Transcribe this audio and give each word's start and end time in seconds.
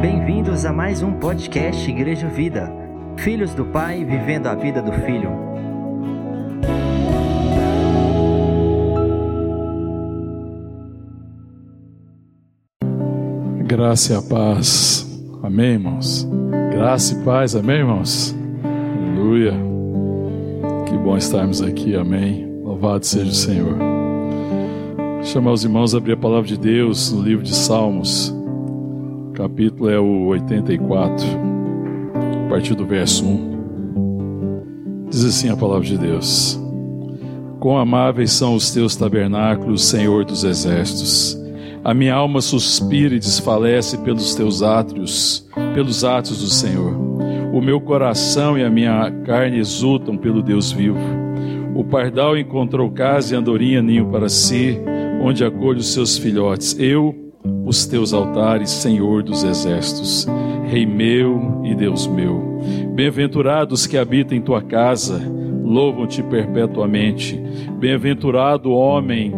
Bem-vindos 0.00 0.64
a 0.64 0.72
mais 0.72 1.02
um 1.02 1.14
podcast 1.14 1.90
Igreja 1.90 2.28
Vida. 2.28 2.72
Filhos 3.16 3.52
do 3.52 3.64
Pai 3.64 4.04
vivendo 4.04 4.46
a 4.46 4.54
vida 4.54 4.80
do 4.80 4.92
Filho. 4.92 5.28
Graça 13.66 14.12
e 14.12 14.16
a 14.16 14.22
paz. 14.22 15.04
Amém, 15.42 15.72
irmãos. 15.72 16.28
Graça 16.70 17.14
e 17.14 17.24
paz. 17.24 17.56
Amém, 17.56 17.78
irmãos. 17.78 18.36
Aleluia. 18.62 19.54
Que 20.86 20.96
bom 20.96 21.16
estarmos 21.16 21.60
aqui. 21.60 21.96
Amém. 21.96 22.46
Louvado 22.62 23.04
seja 23.04 23.32
o 23.32 23.34
Senhor. 23.34 23.76
Chamar 25.24 25.50
os 25.50 25.64
irmãos 25.64 25.92
a 25.92 25.98
abrir 25.98 26.12
a 26.12 26.16
palavra 26.16 26.46
de 26.46 26.56
Deus 26.56 27.10
no 27.10 27.20
livro 27.20 27.42
de 27.42 27.52
Salmos. 27.52 28.37
Capítulo 29.38 29.88
é 29.88 30.00
o 30.00 30.26
84, 30.26 31.24
a 32.44 32.48
partir 32.48 32.74
do 32.74 32.84
verso 32.84 33.24
1. 33.24 35.06
Diz 35.08 35.24
assim 35.24 35.48
a 35.48 35.56
palavra 35.56 35.86
de 35.86 35.96
Deus: 35.96 36.60
Quão 37.60 37.78
amáveis 37.78 38.32
são 38.32 38.56
os 38.56 38.72
teus 38.72 38.96
tabernáculos, 38.96 39.84
Senhor 39.84 40.24
dos 40.24 40.42
exércitos. 40.42 41.40
A 41.84 41.94
minha 41.94 42.16
alma 42.16 42.40
suspira 42.40 43.14
e 43.14 43.20
desfalece 43.20 43.98
pelos 43.98 44.34
teus 44.34 44.60
átrios, 44.60 45.48
pelos 45.72 46.02
atos 46.02 46.40
do 46.40 46.48
Senhor. 46.48 46.92
O 47.54 47.60
meu 47.60 47.80
coração 47.80 48.58
e 48.58 48.64
a 48.64 48.70
minha 48.70 49.08
carne 49.24 49.58
exultam 49.58 50.16
pelo 50.16 50.42
Deus 50.42 50.72
vivo. 50.72 50.98
O 51.76 51.84
pardal 51.84 52.36
encontrou 52.36 52.90
casa 52.90 53.36
e 53.36 53.38
andorinha 53.38 53.80
ninho 53.80 54.06
para 54.06 54.28
si, 54.28 54.80
onde 55.22 55.44
acolhe 55.44 55.78
os 55.78 55.92
seus 55.92 56.18
filhotes. 56.18 56.76
Eu, 56.76 57.27
os 57.68 57.84
teus 57.84 58.14
altares, 58.14 58.70
Senhor 58.70 59.22
dos 59.22 59.44
exércitos, 59.44 60.26
Rei 60.64 60.86
meu 60.86 61.60
e 61.64 61.74
Deus 61.74 62.06
meu. 62.06 62.58
Bem-aventurados 62.94 63.86
que 63.86 63.98
habitam 63.98 64.36
em 64.36 64.40
tua 64.40 64.62
casa, 64.62 65.20
louvam-te 65.62 66.22
perpetuamente. 66.22 67.38
Bem-aventurado 67.78 68.70
o 68.70 68.74
homem 68.74 69.34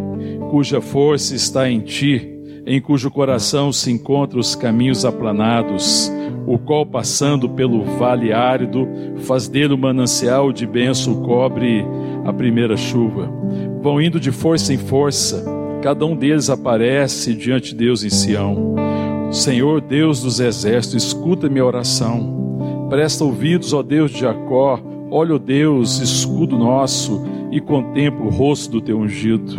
cuja 0.49 0.81
força 0.81 1.35
está 1.35 1.69
em 1.69 1.81
ti, 1.81 2.39
em 2.65 2.81
cujo 2.81 3.11
coração 3.11 3.73
se 3.73 3.91
encontram 3.91 4.39
os 4.39 4.55
caminhos 4.55 5.05
aplanados, 5.05 6.11
o 6.47 6.57
qual 6.57 6.87
passando 6.87 7.49
pelo 7.49 7.83
vale 7.83 8.33
árido, 8.33 8.89
faz 9.19 9.49
dele 9.49 9.75
o 9.75 9.79
manancial 9.79 10.53
de 10.53 10.67
bênção, 10.67 11.21
cobre 11.23 11.85
a 12.25 12.33
primeira 12.33 12.77
chuva. 12.77 13.29
Vão 13.83 14.01
indo 14.01 14.21
de 14.21 14.31
força 14.31 14.73
em 14.73 14.79
força, 14.79 15.60
cada 15.83 16.05
um 16.05 16.15
deles 16.15 16.51
aparece 16.51 17.35
diante 17.35 17.71
de 17.71 17.85
Deus 17.85 18.05
em 18.05 18.11
Sião. 18.11 18.75
Senhor 19.31 19.81
Deus 19.81 20.23
dos 20.23 20.41
exércitos, 20.41 21.05
escuta 21.05 21.49
minha 21.49 21.65
oração. 21.65 22.87
Presta 22.89 23.25
ouvidos, 23.25 23.73
ó 23.73 23.83
Deus 23.83 24.11
de 24.11 24.21
Jacó, 24.21 24.81
olha, 25.11 25.37
ó 25.37 25.39
Deus, 25.39 26.01
escudo 26.01 26.59
nosso, 26.59 27.23
e 27.51 27.61
contempla 27.61 28.27
o 28.27 28.31
rosto 28.31 28.73
do 28.73 28.81
teu 28.81 28.99
ungido. 28.99 29.57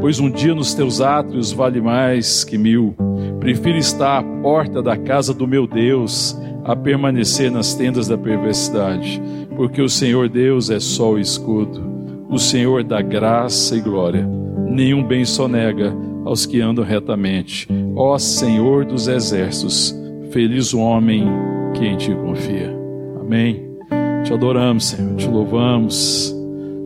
Pois 0.00 0.18
um 0.18 0.30
dia 0.30 0.54
nos 0.54 0.74
teus 0.74 1.00
átrios 1.00 1.52
vale 1.52 1.80
mais 1.80 2.44
que 2.44 2.56
mil. 2.56 2.94
Prefiro 3.40 3.78
estar 3.78 4.18
à 4.18 4.22
porta 4.22 4.82
da 4.82 4.96
casa 4.96 5.34
do 5.34 5.46
meu 5.46 5.66
Deus 5.66 6.38
a 6.64 6.74
permanecer 6.76 7.50
nas 7.50 7.74
tendas 7.74 8.08
da 8.08 8.18
perversidade, 8.18 9.20
porque 9.56 9.80
o 9.80 9.88
Senhor 9.88 10.28
Deus 10.28 10.70
é 10.70 10.80
sol 10.80 11.18
e 11.18 11.22
escudo. 11.22 11.82
O 12.28 12.38
Senhor 12.38 12.84
dá 12.84 13.00
graça 13.00 13.76
e 13.76 13.80
glória. 13.80 14.47
Nenhum 14.78 15.02
bem 15.02 15.24
sonega 15.24 15.92
aos 16.24 16.46
que 16.46 16.60
andam 16.60 16.84
retamente. 16.84 17.66
Ó 17.96 18.16
Senhor 18.16 18.84
dos 18.84 19.08
exércitos, 19.08 19.92
feliz 20.30 20.72
o 20.72 20.78
homem 20.78 21.26
que 21.74 21.84
em 21.84 21.96
ti 21.96 22.14
confia. 22.14 22.72
Amém. 23.20 23.76
Te 24.24 24.32
adoramos, 24.32 24.84
Senhor, 24.84 25.16
te 25.16 25.26
louvamos, 25.26 26.32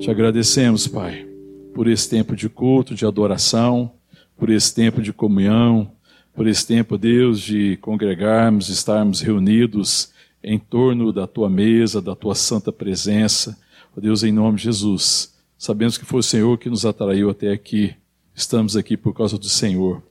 te 0.00 0.10
agradecemos, 0.10 0.88
Pai, 0.88 1.28
por 1.74 1.86
esse 1.86 2.08
tempo 2.08 2.34
de 2.34 2.48
culto, 2.48 2.94
de 2.94 3.04
adoração, 3.04 3.92
por 4.38 4.48
esse 4.48 4.74
tempo 4.74 5.02
de 5.02 5.12
comunhão, 5.12 5.92
por 6.34 6.46
esse 6.46 6.66
tempo, 6.66 6.96
Deus, 6.96 7.42
de 7.42 7.76
congregarmos, 7.76 8.70
estarmos 8.70 9.20
reunidos 9.20 10.14
em 10.42 10.58
torno 10.58 11.12
da 11.12 11.26
tua 11.26 11.50
mesa, 11.50 12.00
da 12.00 12.16
tua 12.16 12.34
santa 12.34 12.72
presença. 12.72 13.54
Ó 13.94 14.00
Deus, 14.00 14.22
em 14.22 14.32
nome 14.32 14.56
de 14.56 14.64
Jesus, 14.64 15.32
sabemos 15.62 15.96
que 15.96 16.04
foi 16.04 16.18
o 16.18 16.24
Senhor 16.24 16.58
que 16.58 16.68
nos 16.68 16.84
atraiu 16.84 17.30
até 17.30 17.52
aqui. 17.52 17.94
Estamos 18.34 18.76
aqui 18.76 18.96
por 18.96 19.14
causa 19.14 19.38
do 19.38 19.48
Senhor 19.48 20.02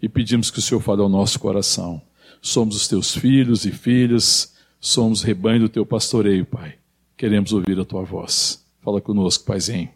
e 0.00 0.08
pedimos 0.08 0.50
que 0.50 0.60
o 0.60 0.62
Senhor 0.62 0.80
fale 0.80 1.02
ao 1.02 1.10
nosso 1.10 1.38
coração. 1.38 2.00
Somos 2.40 2.74
os 2.74 2.88
teus 2.88 3.14
filhos 3.14 3.66
e 3.66 3.70
filhas, 3.70 4.54
somos 4.80 5.22
rebanho 5.22 5.60
do 5.60 5.68
teu 5.68 5.84
pastoreio, 5.84 6.46
Pai. 6.46 6.76
Queremos 7.18 7.52
ouvir 7.52 7.78
a 7.78 7.84
tua 7.84 8.02
voz. 8.02 8.64
Fala 8.80 8.98
conosco, 8.98 9.44
Paizinho. 9.44 9.90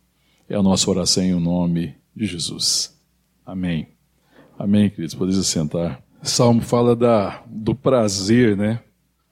É 0.46 0.54
a 0.54 0.62
nossa 0.62 0.90
oração 0.90 1.24
em 1.24 1.40
nome 1.40 1.94
de 2.14 2.26
Jesus. 2.26 2.94
Amém. 3.46 3.88
Amém, 4.58 4.90
queridos. 4.90 5.14
Podeis 5.14 5.38
sentar. 5.46 6.02
Salmo 6.22 6.60
fala 6.60 6.94
da, 6.94 7.42
do 7.46 7.74
prazer, 7.74 8.58
né, 8.58 8.82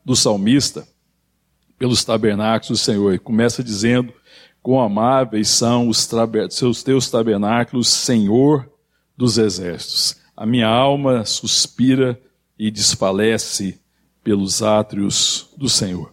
do 0.02 0.16
salmista 0.16 0.88
pelos 1.78 2.02
tabernáculos 2.02 2.80
do 2.80 2.82
Senhor. 2.82 3.12
E 3.12 3.18
começa 3.18 3.62
dizendo: 3.62 4.10
Quão 4.66 4.80
amáveis 4.80 5.48
são 5.48 5.88
os 5.88 6.10
seus 6.50 6.82
teus 6.82 7.08
tabernáculos, 7.08 7.86
Senhor 7.86 8.68
dos 9.16 9.38
exércitos. 9.38 10.20
A 10.36 10.44
minha 10.44 10.66
alma 10.66 11.24
suspira 11.24 12.20
e 12.58 12.68
desfalece 12.68 13.80
pelos 14.24 14.64
átrios 14.64 15.54
do 15.56 15.68
Senhor. 15.68 16.12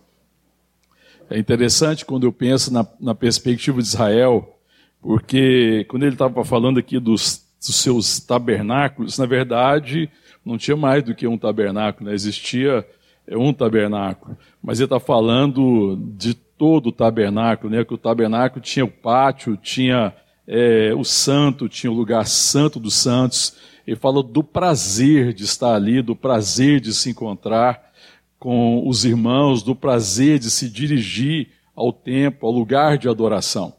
É 1.31 1.39
interessante 1.39 2.05
quando 2.05 2.27
eu 2.27 2.31
penso 2.31 2.71
na, 2.71 2.85
na 2.99 3.15
perspectiva 3.15 3.81
de 3.81 3.87
Israel, 3.87 4.59
porque 5.01 5.83
quando 5.89 6.03
ele 6.03 6.13
estava 6.13 6.45
falando 6.45 6.77
aqui 6.77 6.99
dos, 6.99 7.43
dos, 7.59 7.75
seus 7.77 8.19
tabernáculos, 8.19 9.17
na 9.17 9.25
verdade, 9.25 10.07
não 10.45 10.59
tinha 10.59 10.77
mais 10.77 11.01
do 11.01 11.15
que 11.15 11.25
um 11.25 11.39
tabernáculo, 11.39 12.07
né? 12.07 12.13
existia 12.13 12.87
um 13.31 13.51
tabernáculo, 13.51 14.37
mas 14.61 14.79
ele 14.79 14.85
está 14.85 14.99
falando 14.99 15.97
de 16.15 16.35
todo 16.57 16.87
o 16.87 16.91
tabernáculo, 16.91 17.71
né? 17.71 17.83
que 17.83 17.93
o 17.93 17.97
tabernáculo 17.97 18.61
tinha 18.61 18.85
o 18.85 18.91
pátio, 18.91 19.57
tinha 19.57 20.13
é, 20.47 20.93
o 20.95 21.03
santo, 21.03 21.69
tinha 21.69 21.91
o 21.91 21.95
lugar 21.95 22.25
santo 22.25 22.79
dos 22.79 22.95
santos. 22.95 23.55
Ele 23.85 23.97
fala 23.97 24.23
do 24.23 24.43
prazer 24.43 25.33
de 25.33 25.43
estar 25.43 25.75
ali, 25.75 26.01
do 26.01 26.15
prazer 26.15 26.79
de 26.79 26.93
se 26.93 27.09
encontrar 27.09 27.91
com 28.39 28.87
os 28.87 29.05
irmãos, 29.05 29.63
do 29.63 29.75
prazer 29.75 30.39
de 30.39 30.51
se 30.51 30.69
dirigir 30.69 31.49
ao 31.75 31.91
templo, 31.93 32.47
ao 32.47 32.53
lugar 32.53 32.97
de 32.97 33.07
adoração. 33.07 33.73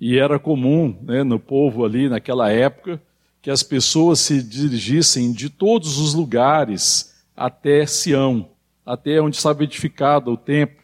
E 0.00 0.18
era 0.18 0.38
comum 0.38 0.96
né, 1.02 1.22
no 1.22 1.38
povo 1.38 1.84
ali 1.84 2.08
naquela 2.08 2.50
época 2.50 3.00
que 3.40 3.50
as 3.50 3.62
pessoas 3.62 4.20
se 4.20 4.42
dirigissem 4.42 5.32
de 5.32 5.48
todos 5.48 5.98
os 5.98 6.14
lugares 6.14 7.12
até 7.36 7.86
Sião, 7.86 8.48
até 8.84 9.20
onde 9.20 9.36
estava 9.36 9.64
edificado 9.64 10.32
o 10.32 10.36
templo. 10.36 10.81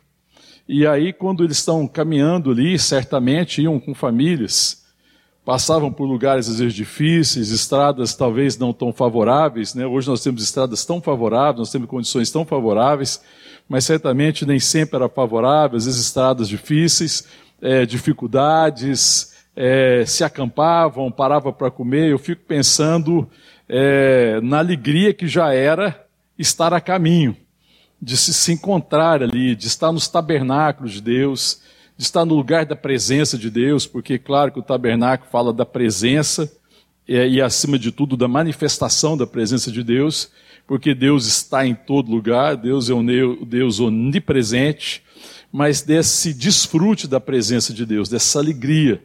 E 0.68 0.86
aí, 0.86 1.14
quando 1.14 1.42
eles 1.42 1.56
estão 1.56 1.88
caminhando 1.88 2.50
ali, 2.50 2.78
certamente 2.78 3.62
iam 3.62 3.80
com 3.80 3.94
famílias, 3.94 4.84
passavam 5.42 5.90
por 5.90 6.04
lugares 6.04 6.46
às 6.46 6.58
vezes 6.58 6.74
difíceis, 6.74 7.50
estradas 7.50 8.14
talvez 8.14 8.58
não 8.58 8.70
tão 8.70 8.92
favoráveis. 8.92 9.74
Né? 9.74 9.86
Hoje 9.86 10.06
nós 10.08 10.22
temos 10.22 10.42
estradas 10.42 10.84
tão 10.84 11.00
favoráveis, 11.00 11.60
nós 11.60 11.72
temos 11.72 11.88
condições 11.88 12.30
tão 12.30 12.44
favoráveis, 12.44 13.22
mas 13.66 13.86
certamente 13.86 14.44
nem 14.44 14.60
sempre 14.60 14.96
era 14.96 15.08
favorável, 15.08 15.78
às 15.78 15.86
vezes 15.86 16.02
estradas 16.02 16.46
difíceis, 16.46 17.26
é, 17.62 17.86
dificuldades, 17.86 19.34
é, 19.56 20.04
se 20.04 20.22
acampavam, 20.22 21.10
paravam 21.10 21.50
para 21.50 21.70
comer. 21.70 22.10
Eu 22.10 22.18
fico 22.18 22.42
pensando 22.46 23.26
é, 23.66 24.38
na 24.42 24.58
alegria 24.58 25.14
que 25.14 25.26
já 25.26 25.50
era 25.50 26.06
estar 26.38 26.74
a 26.74 26.80
caminho 26.80 27.34
de 28.00 28.16
se, 28.16 28.32
se 28.32 28.52
encontrar 28.52 29.22
ali, 29.22 29.54
de 29.56 29.66
estar 29.66 29.92
nos 29.92 30.08
tabernáculos 30.08 30.92
de 30.92 31.02
Deus, 31.02 31.60
de 31.96 32.04
estar 32.04 32.24
no 32.24 32.34
lugar 32.34 32.64
da 32.64 32.76
presença 32.76 33.36
de 33.36 33.50
Deus, 33.50 33.86
porque, 33.86 34.18
claro, 34.18 34.52
que 34.52 34.60
o 34.60 34.62
tabernáculo 34.62 35.30
fala 35.30 35.52
da 35.52 35.66
presença 35.66 36.50
e, 37.06 37.16
e, 37.16 37.42
acima 37.42 37.78
de 37.78 37.90
tudo, 37.90 38.16
da 38.16 38.28
manifestação 38.28 39.16
da 39.16 39.26
presença 39.26 39.72
de 39.72 39.82
Deus, 39.82 40.30
porque 40.66 40.94
Deus 40.94 41.26
está 41.26 41.66
em 41.66 41.74
todo 41.74 42.10
lugar, 42.10 42.56
Deus 42.56 42.88
é 42.88 42.94
um 42.94 43.04
Deus 43.44 43.80
onipresente, 43.80 45.02
mas 45.50 45.80
desse 45.82 46.32
desfrute 46.32 47.08
da 47.08 47.18
presença 47.18 47.72
de 47.72 47.84
Deus, 47.84 48.08
dessa 48.08 48.38
alegria. 48.38 49.02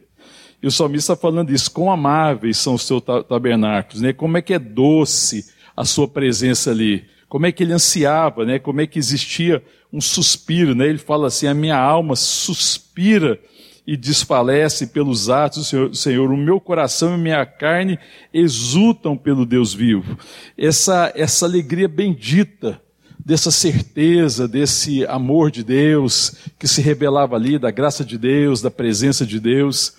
E 0.62 0.66
o 0.66 0.70
salmista 0.70 1.14
está 1.14 1.20
falando 1.20 1.50
isso, 1.50 1.70
quão 1.70 1.90
amáveis 1.90 2.58
são 2.58 2.74
os 2.74 2.86
teus 2.86 3.02
tabernáculos, 3.28 4.02
né? 4.02 4.12
como 4.12 4.36
é 4.36 4.42
que 4.42 4.54
é 4.54 4.58
doce 4.58 5.50
a 5.76 5.84
sua 5.84 6.06
presença 6.06 6.70
ali 6.70 7.06
como 7.34 7.46
é 7.46 7.50
que 7.50 7.64
ele 7.64 7.72
ansiava, 7.72 8.44
né? 8.44 8.60
como 8.60 8.80
é 8.80 8.86
que 8.86 8.96
existia 8.96 9.60
um 9.92 10.00
suspiro. 10.00 10.72
Né? 10.72 10.86
Ele 10.86 10.98
fala 10.98 11.26
assim: 11.26 11.48
a 11.48 11.52
minha 11.52 11.76
alma 11.76 12.14
suspira 12.14 13.40
e 13.84 13.96
desfalece 13.96 14.86
pelos 14.86 15.28
atos 15.28 15.58
do 15.58 15.64
Senhor, 15.64 15.94
Senhor, 15.96 16.30
o 16.30 16.36
meu 16.36 16.60
coração 16.60 17.16
e 17.16 17.20
minha 17.20 17.44
carne 17.44 17.98
exultam 18.32 19.16
pelo 19.16 19.44
Deus 19.44 19.74
vivo. 19.74 20.16
Essa, 20.56 21.12
essa 21.16 21.44
alegria 21.44 21.88
bendita 21.88 22.80
dessa 23.18 23.50
certeza, 23.50 24.46
desse 24.46 25.04
amor 25.06 25.50
de 25.50 25.64
Deus 25.64 26.36
que 26.56 26.68
se 26.68 26.80
revelava 26.80 27.34
ali, 27.34 27.58
da 27.58 27.72
graça 27.72 28.04
de 28.04 28.16
Deus, 28.16 28.62
da 28.62 28.70
presença 28.70 29.26
de 29.26 29.40
Deus. 29.40 29.96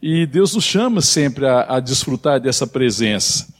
E 0.00 0.24
Deus 0.24 0.54
nos 0.54 0.62
chama 0.62 1.00
sempre 1.00 1.46
a, 1.46 1.62
a 1.62 1.80
desfrutar 1.80 2.38
dessa 2.38 2.64
presença. 2.64 3.52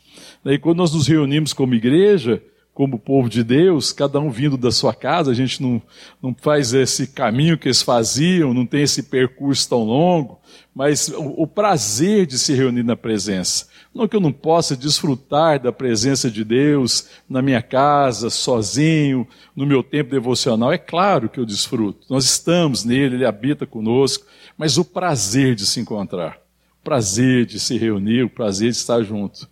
E 0.44 0.56
quando 0.61 0.78
nós 0.78 0.94
nos 0.94 1.08
reunimos 1.08 1.52
como 1.52 1.75
igreja, 1.75 2.40
como 2.76 2.99
povo 2.99 3.26
de 3.26 3.43
Deus, 3.43 3.90
cada 3.90 4.20
um 4.20 4.28
vindo 4.28 4.58
da 4.58 4.70
sua 4.70 4.93
casa, 4.93 5.31
a 5.31 5.34
gente 5.34 5.62
não, 5.62 5.81
não 6.23 6.37
faz 6.38 6.75
esse 6.75 7.06
caminho 7.06 7.56
que 7.56 7.69
eles 7.69 7.81
faziam, 7.81 8.52
não 8.52 8.67
tem 8.67 8.82
esse 8.82 9.05
percurso 9.05 9.67
tão 9.67 9.82
longo, 9.82 10.38
mas 10.75 11.08
o, 11.08 11.44
o 11.44 11.46
prazer 11.46 12.26
de 12.26 12.38
se 12.38 12.52
reunir 12.52 12.82
na 12.82 12.94
presença. 12.94 13.67
Não 13.94 14.06
que 14.06 14.14
eu 14.14 14.20
não 14.20 14.31
possa 14.31 14.76
desfrutar 14.76 15.58
da 15.58 15.73
presença 15.73 16.31
de 16.31 16.44
Deus 16.44 17.08
na 17.26 17.40
minha 17.40 17.62
casa, 17.62 18.28
sozinho, 18.28 19.26
no 19.56 19.64
meu 19.64 19.82
tempo 19.82 20.11
devocional, 20.11 20.70
é 20.70 20.76
claro 20.76 21.31
que 21.31 21.40
eu 21.40 21.46
desfruto. 21.46 22.05
Nós 22.11 22.26
estamos 22.26 22.84
nele, 22.84 23.14
ele 23.14 23.25
habita 23.25 23.67
conosco, 23.67 24.26
mas 24.55 24.76
o 24.76 24.84
prazer 24.84 25.55
de 25.55 25.64
se 25.64 25.81
encontrar, 25.81 26.38
o 26.82 26.84
prazer 26.84 27.46
de 27.46 27.58
se 27.58 27.78
reunir, 27.78 28.25
o 28.25 28.28
prazer 28.28 28.70
de 28.70 28.76
estar 28.76 29.02
junto. 29.02 29.49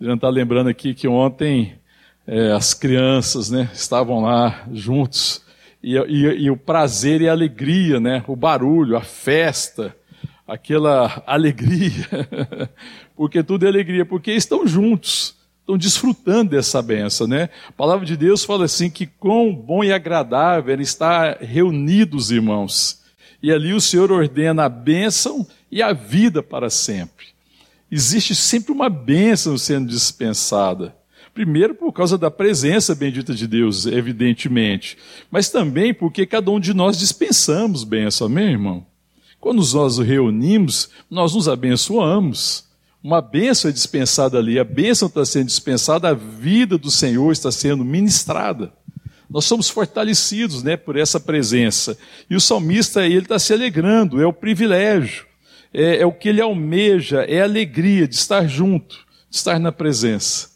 Eu 0.00 0.14
está 0.14 0.30
lembrando 0.30 0.70
aqui 0.70 0.94
que 0.94 1.06
ontem 1.06 1.74
é, 2.26 2.52
as 2.52 2.74
crianças 2.74 3.50
né, 3.50 3.70
estavam 3.72 4.22
lá 4.22 4.64
juntos, 4.72 5.42
e, 5.82 5.96
e, 5.96 6.44
e, 6.44 6.50
o 6.50 6.56
prazer 6.56 7.20
e 7.20 7.28
a 7.28 7.32
alegria, 7.32 8.00
né, 8.00 8.24
o 8.26 8.34
barulho, 8.34 8.96
a 8.96 9.02
festa, 9.02 9.94
aquela 10.46 11.22
alegria, 11.26 12.08
porque 13.14 13.42
tudo 13.42 13.66
é 13.66 13.68
alegria, 13.68 14.06
porque 14.06 14.32
estão 14.32 14.66
juntos, 14.66 15.36
estão 15.60 15.76
desfrutando 15.76 16.50
dessa 16.50 16.80
benção, 16.80 17.26
né? 17.26 17.48
A 17.68 17.72
palavra 17.72 18.04
de 18.04 18.16
Deus 18.16 18.44
fala 18.44 18.64
assim 18.66 18.90
que 18.90 19.06
quão 19.06 19.54
bom 19.54 19.82
e 19.82 19.92
agradável 19.92 20.74
é 20.74 20.82
estar 20.82 21.38
reunidos, 21.38 22.30
irmãos. 22.30 23.02
E 23.42 23.52
ali 23.52 23.72
o 23.74 23.80
Senhor 23.80 24.10
ordena 24.10 24.64
a 24.64 24.68
bênção 24.68 25.46
e 25.70 25.82
a 25.82 25.92
vida 25.92 26.42
para 26.42 26.70
sempre. 26.70 27.26
Existe 27.90 28.34
sempre 28.34 28.72
uma 28.72 28.88
bênção 28.88 29.56
sendo 29.56 29.88
dispensada. 29.88 30.94
Primeiro, 31.34 31.74
por 31.74 31.92
causa 31.92 32.16
da 32.16 32.30
presença 32.30 32.94
bendita 32.94 33.34
de 33.34 33.48
Deus, 33.48 33.86
evidentemente, 33.86 34.96
mas 35.28 35.50
também 35.50 35.92
porque 35.92 36.24
cada 36.24 36.48
um 36.48 36.60
de 36.60 36.72
nós 36.72 36.96
dispensamos 36.96 37.82
bênção, 37.82 38.28
amém, 38.28 38.52
irmão? 38.52 38.86
Quando 39.40 39.56
nós 39.56 39.72
nos 39.74 39.98
reunimos, 39.98 40.90
nós 41.10 41.34
nos 41.34 41.48
abençoamos. 41.48 42.66
Uma 43.02 43.20
bênção 43.20 43.68
é 43.68 43.72
dispensada 43.72 44.38
ali, 44.38 44.60
a 44.60 44.64
bênção 44.64 45.08
está 45.08 45.24
sendo 45.24 45.46
dispensada, 45.46 46.08
a 46.08 46.14
vida 46.14 46.78
do 46.78 46.90
Senhor 46.90 47.32
está 47.32 47.50
sendo 47.50 47.84
ministrada. 47.84 48.72
Nós 49.28 49.44
somos 49.44 49.68
fortalecidos 49.68 50.62
né, 50.62 50.76
por 50.76 50.96
essa 50.96 51.18
presença. 51.18 51.98
E 52.30 52.36
o 52.36 52.40
salmista 52.40 53.04
ele 53.04 53.18
está 53.18 53.40
se 53.40 53.52
alegrando, 53.52 54.22
é 54.22 54.26
o 54.26 54.32
privilégio, 54.32 55.26
é, 55.72 55.96
é 55.96 56.06
o 56.06 56.12
que 56.12 56.28
ele 56.28 56.40
almeja, 56.40 57.22
é 57.22 57.40
a 57.40 57.44
alegria 57.44 58.06
de 58.06 58.14
estar 58.14 58.46
junto, 58.46 59.04
de 59.28 59.36
estar 59.36 59.58
na 59.58 59.72
presença. 59.72 60.53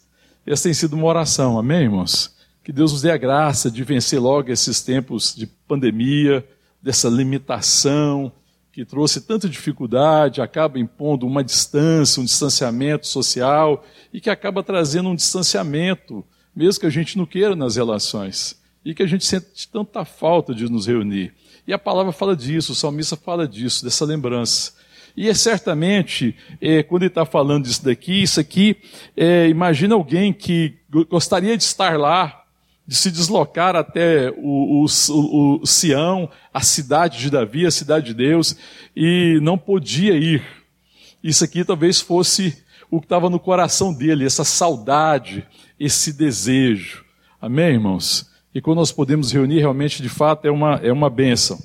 Essa 0.49 0.63
tem 0.63 0.73
sido 0.73 0.95
uma 0.95 1.05
oração, 1.05 1.59
amém, 1.59 1.83
irmãos? 1.83 2.35
Que 2.63 2.71
Deus 2.73 2.91
nos 2.91 3.03
dê 3.03 3.11
a 3.11 3.17
graça 3.17 3.69
de 3.69 3.83
vencer 3.83 4.19
logo 4.19 4.51
esses 4.51 4.81
tempos 4.81 5.35
de 5.35 5.45
pandemia, 5.45 6.43
dessa 6.81 7.07
limitação 7.07 8.31
que 8.71 8.83
trouxe 8.83 9.21
tanta 9.21 9.47
dificuldade, 9.47 10.41
acaba 10.41 10.79
impondo 10.79 11.27
uma 11.27 11.43
distância, 11.43 12.19
um 12.19 12.25
distanciamento 12.25 13.05
social 13.05 13.85
e 14.11 14.19
que 14.19 14.27
acaba 14.27 14.63
trazendo 14.63 15.09
um 15.09 15.15
distanciamento, 15.15 16.25
mesmo 16.55 16.79
que 16.79 16.87
a 16.87 16.89
gente 16.89 17.15
não 17.15 17.27
queira 17.27 17.55
nas 17.55 17.75
relações, 17.75 18.59
e 18.83 18.95
que 18.95 19.03
a 19.03 19.07
gente 19.07 19.25
sente 19.25 19.67
tanta 19.71 20.03
falta 20.03 20.51
de 20.55 20.67
nos 20.67 20.87
reunir. 20.87 21.31
E 21.67 21.73
a 21.73 21.77
palavra 21.77 22.11
fala 22.11 22.35
disso, 22.35 22.71
o 22.71 22.75
salmista 22.75 23.15
fala 23.15 23.47
disso, 23.47 23.85
dessa 23.85 24.03
lembrança. 24.03 24.73
E 25.19 25.27
é 25.27 25.33
certamente, 25.33 26.33
é, 26.61 26.81
quando 26.81 27.01
ele 27.01 27.09
está 27.09 27.25
falando 27.25 27.65
disso 27.65 27.83
daqui, 27.83 28.23
isso 28.23 28.39
aqui, 28.39 28.77
é, 29.17 29.49
imagina 29.49 29.93
alguém 29.93 30.31
que 30.31 30.75
gostaria 31.09 31.57
de 31.57 31.63
estar 31.63 31.99
lá, 31.99 32.45
de 32.87 32.95
se 32.95 33.11
deslocar 33.11 33.75
até 33.75 34.31
o, 34.37 34.85
o, 34.85 34.85
o, 34.85 35.61
o 35.61 35.67
Sião, 35.67 36.29
a 36.53 36.61
cidade 36.61 37.19
de 37.19 37.29
Davi, 37.29 37.65
a 37.65 37.71
cidade 37.71 38.05
de 38.05 38.13
Deus, 38.13 38.55
e 38.95 39.39
não 39.41 39.57
podia 39.57 40.15
ir. 40.15 40.41
Isso 41.21 41.43
aqui 41.43 41.65
talvez 41.65 41.99
fosse 41.99 42.57
o 42.89 43.01
que 43.01 43.05
estava 43.05 43.29
no 43.29 43.41
coração 43.41 43.93
dele, 43.93 44.25
essa 44.25 44.45
saudade, 44.45 45.45
esse 45.77 46.13
desejo. 46.13 47.03
Amém, 47.41 47.73
irmãos? 47.73 48.31
E 48.55 48.61
quando 48.61 48.77
nós 48.77 48.93
podemos 48.93 49.33
reunir, 49.33 49.59
realmente, 49.59 50.01
de 50.01 50.07
fato, 50.07 50.45
é 50.45 50.49
uma, 50.49 50.75
é 50.75 50.93
uma 50.93 51.09
bênção. 51.09 51.59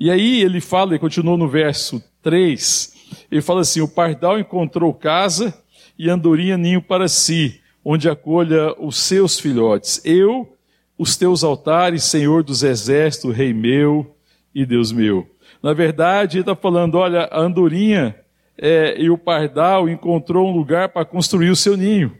E 0.00 0.10
aí 0.10 0.40
ele 0.40 0.62
fala, 0.62 0.94
e 0.94 0.98
continua 0.98 1.36
no 1.36 1.46
verso 1.46 2.02
3, 2.26 2.92
ele 3.30 3.40
fala 3.40 3.60
assim: 3.60 3.80
O 3.80 3.86
pardal 3.86 4.36
encontrou 4.36 4.92
casa 4.92 5.54
e 5.96 6.10
andorinha 6.10 6.58
ninho 6.58 6.82
para 6.82 7.06
si, 7.06 7.60
onde 7.84 8.08
acolha 8.08 8.74
os 8.80 8.96
seus 8.96 9.38
filhotes. 9.38 10.04
Eu, 10.04 10.52
os 10.98 11.16
teus 11.16 11.44
altares, 11.44 12.02
Senhor 12.02 12.42
dos 12.42 12.64
exércitos, 12.64 13.32
Rei 13.32 13.54
meu 13.54 14.16
e 14.52 14.66
Deus 14.66 14.90
meu. 14.90 15.24
Na 15.62 15.72
verdade, 15.72 16.38
ele 16.38 16.42
está 16.42 16.56
falando: 16.56 16.96
olha, 16.96 17.28
a 17.30 17.38
andorinha 17.38 18.16
é, 18.58 19.00
e 19.00 19.08
o 19.08 19.16
pardal 19.16 19.88
encontrou 19.88 20.48
um 20.48 20.52
lugar 20.52 20.88
para 20.88 21.04
construir 21.04 21.50
o 21.50 21.56
seu 21.56 21.76
ninho, 21.76 22.12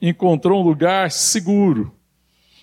encontrou 0.00 0.62
um 0.62 0.64
lugar 0.64 1.10
seguro. 1.10 1.92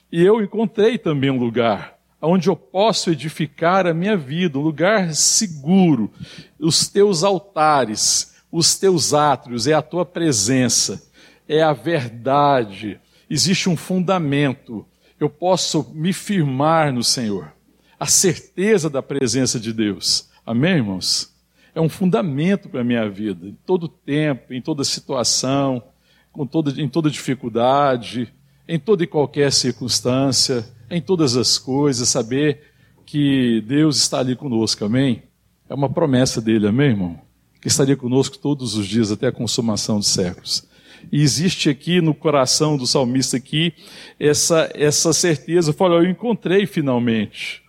E 0.09 0.23
eu 0.23 0.41
encontrei 0.41 0.97
também 0.97 1.29
um 1.29 1.39
lugar 1.39 1.92
onde 2.27 2.47
eu 2.47 2.55
posso 2.55 3.11
edificar 3.11 3.85
a 3.85 3.93
minha 3.93 4.15
vida, 4.15 4.57
um 4.57 4.61
lugar 4.61 5.13
seguro, 5.13 6.11
os 6.57 6.87
teus 6.87 7.23
altares, 7.23 8.35
os 8.51 8.77
teus 8.77 9.13
átrios, 9.13 9.67
é 9.67 9.73
a 9.73 9.81
tua 9.81 10.05
presença, 10.05 11.03
é 11.47 11.61
a 11.61 11.73
verdade, 11.73 12.99
existe 13.29 13.69
um 13.69 13.75
fundamento, 13.75 14.85
eu 15.19 15.29
posso 15.29 15.91
me 15.93 16.13
firmar 16.13 16.93
no 16.93 17.03
Senhor, 17.03 17.51
a 17.99 18.05
certeza 18.05 18.89
da 18.89 19.03
presença 19.03 19.59
de 19.59 19.73
Deus, 19.73 20.29
amém, 20.45 20.75
irmãos? 20.75 21.33
É 21.75 21.81
um 21.81 21.89
fundamento 21.89 22.69
para 22.69 22.81
a 22.81 22.83
minha 22.83 23.09
vida, 23.09 23.47
em 23.47 23.57
todo 23.65 23.87
tempo, 23.87 24.53
em 24.53 24.61
toda 24.61 24.83
situação, 24.83 25.83
com 26.31 26.45
toda, 26.45 26.79
em 26.79 26.87
toda 26.87 27.09
dificuldade, 27.09 28.31
em 28.67 28.79
toda 28.79 29.03
e 29.03 29.07
qualquer 29.07 29.51
circunstância, 29.51 30.65
em 30.93 31.01
todas 31.01 31.35
as 31.35 31.57
coisas, 31.57 32.07
saber 32.09 32.61
que 33.05 33.61
Deus 33.67 33.97
está 33.97 34.19
ali 34.19 34.35
conosco, 34.35 34.85
amém? 34.85 35.23
É 35.69 35.73
uma 35.73 35.89
promessa 35.89 36.39
dele, 36.39 36.67
amém, 36.67 36.89
irmão? 36.89 37.19
Que 37.59 37.67
estaria 37.67 37.95
conosco 37.95 38.37
todos 38.37 38.75
os 38.75 38.85
dias 38.85 39.11
até 39.11 39.27
a 39.27 39.31
consumação 39.31 39.97
dos 39.97 40.07
séculos. 40.07 40.67
E 41.11 41.21
existe 41.21 41.69
aqui 41.69 41.99
no 41.99 42.13
coração 42.13 42.77
do 42.77 42.85
salmista 42.85 43.37
aqui 43.37 43.73
essa, 44.19 44.69
essa 44.73 45.11
certeza, 45.13 45.73
fala, 45.73 45.95
eu 45.95 46.09
encontrei 46.09 46.65
finalmente. 46.65 47.63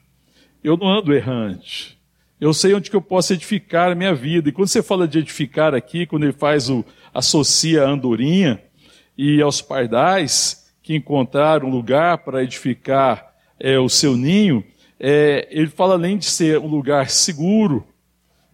Eu 0.62 0.76
não 0.76 0.88
ando 0.88 1.14
errante. 1.14 1.98
Eu 2.40 2.52
sei 2.52 2.74
onde 2.74 2.90
que 2.90 2.96
eu 2.96 3.02
posso 3.02 3.32
edificar 3.32 3.90
a 3.90 3.94
minha 3.94 4.14
vida. 4.14 4.48
E 4.48 4.52
quando 4.52 4.68
você 4.68 4.82
fala 4.82 5.08
de 5.08 5.18
edificar 5.18 5.74
aqui, 5.74 6.06
quando 6.06 6.24
ele 6.24 6.32
faz 6.32 6.68
o 6.68 6.84
associa 7.12 7.84
a 7.84 7.90
andorinha 7.90 8.60
e 9.16 9.40
aos 9.40 9.62
pardais, 9.62 10.63
que 10.84 10.94
encontraram 10.94 11.66
um 11.66 11.70
lugar 11.70 12.18
para 12.18 12.44
edificar 12.44 13.32
é, 13.58 13.78
o 13.78 13.88
seu 13.88 14.16
ninho, 14.16 14.62
é, 15.00 15.48
ele 15.50 15.68
fala 15.68 15.94
além 15.94 16.18
de 16.18 16.26
ser 16.26 16.58
um 16.58 16.66
lugar 16.66 17.08
seguro, 17.08 17.86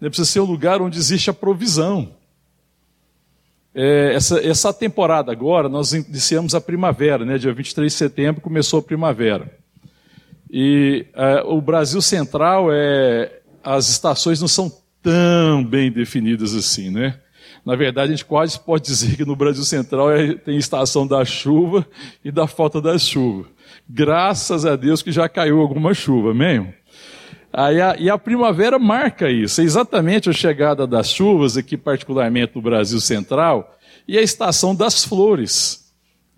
né, 0.01 0.09
precisa 0.09 0.31
ser 0.31 0.41
um 0.41 0.45
lugar 0.45 0.81
onde 0.81 0.97
existe 0.97 1.29
a 1.29 1.35
provisão. 1.35 2.15
É, 3.75 4.15
essa, 4.15 4.39
essa 4.41 4.73
temporada 4.73 5.33
agora, 5.33 5.69
nós 5.69 5.93
iniciamos 5.93 6.55
a 6.55 6.61
primavera, 6.61 7.25
né, 7.25 7.37
dia 7.37 7.53
23 7.53 7.93
de 7.93 7.99
setembro 7.99 8.41
começou 8.41 8.79
a 8.79 8.83
primavera. 8.83 9.53
E 10.49 11.07
é, 11.15 11.43
o 11.45 11.61
Brasil 11.61 12.01
Central, 12.01 12.69
é, 12.73 13.41
as 13.63 13.89
estações 13.89 14.41
não 14.41 14.49
são 14.49 14.73
tão 15.03 15.65
bem 15.65 15.91
definidas 15.91 16.55
assim, 16.55 16.91
né? 16.91 17.19
Na 17.65 17.77
verdade, 17.77 18.13
a 18.13 18.17
gente 18.17 18.25
quase 18.25 18.59
pode 18.59 18.85
dizer 18.85 19.17
que 19.17 19.25
no 19.25 19.37
Brasil 19.37 19.65
Central 19.65 20.11
é, 20.11 20.35
tem 20.35 20.57
estação 20.57 21.07
da 21.07 21.25
chuva 21.25 21.87
e 22.25 22.31
da 22.31 22.47
falta 22.47 22.81
da 22.81 22.99
chuva. 22.99 23.49
Graças 23.89 24.65
a 24.65 24.77
Deus 24.77 25.03
que 25.03 25.13
já 25.13 25.29
caiu 25.29 25.61
alguma 25.61 25.93
chuva, 25.93 26.31
amém? 26.31 26.73
Aí 27.53 27.81
a, 27.81 27.97
e 27.99 28.09
a 28.09 28.17
primavera 28.17 28.79
marca 28.79 29.29
isso, 29.31 29.61
é 29.61 29.65
exatamente 29.65 30.31
a 30.31 30.33
chegada 30.33 30.87
das 30.87 31.11
chuvas, 31.11 31.57
aqui 31.57 31.77
particularmente 31.77 32.53
no 32.55 32.63
Brasil 32.63 33.01
Central, 33.01 33.77
e 34.07 34.17
a 34.17 34.23
estação 34.23 34.75
das 34.75 35.05
flores. 35.05 35.93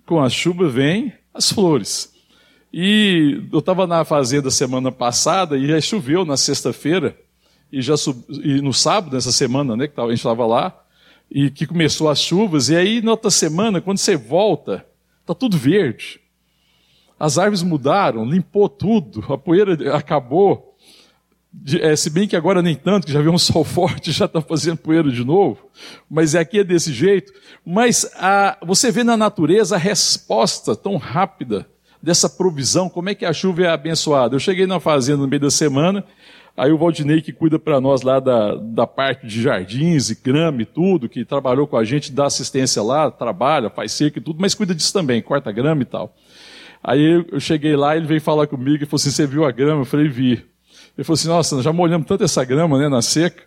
Com 0.06 0.20
a 0.20 0.28
chuva 0.28 0.68
vem 0.68 1.12
as 1.32 1.52
flores. 1.52 2.12
E 2.72 3.42
eu 3.52 3.58
estava 3.58 3.86
na 3.86 4.04
fazenda 4.04 4.50
semana 4.50 4.90
passada 4.90 5.56
e 5.58 5.68
já 5.68 5.80
choveu 5.80 6.24
na 6.24 6.36
sexta-feira, 6.36 7.16
e 7.70 7.80
já 7.82 7.94
e 8.42 8.60
no 8.62 8.72
sábado, 8.72 9.14
nessa 9.14 9.32
semana, 9.32 9.76
né, 9.76 9.86
que 9.86 10.00
a 10.00 10.04
gente 10.04 10.16
estava 10.16 10.46
lá, 10.46 10.81
e 11.34 11.50
que 11.50 11.66
começou 11.66 12.10
as 12.10 12.20
chuvas, 12.20 12.68
e 12.68 12.76
aí 12.76 13.00
na 13.00 13.12
outra 13.12 13.30
semana, 13.30 13.80
quando 13.80 13.96
você 13.96 14.16
volta, 14.16 14.84
está 15.22 15.34
tudo 15.34 15.56
verde. 15.56 16.20
As 17.18 17.38
árvores 17.38 17.62
mudaram, 17.62 18.24
limpou 18.24 18.68
tudo, 18.68 19.24
a 19.32 19.38
poeira 19.38 19.96
acabou. 19.96 20.76
É, 21.80 21.96
se 21.96 22.10
bem 22.10 22.28
que 22.28 22.36
agora 22.36 22.60
nem 22.60 22.74
tanto, 22.74 23.06
que 23.06 23.12
já 23.12 23.20
veio 23.20 23.32
um 23.32 23.38
sol 23.38 23.64
forte, 23.64 24.12
já 24.12 24.26
está 24.26 24.42
fazendo 24.42 24.76
poeira 24.76 25.10
de 25.10 25.24
novo. 25.24 25.70
Mas 26.10 26.34
aqui 26.34 26.58
é 26.58 26.64
desse 26.64 26.92
jeito. 26.92 27.32
Mas 27.64 28.10
a, 28.16 28.58
você 28.62 28.90
vê 28.90 29.02
na 29.02 29.16
natureza 29.16 29.76
a 29.76 29.78
resposta 29.78 30.76
tão 30.76 30.96
rápida 30.96 31.66
dessa 32.02 32.28
provisão, 32.28 32.90
como 32.90 33.08
é 33.08 33.14
que 33.14 33.24
a 33.24 33.32
chuva 33.32 33.62
é 33.62 33.68
abençoada. 33.68 34.34
Eu 34.34 34.40
cheguei 34.40 34.66
na 34.66 34.80
fazenda 34.80 35.22
no 35.22 35.28
meio 35.28 35.40
da 35.40 35.50
semana, 35.50 36.04
Aí 36.56 36.70
o 36.70 36.76
Valdinei, 36.76 37.22
que 37.22 37.32
cuida 37.32 37.58
para 37.58 37.80
nós 37.80 38.02
lá 38.02 38.20
da, 38.20 38.54
da 38.56 38.86
parte 38.86 39.26
de 39.26 39.40
jardins 39.40 40.10
e 40.10 40.14
grama 40.14 40.62
e 40.62 40.66
tudo, 40.66 41.08
que 41.08 41.24
trabalhou 41.24 41.66
com 41.66 41.76
a 41.78 41.84
gente, 41.84 42.12
dá 42.12 42.26
assistência 42.26 42.82
lá, 42.82 43.10
trabalha, 43.10 43.70
faz 43.70 43.92
cerca 43.92 44.18
e 44.18 44.22
tudo, 44.22 44.38
mas 44.40 44.54
cuida 44.54 44.74
disso 44.74 44.92
também, 44.92 45.22
corta 45.22 45.50
grama 45.50 45.80
e 45.82 45.86
tal. 45.86 46.14
Aí 46.84 47.24
eu 47.30 47.38
cheguei 47.38 47.76
lá, 47.76 47.96
ele 47.96 48.06
veio 48.06 48.20
falar 48.20 48.46
comigo 48.46 48.82
e 48.82 48.86
falou 48.86 48.96
assim: 48.96 49.10
Você 49.10 49.26
viu 49.26 49.44
a 49.44 49.52
grama? 49.52 49.82
Eu 49.82 49.86
falei: 49.86 50.08
Vi. 50.08 50.44
Ele 50.96 51.04
falou 51.04 51.14
assim: 51.14 51.28
Nossa, 51.28 51.54
nós 51.54 51.64
já 51.64 51.72
molhamos 51.72 52.06
tanto 52.06 52.24
essa 52.24 52.44
grama 52.44 52.76
né, 52.78 52.88
na 52.88 53.00
seca, 53.00 53.44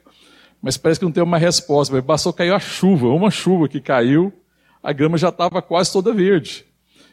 mas 0.61 0.77
parece 0.77 0.99
que 0.99 1.05
não 1.05 1.11
tem 1.11 1.21
uma 1.21 1.37
resposta. 1.37 1.93
Mas 1.93 2.03
bastou 2.03 2.31
cair 2.31 2.53
a 2.53 2.59
chuva, 2.59 3.07
uma 3.09 3.29
chuva 3.29 3.67
que 3.67 3.81
caiu, 3.81 4.31
a 4.81 4.93
grama 4.93 5.17
já 5.17 5.29
estava 5.29 5.61
quase 5.61 5.91
toda 5.91 6.13
verde. 6.13 6.65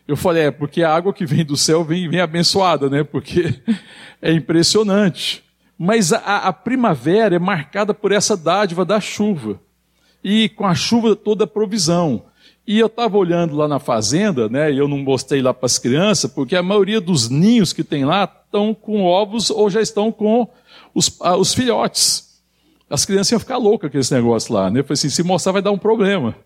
Eu 0.07 0.17
falei: 0.17 0.45
É, 0.45 0.51
porque 0.53 0.85
a 0.85 0.95
água 0.95 1.13
que 1.13 1.27
vem 1.27 1.45
do 1.45 1.57
céu 1.57 1.83
vem, 1.83 2.09
vem 2.09 2.21
abençoada, 2.21 2.89
né? 2.89 3.03
Porque 3.03 3.61
é 4.23 4.33
impressionante. 4.33 5.43
Mas 5.79 6.13
a, 6.13 6.19
a 6.19 6.53
primavera 6.53 7.37
é 7.37 7.39
marcada 7.39 7.93
por 7.93 8.13
essa 8.13 8.37
dádiva 8.37 8.85
da 8.85 9.01
chuva. 9.01 9.61
E 10.23 10.49
com 10.51 10.67
a 10.67 10.75
chuva 10.75 11.17
toda 11.17 11.45
a 11.45 11.47
provisão. 11.47 12.25
E 12.67 12.79
eu 12.79 12.87
estava 12.87 13.19
olhando 13.19 13.57
lá 13.57 13.67
na 13.67 13.81
fazenda, 13.81 14.49
né, 14.49 14.73
e 14.73 14.79
eu 14.79 14.87
não 14.87 14.99
mostrei 14.99 15.43
lá 15.43 15.53
para 15.53 15.67
as 15.67 15.79
crianças, 15.79 16.31
porque 16.31 16.55
a 16.55 16.63
maioria 16.63 17.01
dos 17.01 17.29
ninhos 17.29 17.73
que 17.73 17.83
tem 17.83 18.05
lá 18.05 18.23
estão 18.25 18.73
com 18.73 19.03
ovos 19.03 19.51
ou 19.51 19.69
já 19.69 19.81
estão 19.81 20.13
com 20.13 20.49
os, 20.95 21.19
ah, 21.21 21.37
os 21.37 21.53
filhotes. 21.53 22.41
As 22.89 23.05
crianças 23.05 23.33
iam 23.33 23.41
ficar 23.41 23.57
loucas 23.57 23.91
com 23.91 23.99
esse 23.99 24.15
negócio 24.15 24.55
lá. 24.55 24.71
Né? 24.71 24.81
Eu 24.81 24.85
falei 24.85 24.95
assim, 24.95 25.09
se 25.09 25.23
mostrar 25.23 25.53
vai 25.53 25.63
dar 25.63 25.73
um 25.73 25.79
problema. 25.79 26.37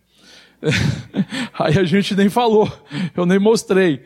Aí 1.59 1.79
a 1.79 1.85
gente 1.85 2.15
nem 2.15 2.31
falou, 2.31 2.71
eu 3.15 3.27
nem 3.27 3.39
mostrei. 3.39 4.03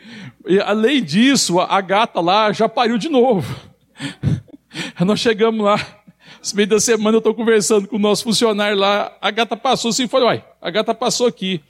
E, 0.47 0.59
além 0.59 1.03
disso, 1.03 1.61
a 1.61 1.81
gata 1.81 2.21
lá 2.21 2.53
já 2.53 2.69
pariu 2.69 2.99
de 2.99 3.09
novo. 3.09 3.55
Nós 5.05 5.21
chegamos 5.21 5.65
lá, 5.65 5.77
no 5.77 6.57
meio 6.57 6.69
da 6.69 6.81
semana 6.81 7.17
eu 7.17 7.19
estou 7.19 7.35
conversando 7.35 7.89
com 7.89 7.97
o 7.97 7.99
nosso 7.99 8.25
funcionário 8.25 8.79
lá, 8.79 9.17
a 9.21 9.31
gata 9.31 9.57
passou 9.57 9.91
assim, 9.91 10.07
falei, 10.07 10.27
uai, 10.27 10.45
a 10.61 10.71
gata 10.71 10.95
passou 10.95 11.27
aqui. 11.27 11.61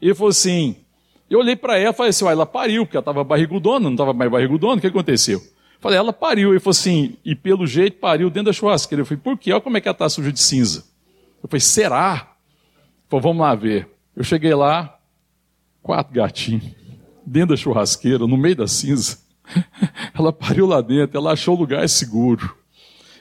Ele 0.00 0.14
falou 0.14 0.30
assim, 0.30 0.76
eu 1.28 1.38
olhei 1.38 1.56
para 1.56 1.78
ela 1.78 1.90
e 1.90 1.96
falei 1.96 2.10
assim, 2.10 2.24
uai, 2.24 2.34
ela 2.34 2.46
pariu, 2.46 2.84
porque 2.84 2.96
ela 2.96 3.02
estava 3.02 3.24
barrigudona, 3.24 3.84
não 3.84 3.92
estava 3.92 4.12
mais 4.12 4.30
barrigudona, 4.30 4.76
o 4.76 4.80
que 4.80 4.86
aconteceu? 4.86 5.42
Falei, 5.80 5.98
ela 5.98 6.12
pariu. 6.12 6.50
Ele 6.50 6.60
falou 6.60 6.72
assim, 6.72 7.16
e 7.24 7.34
pelo 7.34 7.66
jeito 7.66 7.98
pariu 7.98 8.28
dentro 8.30 8.46
da 8.46 8.52
churrasqueira. 8.52 9.02
Eu 9.02 9.06
falei, 9.06 9.20
por 9.22 9.38
quê? 9.38 9.52
Olha 9.52 9.60
como 9.60 9.76
é 9.76 9.80
que 9.80 9.88
ela 9.88 9.94
está 9.94 10.08
suja 10.08 10.32
de 10.32 10.40
cinza. 10.40 10.84
Eu 11.42 11.48
falei, 11.48 11.60
será? 11.60 12.32
Ele 12.74 13.08
falou, 13.08 13.22
vamos 13.22 13.42
lá 13.42 13.54
ver. 13.54 13.88
Eu 14.16 14.24
cheguei 14.24 14.54
lá, 14.54 14.98
quatro 15.82 16.12
gatinhos, 16.12 16.64
dentro 17.24 17.50
da 17.50 17.56
churrasqueira, 17.56 18.26
no 18.26 18.36
meio 18.36 18.56
da 18.56 18.66
cinza. 18.66 19.18
Ela 20.18 20.32
pariu 20.32 20.66
lá 20.66 20.80
dentro, 20.80 21.18
ela 21.18 21.32
achou 21.32 21.54
lugar 21.54 21.88
seguro. 21.88 22.56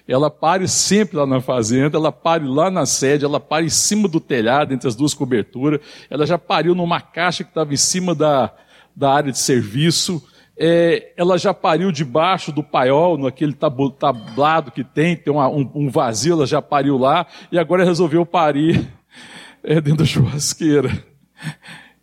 Ela 0.07 0.29
pare 0.29 0.67
sempre 0.67 1.17
lá 1.17 1.25
na 1.25 1.41
fazenda, 1.41 1.97
ela 1.97 2.11
pare 2.11 2.45
lá 2.45 2.71
na 2.71 2.85
sede, 2.85 3.25
ela 3.25 3.41
pare 3.41 3.65
em 3.65 3.69
cima 3.69 4.07
do 4.07 4.21
telhado, 4.21 4.73
entre 4.73 4.87
as 4.87 4.95
duas 4.95 5.13
coberturas. 5.13 5.81
Ela 6.09 6.25
já 6.25 6.37
pariu 6.37 6.73
numa 6.73 7.01
caixa 7.01 7.43
que 7.43 7.49
estava 7.49 7.73
em 7.73 7.77
cima 7.77 8.15
da, 8.15 8.53
da 8.95 9.11
área 9.11 9.31
de 9.31 9.37
serviço. 9.37 10.23
É, 10.57 11.11
ela 11.17 11.37
já 11.37 11.53
pariu 11.53 11.91
debaixo 11.91 12.53
do 12.53 12.63
paiol, 12.63 13.17
naquele 13.17 13.53
tablado 13.53 14.71
que 14.71 14.83
tem, 14.83 15.15
tem 15.15 15.31
uma, 15.31 15.49
um, 15.49 15.69
um, 15.75 15.89
vazio, 15.89 16.33
ela 16.33 16.47
já 16.47 16.61
pariu 16.61 16.97
lá, 16.97 17.27
e 17.51 17.59
agora 17.59 17.83
resolveu 17.83 18.25
parir 18.25 18.87
é, 19.61 19.75
dentro 19.81 19.99
da 19.99 20.05
churrasqueira. 20.05 20.89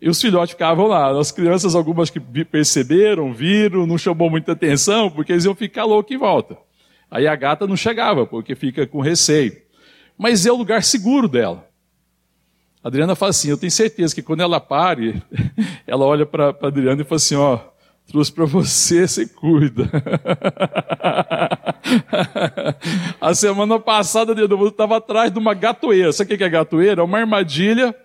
E 0.05 0.09
os 0.11 0.21
filhotes 0.21 0.53
ficavam 0.53 0.87
lá. 0.87 1.19
As 1.19 1.33
crianças, 1.33 1.75
algumas 1.75 2.11
que 2.11 2.21
perceberam, 2.21 3.33
viram, 3.33 3.87
não 3.87 3.97
chamou 3.97 4.29
muita 4.29 4.53
atenção, 4.53 5.11
porque 5.11 5.33
eles 5.33 5.47
iam 5.47 5.55
ficar 5.55 5.85
loucos 5.85 6.15
em 6.15 6.19
volta. 6.19 6.59
Aí 7.11 7.27
a 7.27 7.35
gata 7.35 7.67
não 7.67 7.75
chegava, 7.75 8.27
porque 8.27 8.55
fica 8.55 8.87
com 8.87 9.01
receio. 9.01 9.57
Mas 10.19 10.45
é 10.45 10.53
o 10.53 10.57
lugar 10.57 10.83
seguro 10.83 11.27
dela. 11.27 11.67
A 12.83 12.89
Adriana 12.89 13.15
fala 13.15 13.31
assim: 13.31 13.49
Eu 13.49 13.57
tenho 13.57 13.71
certeza 13.71 14.15
que 14.15 14.21
quando 14.21 14.43
ela 14.43 14.61
pare, 14.61 15.23
ela 15.89 16.05
olha 16.05 16.27
para 16.27 16.51
a 16.51 16.67
Adriana 16.67 17.01
e 17.01 17.05
fala 17.07 17.17
assim: 17.17 17.37
Ó, 17.37 17.59
trouxe 18.07 18.31
para 18.31 18.45
você, 18.45 19.09
você 19.09 19.27
cuida. 19.27 19.91
a 23.19 23.35
semana 23.35 23.81
passada, 23.81 24.39
eu 24.39 24.69
estava 24.69 24.99
atrás 24.99 25.33
de 25.33 25.39
uma 25.39 25.55
gatoeira. 25.55 26.13
Sabe 26.13 26.35
o 26.35 26.37
que 26.37 26.45
é 26.45 26.49
gatoeira? 26.51 27.01
É 27.01 27.05
uma 27.05 27.21
armadilha 27.21 27.97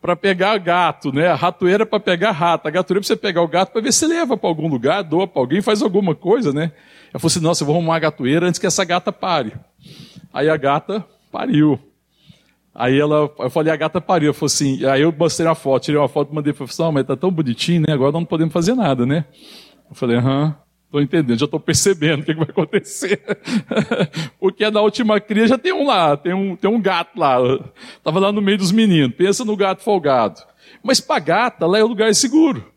para 0.00 0.14
pegar 0.14 0.58
gato, 0.58 1.12
né? 1.12 1.28
A 1.28 1.34
ratoeira 1.34 1.84
para 1.84 1.98
pegar 1.98 2.30
rato. 2.30 2.66
A 2.66 2.70
gatoeira 2.70 3.00
para 3.00 3.06
você 3.06 3.16
pegar 3.16 3.42
o 3.42 3.48
gato 3.48 3.72
para 3.72 3.80
ver 3.80 3.92
se 3.92 4.06
leva 4.06 4.36
para 4.36 4.48
algum 4.48 4.68
lugar, 4.68 5.02
doa 5.02 5.26
para 5.26 5.40
alguém, 5.40 5.60
faz 5.60 5.82
alguma 5.82 6.14
coisa, 6.14 6.52
né? 6.52 6.72
Eu 7.12 7.20
falei 7.20 7.32
assim: 7.32 7.40
nossa, 7.40 7.62
eu 7.62 7.66
vou 7.66 7.76
arrumar 7.76 7.96
a 7.96 8.00
gatoeira 8.00 8.46
antes 8.46 8.58
que 8.58 8.66
essa 8.66 8.84
gata 8.84 9.12
pare. 9.12 9.52
Aí 10.32 10.48
a 10.48 10.56
gata 10.56 11.04
pariu. 11.32 11.78
Aí 12.78 13.00
ela, 13.00 13.30
eu 13.38 13.48
falei, 13.48 13.72
a 13.72 13.76
gata 13.76 14.02
pariu. 14.02 14.28
Eu 14.28 14.34
falei 14.34 14.46
assim, 14.46 14.84
aí 14.84 15.00
eu 15.00 15.10
mostrei 15.10 15.48
uma 15.48 15.54
foto, 15.54 15.84
tirei 15.84 15.98
uma 15.98 16.08
foto, 16.08 16.34
mandei 16.34 16.52
para 16.52 16.64
assim, 16.64 16.92
mas 16.92 17.06
tá 17.06 17.16
tão 17.16 17.30
bonitinho, 17.30 17.82
né? 17.88 17.94
Agora 17.94 18.12
não 18.12 18.24
podemos 18.24 18.52
fazer 18.52 18.74
nada, 18.74 19.06
né? 19.06 19.24
Eu 19.88 19.96
falei, 19.96 20.18
aham, 20.18 20.54
estou 20.86 21.00
entendendo, 21.00 21.38
já 21.38 21.44
estou 21.44 21.60
percebendo 21.60 22.22
o 22.22 22.24
que, 22.24 22.32
que, 22.32 22.40
vai 22.40 22.48
acontecer. 22.48 23.20
Porque 24.40 24.70
na 24.70 24.80
última 24.80 25.20
cria 25.20 25.46
já 25.46 25.58
tem 25.58 25.72
um 25.72 25.86
lá, 25.86 26.16
tem 26.16 26.32
um, 26.32 26.56
tem 26.56 26.70
um 26.70 26.80
gato 26.80 27.18
lá. 27.18 27.38
Estava 27.96 28.18
lá 28.18 28.32
no 28.32 28.40
meio 28.40 28.58
dos 28.58 28.72
meninos. 28.72 29.14
Pensa 29.16 29.44
no 29.44 29.56
gato 29.56 29.82
folgado. 29.82 30.40
Mas 30.82 31.00
para 31.00 31.20
gata, 31.20 31.66
lá 31.66 31.78
é 31.78 31.84
um 31.84 31.88
lugar 31.88 32.14
seguro. 32.14 32.72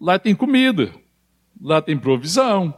Lá 0.00 0.18
tem 0.18 0.34
comida. 0.34 0.92
Lá 1.60 1.82
tem 1.82 1.96
provisão. 1.96 2.74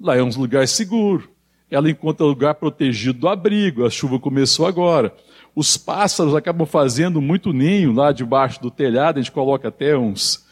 Lá 0.00 0.16
é 0.16 0.22
um 0.22 0.28
lugar 0.28 0.66
seguro. 0.66 1.28
Ela 1.70 1.90
encontra 1.90 2.24
lugar 2.24 2.54
protegido 2.54 3.20
do 3.20 3.28
abrigo. 3.28 3.84
A 3.84 3.90
chuva 3.90 4.18
começou 4.18 4.66
agora. 4.66 5.12
Os 5.54 5.76
pássaros 5.76 6.34
acabam 6.34 6.66
fazendo 6.66 7.20
muito 7.20 7.52
ninho 7.52 7.92
lá 7.92 8.12
debaixo 8.12 8.60
do 8.60 8.70
telhado. 8.70 9.18
A 9.18 9.22
gente 9.22 9.32
coloca 9.32 9.68
até 9.68 9.96
uns, 9.96 10.45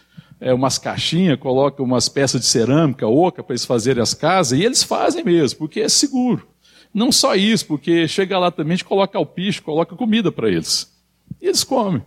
é, 0.44 0.52
umas 0.52 0.76
caixinhas, 0.76 1.38
coloca 1.38 1.82
umas 1.82 2.06
peças 2.06 2.38
de 2.38 2.46
cerâmica 2.46 3.08
oca 3.08 3.42
para 3.42 3.54
eles 3.54 3.64
fazerem 3.64 4.02
as 4.02 4.12
casas. 4.12 4.58
E 4.58 4.62
eles 4.62 4.82
fazem 4.82 5.24
mesmo, 5.24 5.58
porque 5.58 5.80
é 5.80 5.88
seguro. 5.88 6.46
Não 6.92 7.10
só 7.10 7.34
isso, 7.34 7.66
porque 7.66 8.06
chega 8.06 8.38
lá 8.38 8.50
também, 8.50 8.74
a 8.74 8.76
gente 8.76 8.84
coloca 8.84 9.16
alpiche, 9.16 9.62
coloca 9.62 9.96
comida 9.96 10.30
para 10.30 10.50
eles. 10.50 10.94
E 11.40 11.46
eles 11.46 11.64
comem. 11.64 12.02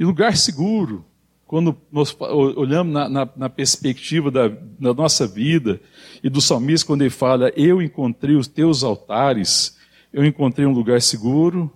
E 0.00 0.04
lugar 0.06 0.38
seguro, 0.38 1.04
quando 1.46 1.76
nós 1.92 2.16
olhamos 2.18 2.94
na, 2.94 3.10
na, 3.10 3.28
na 3.36 3.50
perspectiva 3.50 4.30
da, 4.30 4.48
da, 4.48 4.94
nossa 4.94 5.26
vida 5.26 5.78
e 6.24 6.30
do 6.30 6.40
salmista, 6.40 6.86
quando 6.86 7.02
ele 7.02 7.10
fala: 7.10 7.52
Eu 7.54 7.82
encontrei 7.82 8.36
os 8.36 8.48
teus 8.48 8.82
altares, 8.82 9.76
eu 10.10 10.24
encontrei 10.24 10.66
um 10.66 10.72
lugar 10.72 11.02
seguro, 11.02 11.70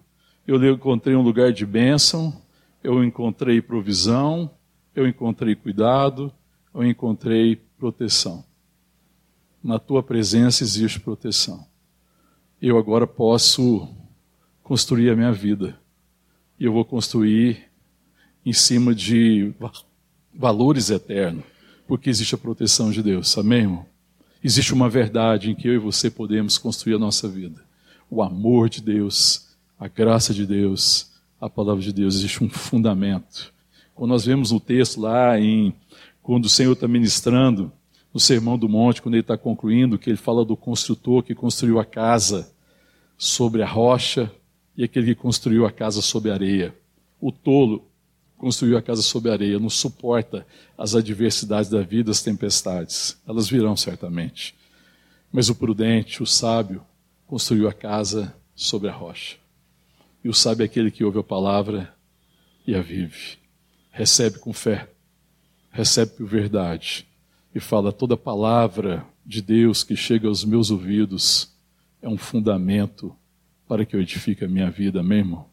eu 0.47 0.57
encontrei 0.73 1.15
um 1.15 1.23
lugar 1.23 1.53
de 1.53 1.67
bênção, 1.67 2.41
eu 2.83 3.05
encontrei 3.05 3.61
provisão, 3.61 4.51
eu 5.01 5.09
encontrei 5.09 5.55
cuidado, 5.55 6.33
eu 6.75 6.85
encontrei 6.85 7.57
proteção. 7.57 8.45
Na 9.63 9.79
tua 9.79 10.03
presença 10.03 10.63
existe 10.63 11.01
proteção. 11.01 11.67
Eu 12.61 12.79
agora 12.79 13.07
posso 13.07 13.89
construir 14.63 15.11
a 15.11 15.17
minha 15.17 15.33
vida. 15.33 15.79
E 16.59 16.65
eu 16.65 16.73
vou 16.73 16.85
construir 16.85 17.71
em 18.45 18.53
cima 18.53 18.95
de 18.95 19.53
valores 20.35 20.91
eternos, 20.91 21.45
porque 21.87 22.11
existe 22.11 22.35
a 22.35 22.39
proteção 22.39 22.91
de 22.91 23.03
Deus. 23.03 23.37
Amém, 23.37 23.61
irmão? 23.61 23.87
Existe 24.43 24.73
uma 24.73 24.89
verdade 24.89 25.51
em 25.51 25.55
que 25.55 25.69
eu 25.69 25.75
e 25.75 25.79
você 25.79 26.11
podemos 26.11 26.57
construir 26.57 26.95
a 26.95 26.99
nossa 26.99 27.29
vida. 27.29 27.63
O 28.11 28.23
amor 28.23 28.69
de 28.69 28.81
Deus, 28.81 29.49
a 29.79 29.89
graça 29.89 30.33
de 30.33 30.47
Deus, 30.47 31.11
a 31.41 31.49
palavra 31.49 31.83
de 31.83 31.93
Deus, 31.93 32.15
existe 32.15 32.43
um 32.43 32.49
fundamento. 32.49 33.53
Quando 34.01 34.13
nós 34.13 34.25
vemos 34.25 34.51
o 34.51 34.59
texto 34.59 34.99
lá 34.99 35.39
em 35.39 35.75
quando 36.23 36.47
o 36.47 36.49
Senhor 36.49 36.73
está 36.73 36.89
ministrando 36.89 37.71
no 38.15 38.19
Sermão 38.19 38.57
do 38.57 38.67
Monte, 38.67 39.03
quando 39.03 39.15
ele 39.15 39.21
está 39.21 39.37
concluindo, 39.37 39.99
que 39.99 40.09
ele 40.09 40.17
fala 40.17 40.43
do 40.43 40.57
construtor 40.57 41.23
que 41.23 41.35
construiu 41.35 41.79
a 41.79 41.85
casa 41.85 42.51
sobre 43.19 43.63
a 43.63 43.67
rocha 43.67 44.33
e 44.75 44.83
aquele 44.83 45.15
que 45.15 45.21
construiu 45.21 45.67
a 45.67 45.71
casa 45.71 46.01
sobre 46.01 46.31
a 46.31 46.33
areia. 46.33 46.75
O 47.21 47.31
tolo 47.31 47.91
construiu 48.39 48.79
a 48.79 48.81
casa 48.81 49.03
sobre 49.03 49.31
areia, 49.31 49.59
não 49.59 49.69
suporta 49.69 50.47
as 50.79 50.95
adversidades 50.95 51.69
da 51.69 51.83
vida, 51.83 52.11
as 52.11 52.23
tempestades. 52.23 53.21
Elas 53.29 53.51
virão 53.51 53.77
certamente. 53.77 54.55
Mas 55.31 55.51
o 55.51 55.55
prudente, 55.55 56.23
o 56.23 56.27
sábio, 56.27 56.81
construiu 57.27 57.69
a 57.69 57.73
casa 57.75 58.35
sobre 58.55 58.89
a 58.89 58.93
rocha. 58.93 59.37
E 60.25 60.29
o 60.31 60.33
sábio 60.33 60.63
é 60.63 60.65
aquele 60.65 60.91
que 60.91 61.05
ouve 61.05 61.19
a 61.19 61.23
palavra 61.23 61.95
e 62.67 62.75
a 62.75 62.81
vive. 62.81 63.39
Recebe 63.91 64.39
com 64.39 64.53
fé, 64.53 64.89
recebe 65.71 66.13
por 66.13 66.27
verdade 66.27 67.07
e 67.55 67.61
fala: 67.61 67.93
toda 67.93 68.17
palavra 68.17 69.05
de 69.25 69.43
Deus 69.43 69.83
que 69.85 69.97
chega 69.97 70.29
aos 70.29 70.45
meus 70.45 70.71
ouvidos 70.71 71.53
é 72.01 72.09
um 72.09 72.19
fundamento 72.19 73.15
para 73.69 73.85
que 73.85 73.95
eu 73.95 74.01
edifique 74.01 74.45
a 74.45 74.49
minha 74.49 74.71
vida, 74.71 75.01
amém, 75.01 75.19
irmão? 75.19 75.47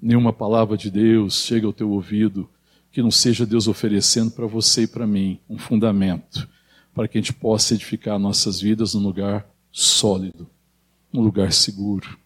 Nenhuma 0.00 0.32
palavra 0.32 0.76
de 0.76 0.90
Deus 0.90 1.44
chega 1.44 1.66
ao 1.66 1.72
teu 1.72 1.90
ouvido 1.90 2.48
que 2.90 3.00
não 3.00 3.10
seja 3.10 3.46
Deus 3.46 3.68
oferecendo 3.68 4.32
para 4.32 4.46
você 4.46 4.82
e 4.82 4.86
para 4.86 5.06
mim 5.06 5.38
um 5.48 5.56
fundamento 5.56 6.48
para 6.94 7.08
que 7.08 7.16
a 7.16 7.20
gente 7.20 7.32
possa 7.32 7.74
edificar 7.74 8.18
nossas 8.18 8.60
vidas 8.60 8.94
num 8.94 9.00
lugar 9.00 9.46
sólido, 9.70 10.46
num 11.12 11.22
lugar 11.22 11.52
seguro, 11.52 12.18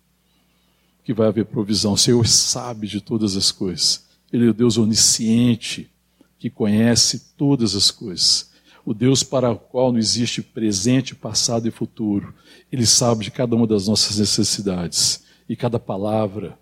que 1.05 1.15
vai 1.15 1.29
haver 1.29 1.45
provisão. 1.45 1.93
O 1.93 1.99
Senhor 1.99 2.27
sabe 2.27 2.89
de 2.89 3.01
todas 3.01 3.37
as 3.37 3.53
coisas. 3.53 4.06
Ele 4.33 4.47
é 4.47 4.51
o 4.51 4.55
Deus 4.55 4.77
onisciente, 4.77 5.91
que 6.39 6.51
conhece 6.51 7.33
todas 7.37 7.75
as 7.75 7.91
coisas. 7.91 8.51
O 8.85 8.95
Deus 8.95 9.23
para 9.23 9.51
o 9.51 9.59
qual 9.59 9.91
não 9.91 9.99
existe 9.99 10.43
presente, 10.43 11.15
passado 11.15 11.67
e 11.67 11.71
futuro. 11.71 12.35
Ele 12.71 12.87
sabe 12.87 13.25
de 13.25 13.31
cada 13.31 13.57
uma 13.57 13.67
das 13.67 13.89
nossas 13.89 14.19
necessidades. 14.19 15.25
E 15.49 15.57
cada 15.57 15.79
palavra 15.79 16.59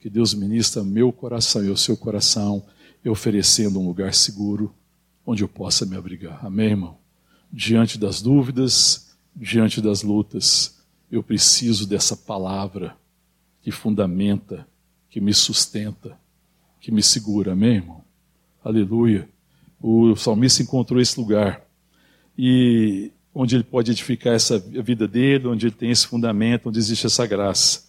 que 0.00 0.08
Deus 0.08 0.32
ministra 0.34 0.84
meu 0.84 1.12
coração 1.12 1.64
e 1.64 1.68
ao 1.68 1.76
seu 1.76 1.96
coração, 1.96 2.64
é 3.04 3.10
oferecendo 3.10 3.80
um 3.80 3.86
lugar 3.86 4.14
seguro 4.14 4.74
onde 5.26 5.42
eu 5.42 5.48
possa 5.48 5.84
me 5.84 5.96
abrigar. 5.96 6.44
Amém, 6.44 6.70
irmão? 6.70 6.98
diante 7.52 7.98
das 7.98 8.20
dúvidas, 8.20 9.16
diante 9.34 9.80
das 9.80 10.02
lutas, 10.02 10.78
eu 11.10 11.22
preciso 11.22 11.86
dessa 11.86 12.16
palavra 12.16 12.96
que 13.62 13.70
fundamenta, 13.70 14.66
que 15.08 15.20
me 15.20 15.32
sustenta, 15.32 16.18
que 16.80 16.90
me 16.90 17.02
segura. 17.02 17.52
Amém, 17.52 17.76
irmão? 17.76 18.04
Aleluia. 18.64 19.28
O 19.80 20.14
salmista 20.16 20.62
encontrou 20.62 21.00
esse 21.00 21.18
lugar 21.18 21.62
e 22.36 23.10
onde 23.34 23.54
ele 23.54 23.64
pode 23.64 23.90
edificar 23.90 24.34
essa 24.34 24.58
vida 24.58 25.06
dele, 25.06 25.46
onde 25.46 25.66
ele 25.66 25.74
tem 25.74 25.90
esse 25.90 26.06
fundamento, 26.06 26.68
onde 26.68 26.78
existe 26.78 27.06
essa 27.06 27.26
graça. 27.26 27.86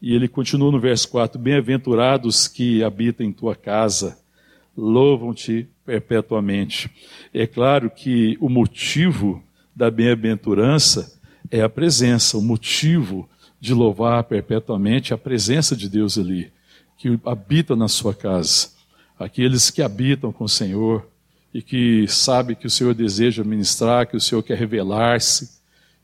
E 0.00 0.14
ele 0.14 0.28
continua 0.28 0.70
no 0.70 0.80
verso 0.80 1.08
4: 1.08 1.40
Bem-aventurados 1.40 2.46
que 2.46 2.82
habitam 2.82 3.26
em 3.26 3.32
tua 3.32 3.56
casa, 3.56 4.18
louvam-te 4.76 5.68
perpetuamente. 5.84 6.90
É 7.32 7.46
claro 7.46 7.90
que 7.90 8.36
o 8.40 8.48
motivo 8.48 9.42
da 9.74 9.90
bem-aventurança 9.90 11.20
é 11.50 11.60
a 11.60 11.68
presença, 11.68 12.38
o 12.38 12.42
motivo 12.42 13.28
de 13.60 13.72
louvar 13.72 14.24
perpetuamente 14.24 15.12
é 15.12 15.14
a 15.14 15.18
presença 15.18 15.74
de 15.74 15.88
Deus 15.88 16.18
ali, 16.18 16.52
que 16.96 17.18
habita 17.24 17.74
na 17.76 17.88
sua 17.88 18.14
casa. 18.14 18.68
Aqueles 19.18 19.70
que 19.70 19.82
habitam 19.82 20.32
com 20.32 20.44
o 20.44 20.48
Senhor 20.48 21.06
e 21.52 21.62
que 21.62 22.06
sabe 22.08 22.56
que 22.56 22.66
o 22.66 22.70
Senhor 22.70 22.94
deseja 22.94 23.44
ministrar, 23.44 24.06
que 24.06 24.16
o 24.16 24.20
Senhor 24.20 24.42
quer 24.42 24.58
revelar-se 24.58 25.50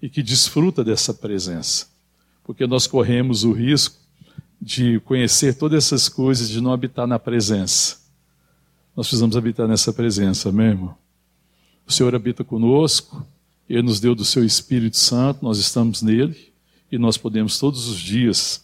e 0.01 0.09
que 0.09 0.23
desfruta 0.23 0.85
dessa 0.85 1.13
presença. 1.13 1.89
Porque 2.45 2.67
nós 2.67 2.87
corremos 2.87 3.45
o 3.45 3.53
risco 3.53 3.97
de 4.61 5.01
conhecer 5.01 5.55
todas 5.55 5.85
essas 5.85 6.09
coisas, 6.09 6.49
de 6.49 6.61
não 6.61 6.73
habitar 6.73 7.07
na 7.07 7.19
presença 7.19 8.01
nós 9.01 9.07
precisamos 9.07 9.37
habitar 9.37 9.69
nessa 9.69 9.93
presença, 9.93 10.49
amém, 10.49 10.69
irmão? 10.69 10.95
O 11.87 11.93
Senhor 11.93 12.15
habita 12.15 12.45
conosco, 12.45 13.27
Ele 13.69 13.83
nos 13.83 14.01
deu 14.01 14.15
do 14.15 14.25
Seu 14.25 14.45
Espírito 14.45 14.99
Santo, 14.99 15.43
nós 15.43 15.59
estamos 15.59 16.03
nele 16.03 16.53
e 16.91 16.99
nós 16.99 17.17
podemos 17.17 17.59
todos 17.59 17.89
os 17.89 17.99
dias 17.99 18.63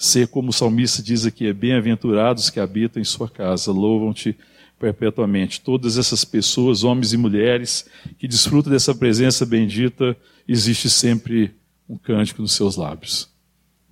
ser 0.00 0.28
como 0.28 0.48
o 0.48 0.52
salmista 0.52 1.02
diz 1.02 1.26
aqui: 1.26 1.46
é 1.46 1.52
bem-aventurados 1.52 2.48
que 2.48 2.58
habitam 2.58 3.02
em 3.02 3.04
Sua 3.04 3.28
casa, 3.28 3.70
louvam-te 3.70 4.34
perpetuamente. 4.78 5.60
Todas 5.60 5.98
essas 5.98 6.24
pessoas, 6.24 6.82
homens 6.82 7.12
e 7.12 7.18
mulheres, 7.18 7.84
que 8.18 8.26
desfrutam 8.26 8.72
dessa 8.72 8.94
presença 8.94 9.44
bendita, 9.44 10.16
existe 10.48 10.88
sempre 10.88 11.54
um 11.86 11.98
cântico 11.98 12.40
nos 12.40 12.52
seus 12.52 12.76
lábios. 12.76 13.28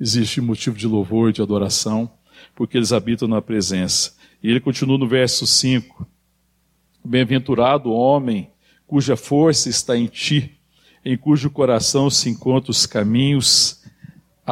Existe 0.01 0.41
motivo 0.41 0.79
de 0.79 0.87
louvor, 0.87 1.31
de 1.31 1.43
adoração, 1.43 2.11
porque 2.57 2.79
eles 2.79 2.91
habitam 2.91 3.29
na 3.29 3.43
presença. 3.43 4.15
E 4.43 4.49
ele 4.49 4.61
continua 4.61 4.97
no 4.97 5.07
verso 5.07 5.47
5: 5.47 6.09
Bem-aventurado 7.05 7.91
o 7.91 7.95
homem 7.95 8.49
cuja 8.87 9.15
força 9.15 9.69
está 9.69 9.95
em 9.95 10.07
ti, 10.07 10.53
em 11.05 11.19
cujo 11.19 11.51
coração 11.51 12.09
se 12.09 12.31
encontram 12.31 12.71
os 12.71 12.87
caminhos 12.87 13.78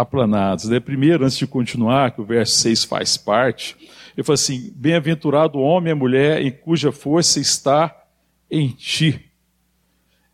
aplanados. 0.01 0.67
Né? 0.67 0.79
Primeiro, 0.79 1.25
antes 1.25 1.37
de 1.37 1.47
continuar, 1.47 2.13
que 2.13 2.21
o 2.21 2.25
verso 2.25 2.57
6 2.59 2.85
faz 2.85 3.17
parte, 3.17 3.77
ele 4.17 4.25
fala 4.25 4.35
assim: 4.35 4.73
Bem-aventurado 4.77 5.59
o 5.59 5.63
homem 5.63 5.91
e 5.91 5.93
a 5.93 5.97
mulher 5.97 6.43
em 6.43 6.51
cuja 6.51 6.93
força 6.93 7.41
está 7.41 7.95
em 8.51 8.69
ti, 8.69 9.31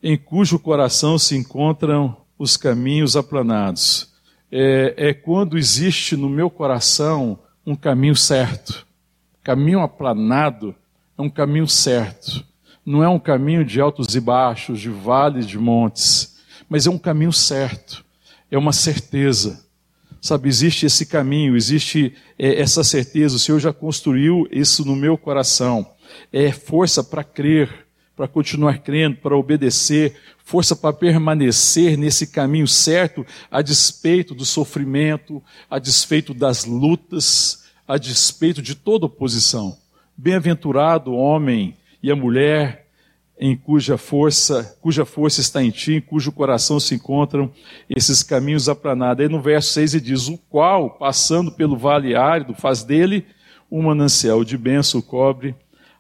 em 0.03 0.17
cujo 0.17 0.59
coração 0.59 1.19
se 1.19 1.37
encontram 1.37 2.17
os 2.39 2.57
caminhos 2.57 3.17
aplanados. 3.17 4.13
É, 4.51 4.95
é 4.97 5.15
quando 5.15 5.57
existe 5.57 6.17
no 6.17 6.29
meu 6.29 6.51
coração 6.51 7.39
um 7.65 7.75
caminho 7.75 8.15
certo 8.15 8.87
Caminho 9.43 9.81
aplanado 9.81 10.75
é 11.19 11.23
um 11.23 11.29
caminho 11.29 11.67
certo. 11.67 12.45
Não 12.87 13.03
é 13.03 13.09
um 13.09 13.19
caminho 13.19 13.65
de 13.65 13.81
altos 13.81 14.15
e 14.15 14.21
baixos, 14.21 14.81
de 14.81 14.89
vales, 14.89 15.47
de 15.47 15.59
montes, 15.59 16.39
mas 16.69 16.87
é 16.87 16.91
um 16.91 16.99
caminho 16.99 17.33
certo. 17.33 18.05
É 18.53 18.59
uma 18.59 18.75
certeza. 18.75 19.65
Sabe, 20.21 20.47
existe 20.47 20.85
esse 20.85 21.07
caminho, 21.07 21.57
existe 21.57 22.15
é, 22.39 22.61
essa 22.61 22.85
certeza. 22.85 23.37
O 23.37 23.39
Senhor 23.39 23.59
já 23.59 23.73
construiu 23.73 24.47
isso 24.53 24.85
no 24.85 24.95
meu 24.95 25.17
coração. 25.17 25.91
É 26.31 26.53
força 26.53 27.03
para 27.03 27.25
crer, 27.25 27.87
para 28.15 28.29
continuar 28.29 28.81
crendo, 28.81 29.17
para 29.17 29.35
obedecer, 29.35 30.15
força 30.45 30.77
para 30.77 30.93
permanecer 30.93 31.97
nesse 31.97 32.27
caminho 32.27 32.69
certo, 32.69 33.25
a 33.51 33.63
despeito 33.63 34.35
do 34.35 34.45
sofrimento, 34.45 35.43
a 35.71 35.79
despeito 35.79 36.35
das 36.35 36.67
lutas, 36.67 37.65
a 37.89 37.97
despeito 37.97 38.61
de 38.61 38.75
toda 38.75 39.07
oposição. 39.07 39.79
Bem-aventurado 40.15 41.13
o 41.13 41.17
homem 41.17 41.75
e 42.03 42.11
a 42.11 42.15
mulher 42.15 42.82
em 43.39 43.57
cuja 43.57 43.99
força, 43.99 44.77
cuja 44.81 45.05
força 45.05 45.41
está 45.41 45.63
em 45.63 45.71
ti, 45.71 45.95
em 45.95 46.01
cujo 46.01 46.31
coração 46.31 46.79
se 46.79 46.95
encontram 46.95 47.51
esses 47.89 48.23
caminhos 48.23 48.69
aplanados. 48.69 49.25
Aí 49.25 49.31
no 49.31 49.41
verso 49.41 49.73
6 49.73 49.95
ele 49.95 50.05
diz: 50.05 50.29
O 50.29 50.39
qual, 50.39 50.91
passando 50.91 51.51
pelo 51.51 51.77
vale 51.77 52.15
árido, 52.15 52.55
faz 52.55 52.85
dele 52.85 53.27
um 53.71 53.83
manancial 53.83 54.45
de 54.45 54.57
bênção, 54.57 55.01
cobre 55.01 55.55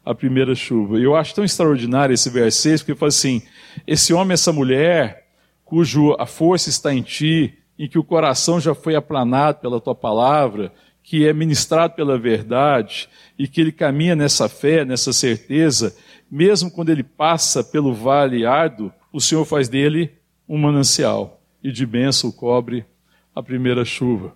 a 0.04 0.14
primeira 0.14 0.54
chuva. 0.54 0.98
E 0.98 1.04
eu 1.04 1.16
acho 1.16 1.34
tão 1.34 1.44
extraordinário 1.44 2.12
esse 2.12 2.28
verso 2.28 2.60
6, 2.62 2.82
porque 2.82 2.92
ele 2.92 2.98
fala 2.98 3.08
assim: 3.08 3.42
esse 3.86 4.12
homem, 4.12 4.34
essa 4.34 4.52
mulher, 4.52 5.26
cujo 5.64 6.14
a 6.18 6.26
força 6.26 6.68
está 6.68 6.92
em 6.94 7.02
ti, 7.02 7.54
em 7.78 7.88
que 7.88 7.98
o 7.98 8.04
coração 8.04 8.60
já 8.60 8.74
foi 8.74 8.94
aplanado 8.94 9.58
pela 9.58 9.80
tua 9.80 9.94
palavra, 9.94 10.72
que 11.02 11.26
é 11.26 11.32
ministrado 11.32 11.94
pela 11.94 12.18
verdade 12.18 13.08
e 13.38 13.48
que 13.48 13.60
ele 13.60 13.72
caminha 13.72 14.14
nessa 14.14 14.48
fé, 14.48 14.84
nessa 14.84 15.12
certeza, 15.12 15.94
mesmo 16.32 16.70
quando 16.70 16.88
ele 16.88 17.02
passa 17.02 17.62
pelo 17.62 17.92
vale 17.92 18.46
árduo, 18.46 18.90
o 19.12 19.20
Senhor 19.20 19.44
faz 19.44 19.68
dele 19.68 20.10
um 20.48 20.56
manancial 20.56 21.42
e 21.62 21.70
de 21.70 21.84
bênção 21.84 22.32
cobre 22.32 22.86
a 23.34 23.42
primeira 23.42 23.84
chuva. 23.84 24.34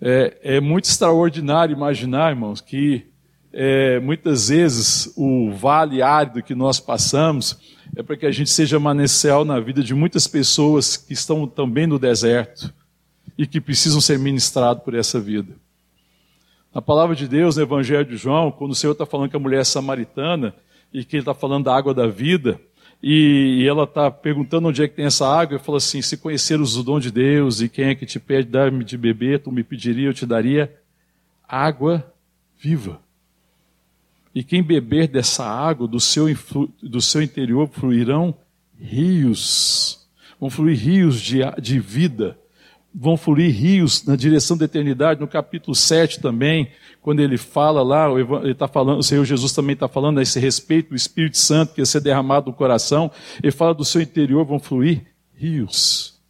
É, 0.00 0.36
é 0.42 0.60
muito 0.60 0.86
extraordinário 0.86 1.72
imaginar, 1.72 2.30
irmãos, 2.30 2.60
que 2.60 3.06
é, 3.52 4.00
muitas 4.00 4.48
vezes 4.48 5.12
o 5.16 5.52
vale 5.52 6.02
árido 6.02 6.42
que 6.42 6.52
nós 6.52 6.80
passamos 6.80 7.60
é 7.94 8.02
para 8.02 8.16
que 8.16 8.26
a 8.26 8.32
gente 8.32 8.50
seja 8.50 8.80
manancial 8.80 9.44
na 9.44 9.60
vida 9.60 9.84
de 9.84 9.94
muitas 9.94 10.26
pessoas 10.26 10.96
que 10.96 11.12
estão 11.12 11.46
também 11.46 11.86
no 11.86 11.96
deserto 11.96 12.74
e 13.38 13.46
que 13.46 13.60
precisam 13.60 14.00
ser 14.00 14.18
ministrados 14.18 14.82
por 14.82 14.94
essa 14.94 15.20
vida. 15.20 15.54
Na 16.74 16.82
palavra 16.82 17.14
de 17.14 17.28
Deus, 17.28 17.54
no 17.54 17.62
Evangelho 17.62 18.04
de 18.04 18.16
João, 18.16 18.50
quando 18.50 18.72
o 18.72 18.74
Senhor 18.74 18.94
está 18.94 19.06
falando 19.06 19.30
que 19.30 19.36
a 19.36 19.40
mulher 19.40 19.60
é 19.60 19.64
samaritana 19.64 20.52
e 20.94 21.04
que 21.04 21.16
ele 21.16 21.22
está 21.22 21.34
falando 21.34 21.64
da 21.64 21.76
água 21.76 21.92
da 21.92 22.06
vida, 22.06 22.60
e, 23.02 23.66
ela 23.68 23.82
está 23.82 24.10
perguntando 24.10 24.68
onde 24.68 24.82
é 24.82 24.88
que 24.88 24.94
tem 24.94 25.04
essa 25.04 25.26
água, 25.28 25.56
ele 25.56 25.62
fala 25.62 25.76
assim: 25.76 26.00
se 26.00 26.16
conheceres 26.16 26.76
o 26.76 26.82
dom 26.82 26.98
de 26.98 27.10
Deus 27.10 27.60
e 27.60 27.68
quem 27.68 27.86
é 27.86 27.94
que 27.94 28.06
te 28.06 28.18
pede 28.18 28.48
dar-me 28.48 28.82
de 28.84 28.96
beber, 28.96 29.40
tu 29.40 29.52
me 29.52 29.62
pediria, 29.62 30.08
eu 30.08 30.14
te 30.14 30.24
daria 30.24 30.72
água 31.46 32.10
viva. 32.56 32.98
E 34.34 34.42
quem 34.42 34.62
beber 34.62 35.08
dessa 35.08 35.44
água, 35.44 35.86
do 35.86 36.00
seu, 36.00 36.26
do 36.82 37.00
seu 37.00 37.20
interior 37.20 37.68
fluirão 37.68 38.34
rios, 38.80 40.08
vão 40.40 40.48
fluir 40.48 40.78
rios 40.78 41.20
de, 41.20 41.40
de 41.60 41.78
vida 41.78 42.38
vão 42.94 43.16
fluir 43.16 43.52
rios 43.52 44.04
na 44.04 44.14
direção 44.14 44.56
da 44.56 44.66
eternidade, 44.66 45.20
no 45.20 45.26
capítulo 45.26 45.74
7 45.74 46.20
também, 46.20 46.70
quando 47.02 47.20
ele 47.20 47.36
fala 47.36 47.82
lá, 47.82 48.08
ele 48.10 48.52
está 48.52 48.68
falando, 48.68 49.00
o 49.00 49.02
Senhor 49.02 49.24
Jesus 49.24 49.52
também 49.52 49.74
está 49.74 49.88
falando 49.88 50.18
a 50.18 50.22
esse 50.22 50.38
respeito 50.38 50.90
do 50.90 50.96
Espírito 50.96 51.36
Santo 51.36 51.74
que 51.74 51.80
ia 51.80 51.86
ser 51.86 52.00
derramado 52.00 52.46
no 52.46 52.56
coração, 52.56 53.10
ele 53.42 53.50
fala 53.50 53.74
do 53.74 53.84
seu 53.84 54.00
interior 54.00 54.44
vão 54.44 54.60
fluir 54.60 55.02
rios. 55.34 56.20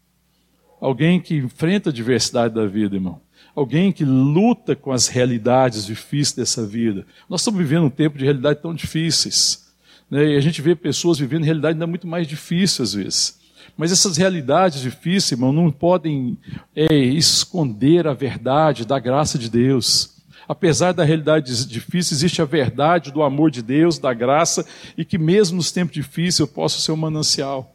Alguém 0.81 1.20
que 1.20 1.37
enfrenta 1.37 1.90
a 1.90 1.92
diversidade 1.92 2.55
da 2.55 2.66
vida, 2.66 2.96
irmão. 2.96 3.20
Alguém 3.55 3.92
que 3.92 4.05
luta 4.05 4.74
com 4.74 4.90
as 4.90 5.07
realidades 5.07 5.87
difíceis 5.87 6.33
dessa 6.33 6.66
vida. 6.66 7.07
Nós 7.29 7.40
estamos 7.40 7.61
vivendo 7.61 7.85
um 7.85 7.90
tempo 7.90 8.18
de 8.18 8.24
realidades 8.24 8.61
tão 8.61 8.74
difíceis. 8.74 9.72
Né? 10.11 10.33
E 10.33 10.37
a 10.37 10.40
gente 10.40 10.61
vê 10.61 10.74
pessoas 10.74 11.18
vivendo 11.18 11.44
realidade 11.44 11.74
ainda 11.74 11.87
muito 11.87 12.07
mais 12.07 12.27
difícil 12.27 12.83
às 12.83 12.94
vezes. 12.94 13.43
Mas 13.76 13.90
essas 13.90 14.16
realidades 14.16 14.80
difíceis, 14.80 15.32
irmão, 15.32 15.52
não 15.52 15.70
podem 15.70 16.38
é, 16.74 16.94
esconder 16.94 18.06
a 18.06 18.14
verdade 18.14 18.84
da 18.84 18.98
graça 18.98 19.38
de 19.38 19.50
Deus. 19.50 20.14
Apesar 20.48 20.92
da 20.92 21.04
realidade 21.04 21.66
difícil, 21.66 22.14
existe 22.14 22.40
a 22.40 22.44
verdade 22.44 23.10
do 23.10 23.22
amor 23.22 23.50
de 23.50 23.62
Deus, 23.62 23.98
da 23.98 24.12
graça, 24.12 24.64
e 24.96 25.04
que 25.04 25.18
mesmo 25.18 25.56
nos 25.56 25.72
tempos 25.72 25.94
difíceis 25.94 26.38
eu 26.38 26.48
posso 26.48 26.80
ser 26.80 26.92
um 26.92 26.96
manancial. 26.96 27.74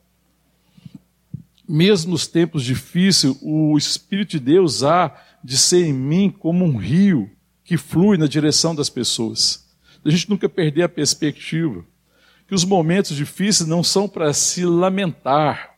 Mesmo 1.68 2.12
nos 2.12 2.28
tempos 2.28 2.64
difíceis, 2.64 3.36
o 3.42 3.78
Espírito 3.78 4.32
de 4.32 4.40
Deus 4.40 4.84
há 4.84 5.16
de 5.44 5.58
ser 5.58 5.86
em 5.86 5.94
mim 5.94 6.30
como 6.30 6.64
um 6.64 6.78
rio 6.78 7.30
que 7.64 7.78
flui 7.78 8.18
na 8.18 8.28
direção 8.28 8.74
das 8.74 8.90
pessoas. 8.90 9.68
A 10.04 10.10
gente 10.10 10.30
nunca 10.30 10.48
perder 10.48 10.84
a 10.84 10.90
perspectiva 10.90 11.84
que 12.48 12.56
os 12.56 12.66
momentos 12.66 13.16
difíceis 13.16 13.70
não 13.70 13.84
são 13.84 14.08
para 14.10 14.34
se 14.34 14.66
lamentar, 14.66 15.69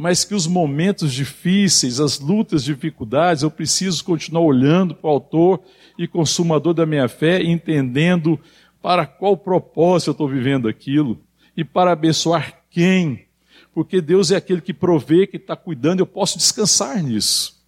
mas 0.00 0.24
que 0.24 0.34
os 0.34 0.46
momentos 0.46 1.12
difíceis, 1.12 2.00
as 2.00 2.18
lutas, 2.18 2.64
dificuldades, 2.64 3.42
eu 3.42 3.50
preciso 3.50 4.02
continuar 4.02 4.40
olhando 4.40 4.94
para 4.94 5.10
o 5.10 5.12
autor 5.12 5.60
e 5.98 6.08
consumador 6.08 6.72
da 6.72 6.86
minha 6.86 7.06
fé, 7.06 7.42
entendendo 7.42 8.40
para 8.80 9.04
qual 9.04 9.36
propósito 9.36 10.08
eu 10.08 10.12
estou 10.12 10.26
vivendo 10.26 10.68
aquilo 10.68 11.20
e 11.54 11.62
para 11.62 11.92
abençoar 11.92 12.62
quem, 12.70 13.26
porque 13.74 14.00
Deus 14.00 14.30
é 14.30 14.36
aquele 14.36 14.62
que 14.62 14.72
provê, 14.72 15.26
que 15.26 15.36
está 15.36 15.54
cuidando, 15.54 16.00
eu 16.00 16.06
posso 16.06 16.38
descansar 16.38 17.02
nisso. 17.02 17.62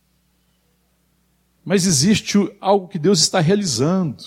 Mas 1.63 1.87
existe 1.87 2.39
algo 2.63 2.89
que 2.89 2.99
Deus 2.99 3.21
está 3.21 3.41
realizando, 3.41 4.25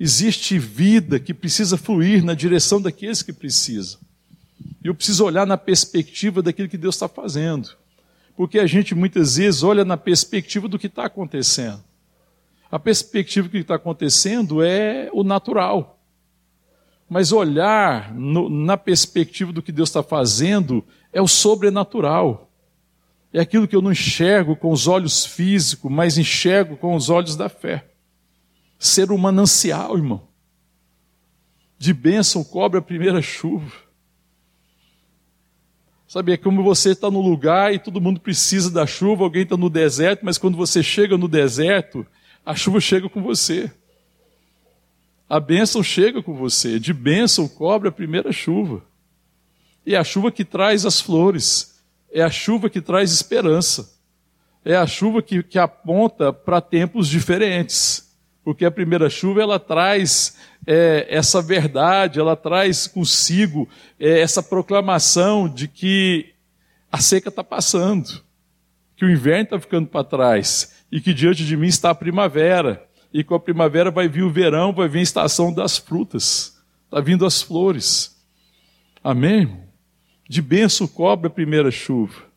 existe 0.00 0.58
vida 0.58 1.20
que 1.20 1.34
precisa 1.34 1.76
fluir 1.76 2.24
na 2.24 2.32
direção 2.32 2.80
daqueles 2.80 3.20
que 3.20 3.34
precisam. 3.34 4.00
E 4.82 4.88
eu 4.88 4.94
preciso 4.94 5.24
olhar 5.24 5.46
na 5.46 5.56
perspectiva 5.56 6.42
daquilo 6.42 6.68
que 6.68 6.78
Deus 6.78 6.94
está 6.94 7.08
fazendo. 7.08 7.70
Porque 8.36 8.58
a 8.58 8.66
gente 8.66 8.94
muitas 8.94 9.36
vezes 9.36 9.62
olha 9.62 9.84
na 9.84 9.96
perspectiva 9.96 10.68
do 10.68 10.78
que 10.78 10.86
está 10.86 11.06
acontecendo. 11.06 11.82
A 12.70 12.78
perspectiva 12.78 13.48
do 13.48 13.50
que 13.50 13.58
está 13.58 13.74
acontecendo 13.74 14.62
é 14.62 15.10
o 15.12 15.24
natural. 15.24 15.98
Mas 17.08 17.32
olhar 17.32 18.14
no, 18.14 18.48
na 18.48 18.76
perspectiva 18.76 19.52
do 19.52 19.62
que 19.62 19.72
Deus 19.72 19.88
está 19.88 20.02
fazendo 20.02 20.84
é 21.12 21.20
o 21.20 21.26
sobrenatural. 21.26 22.50
É 23.32 23.40
aquilo 23.40 23.66
que 23.66 23.74
eu 23.74 23.82
não 23.82 23.92
enxergo 23.92 24.54
com 24.54 24.70
os 24.70 24.86
olhos 24.86 25.24
físicos, 25.24 25.90
mas 25.90 26.18
enxergo 26.18 26.76
com 26.76 26.94
os 26.94 27.10
olhos 27.10 27.34
da 27.34 27.48
fé. 27.48 27.88
Ser 28.78 29.10
um 29.10 29.18
manancial, 29.18 29.96
irmão. 29.96 30.28
De 31.78 31.92
bênção 31.92 32.44
cobre 32.44 32.78
a 32.78 32.82
primeira 32.82 33.20
chuva. 33.20 33.87
Sabe, 36.08 36.32
é 36.32 36.36
como 36.38 36.62
você 36.62 36.92
está 36.92 37.10
no 37.10 37.20
lugar 37.20 37.74
e 37.74 37.78
todo 37.78 38.00
mundo 38.00 38.18
precisa 38.18 38.70
da 38.70 38.86
chuva, 38.86 39.24
alguém 39.24 39.42
está 39.42 39.58
no 39.58 39.68
deserto, 39.68 40.24
mas 40.24 40.38
quando 40.38 40.56
você 40.56 40.82
chega 40.82 41.18
no 41.18 41.28
deserto, 41.28 42.06
a 42.46 42.54
chuva 42.54 42.80
chega 42.80 43.10
com 43.10 43.22
você. 43.22 43.70
A 45.28 45.38
bênção 45.38 45.82
chega 45.82 46.22
com 46.22 46.32
você. 46.32 46.80
De 46.80 46.94
bênção 46.94 47.46
cobre 47.46 47.90
a 47.90 47.92
primeira 47.92 48.32
chuva. 48.32 48.82
E 49.84 49.94
é 49.94 49.98
a 49.98 50.04
chuva 50.04 50.32
que 50.32 50.46
traz 50.46 50.86
as 50.86 50.98
flores. 50.98 51.78
É 52.10 52.22
a 52.22 52.30
chuva 52.30 52.70
que 52.70 52.80
traz 52.80 53.12
esperança. 53.12 53.94
É 54.64 54.74
a 54.74 54.86
chuva 54.86 55.20
que, 55.20 55.42
que 55.42 55.58
aponta 55.58 56.32
para 56.32 56.62
tempos 56.62 57.06
diferentes. 57.06 58.07
Porque 58.48 58.64
a 58.64 58.70
primeira 58.70 59.10
chuva 59.10 59.42
ela 59.42 59.60
traz 59.60 60.38
é, 60.66 61.06
essa 61.10 61.42
verdade, 61.42 62.18
ela 62.18 62.34
traz 62.34 62.86
consigo 62.86 63.68
é, 64.00 64.20
essa 64.20 64.42
proclamação 64.42 65.46
de 65.46 65.68
que 65.68 66.30
a 66.90 66.96
seca 66.96 67.28
está 67.28 67.44
passando, 67.44 68.22
que 68.96 69.04
o 69.04 69.10
inverno 69.10 69.42
está 69.42 69.60
ficando 69.60 69.86
para 69.86 70.02
trás 70.02 70.82
e 70.90 70.98
que 70.98 71.12
diante 71.12 71.44
de 71.44 71.58
mim 71.58 71.66
está 71.66 71.90
a 71.90 71.94
primavera. 71.94 72.82
E 73.12 73.22
com 73.22 73.34
a 73.34 73.38
primavera 73.38 73.90
vai 73.90 74.08
vir 74.08 74.22
o 74.22 74.32
verão, 74.32 74.72
vai 74.72 74.88
vir 74.88 75.00
a 75.00 75.02
estação 75.02 75.52
das 75.52 75.76
frutas, 75.76 76.58
está 76.86 77.02
vindo 77.02 77.26
as 77.26 77.42
flores. 77.42 78.16
Amém? 79.04 79.60
De 80.26 80.40
benção 80.40 80.86
cobre 80.86 81.26
a 81.26 81.30
primeira 81.30 81.70
chuva 81.70 82.27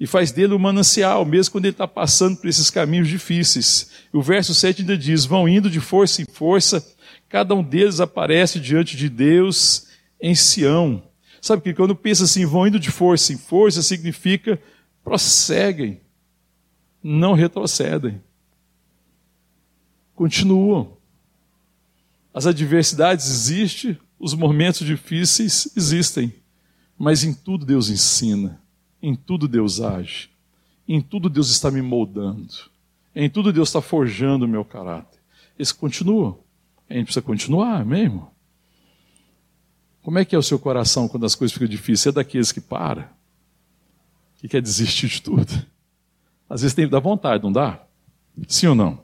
e 0.00 0.06
faz 0.06 0.30
dele 0.30 0.54
um 0.54 0.58
manancial, 0.58 1.24
mesmo 1.24 1.52
quando 1.52 1.64
ele 1.64 1.74
está 1.74 1.88
passando 1.88 2.36
por 2.36 2.48
esses 2.48 2.70
caminhos 2.70 3.08
difíceis. 3.08 3.90
O 4.12 4.22
verso 4.22 4.54
7 4.54 4.82
ainda 4.82 4.96
diz: 4.96 5.24
vão 5.24 5.48
indo 5.48 5.68
de 5.70 5.80
força 5.80 6.22
em 6.22 6.26
força 6.26 6.84
Cada 7.28 7.54
um 7.54 7.62
deles 7.62 8.00
aparece 8.00 8.58
diante 8.58 8.96
de 8.96 9.08
Deus 9.08 9.86
em 10.20 10.34
Sião. 10.34 11.02
Sabe 11.40 11.62
que 11.62 11.74
quando 11.74 11.94
pensa 11.94 12.24
assim, 12.24 12.46
vão 12.46 12.66
indo 12.66 12.80
de 12.80 12.90
força 12.90 13.32
em 13.32 13.36
força, 13.38 13.82
significa 13.82 14.60
prosseguem, 15.04 16.00
não 17.02 17.34
retrocedem. 17.34 18.20
Continuam. 20.14 20.96
As 22.32 22.46
adversidades 22.46 23.28
existem, 23.28 23.98
os 24.18 24.34
momentos 24.34 24.86
difíceis 24.86 25.70
existem, 25.76 26.32
mas 26.98 27.24
em 27.24 27.32
tudo 27.32 27.64
Deus 27.64 27.88
ensina, 27.88 28.60
em 29.02 29.14
tudo 29.14 29.46
Deus 29.46 29.80
age, 29.80 30.30
em 30.86 31.00
tudo 31.00 31.28
Deus 31.28 31.50
está 31.50 31.70
me 31.70 31.82
moldando, 31.82 32.54
em 33.14 33.28
tudo 33.28 33.52
Deus 33.52 33.68
está 33.68 33.80
forjando 33.80 34.44
o 34.44 34.48
meu 34.48 34.64
caráter. 34.64 35.20
Eles 35.58 35.72
continuam. 35.72 36.38
A 36.88 36.94
gente 36.94 37.04
precisa 37.04 37.22
continuar 37.22 37.84
mesmo. 37.84 38.30
Como 40.02 40.18
é 40.18 40.24
que 40.24 40.34
é 40.34 40.38
o 40.38 40.42
seu 40.42 40.58
coração 40.58 41.08
quando 41.08 41.26
as 41.26 41.34
coisas 41.34 41.52
ficam 41.52 41.68
difíceis? 41.68 42.06
É 42.06 42.12
daqueles 42.12 42.52
que 42.52 42.60
para? 42.60 43.12
Que 44.36 44.48
quer 44.48 44.62
desistir 44.62 45.08
de 45.08 45.20
tudo? 45.20 45.52
Às 46.48 46.62
vezes 46.62 46.74
tem 46.74 46.86
que 46.86 46.90
dar 46.90 47.00
vontade, 47.00 47.42
não 47.42 47.52
dá? 47.52 47.84
Sim 48.46 48.68
ou 48.68 48.74
não? 48.74 49.02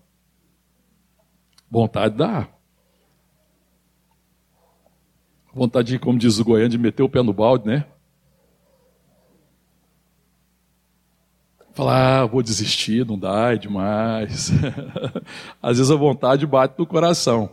Vontade 1.70 2.16
dá. 2.16 2.48
Vontade 5.52 5.92
de, 5.92 5.98
como 5.98 6.18
diz 6.18 6.38
o 6.38 6.44
goiano, 6.44 6.70
de 6.70 6.78
meter 6.78 7.02
o 7.02 7.08
pé 7.08 7.22
no 7.22 7.32
balde, 7.32 7.66
né? 7.66 7.86
Falar, 11.74 12.20
ah, 12.20 12.26
vou 12.26 12.40
desistir, 12.40 13.04
não 13.04 13.18
dá, 13.18 13.52
é 13.52 13.56
demais. 13.56 14.52
Às 15.60 15.78
vezes 15.78 15.90
a 15.90 15.96
vontade 15.96 16.46
bate 16.46 16.74
no 16.78 16.86
coração. 16.86 17.50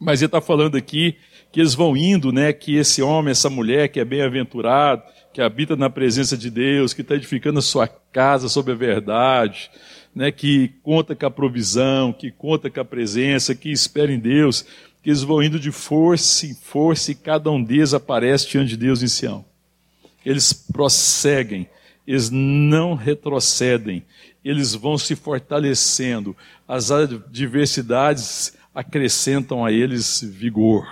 Mas 0.00 0.22
ele 0.22 0.28
está 0.28 0.40
falando 0.40 0.76
aqui 0.76 1.16
que 1.52 1.60
eles 1.60 1.74
vão 1.74 1.94
indo, 1.94 2.32
né? 2.32 2.52
Que 2.54 2.76
esse 2.76 3.02
homem, 3.02 3.32
essa 3.32 3.50
mulher 3.50 3.88
que 3.88 4.00
é 4.00 4.04
bem-aventurado, 4.04 5.02
que 5.32 5.42
habita 5.42 5.76
na 5.76 5.90
presença 5.90 6.38
de 6.38 6.50
Deus, 6.50 6.94
que 6.94 7.02
está 7.02 7.14
edificando 7.14 7.58
a 7.58 7.62
sua 7.62 7.86
casa 7.86 8.48
sobre 8.48 8.72
a 8.72 8.76
verdade, 8.76 9.70
né? 10.14 10.32
Que 10.32 10.72
conta 10.82 11.14
com 11.14 11.26
a 11.26 11.30
provisão, 11.30 12.14
que 12.14 12.30
conta 12.30 12.70
com 12.70 12.80
a 12.80 12.84
presença, 12.84 13.54
que 13.54 13.70
espera 13.70 14.10
em 14.10 14.18
Deus, 14.18 14.64
que 15.02 15.10
eles 15.10 15.22
vão 15.22 15.42
indo 15.42 15.60
de 15.60 15.70
força 15.70 16.46
em 16.46 16.54
força 16.54 17.12
e 17.12 17.14
cada 17.14 17.50
um 17.50 17.62
deles 17.62 17.92
aparece 17.92 18.48
diante 18.48 18.70
de 18.70 18.78
Deus 18.78 19.02
em 19.02 19.08
Sião. 19.08 19.44
Eles 20.24 20.52
prosseguem, 20.52 21.68
eles 22.06 22.30
não 22.30 22.94
retrocedem, 22.94 24.04
eles 24.44 24.74
vão 24.74 24.98
se 24.98 25.16
fortalecendo. 25.16 26.36
As 26.68 26.90
adversidades 26.90 28.54
acrescentam 28.74 29.64
a 29.64 29.72
eles 29.72 30.20
vigor. 30.22 30.86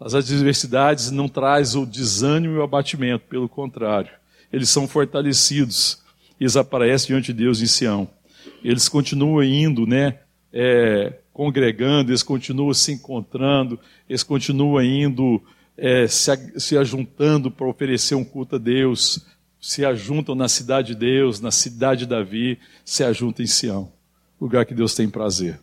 As 0.00 0.14
adversidades 0.14 1.10
não 1.10 1.28
trazem 1.28 1.82
o 1.82 1.86
desânimo 1.86 2.54
e 2.54 2.58
o 2.58 2.62
abatimento, 2.62 3.24
pelo 3.28 3.48
contrário, 3.48 4.10
eles 4.52 4.70
são 4.70 4.86
fortalecidos. 4.86 6.00
Eles 6.40 6.56
aparecem 6.56 7.08
diante 7.08 7.32
de 7.32 7.44
Deus 7.44 7.60
em 7.60 7.66
Sião. 7.66 8.08
Eles 8.62 8.88
continuam 8.88 9.42
indo, 9.42 9.86
né? 9.86 10.18
É, 10.52 11.14
congregando, 11.32 12.10
eles 12.10 12.22
continuam 12.22 12.72
se 12.72 12.92
encontrando, 12.92 13.78
eles 14.08 14.22
continuam 14.22 14.82
indo, 14.82 15.42
é, 15.78 16.08
se, 16.08 16.30
se 16.58 16.76
ajuntando 16.76 17.52
para 17.52 17.68
oferecer 17.68 18.16
um 18.16 18.24
culto 18.24 18.56
a 18.56 18.58
Deus, 18.58 19.24
se 19.60 19.84
ajuntam 19.84 20.34
na 20.34 20.48
cidade 20.48 20.88
de 20.88 20.96
Deus, 20.96 21.40
na 21.40 21.52
cidade 21.52 22.00
de 22.00 22.06
Davi, 22.06 22.58
se 22.84 23.04
ajuntam 23.04 23.44
em 23.44 23.48
Sião, 23.48 23.92
lugar 24.40 24.66
que 24.66 24.74
Deus 24.74 24.94
tem 24.94 25.08
prazer. 25.08 25.60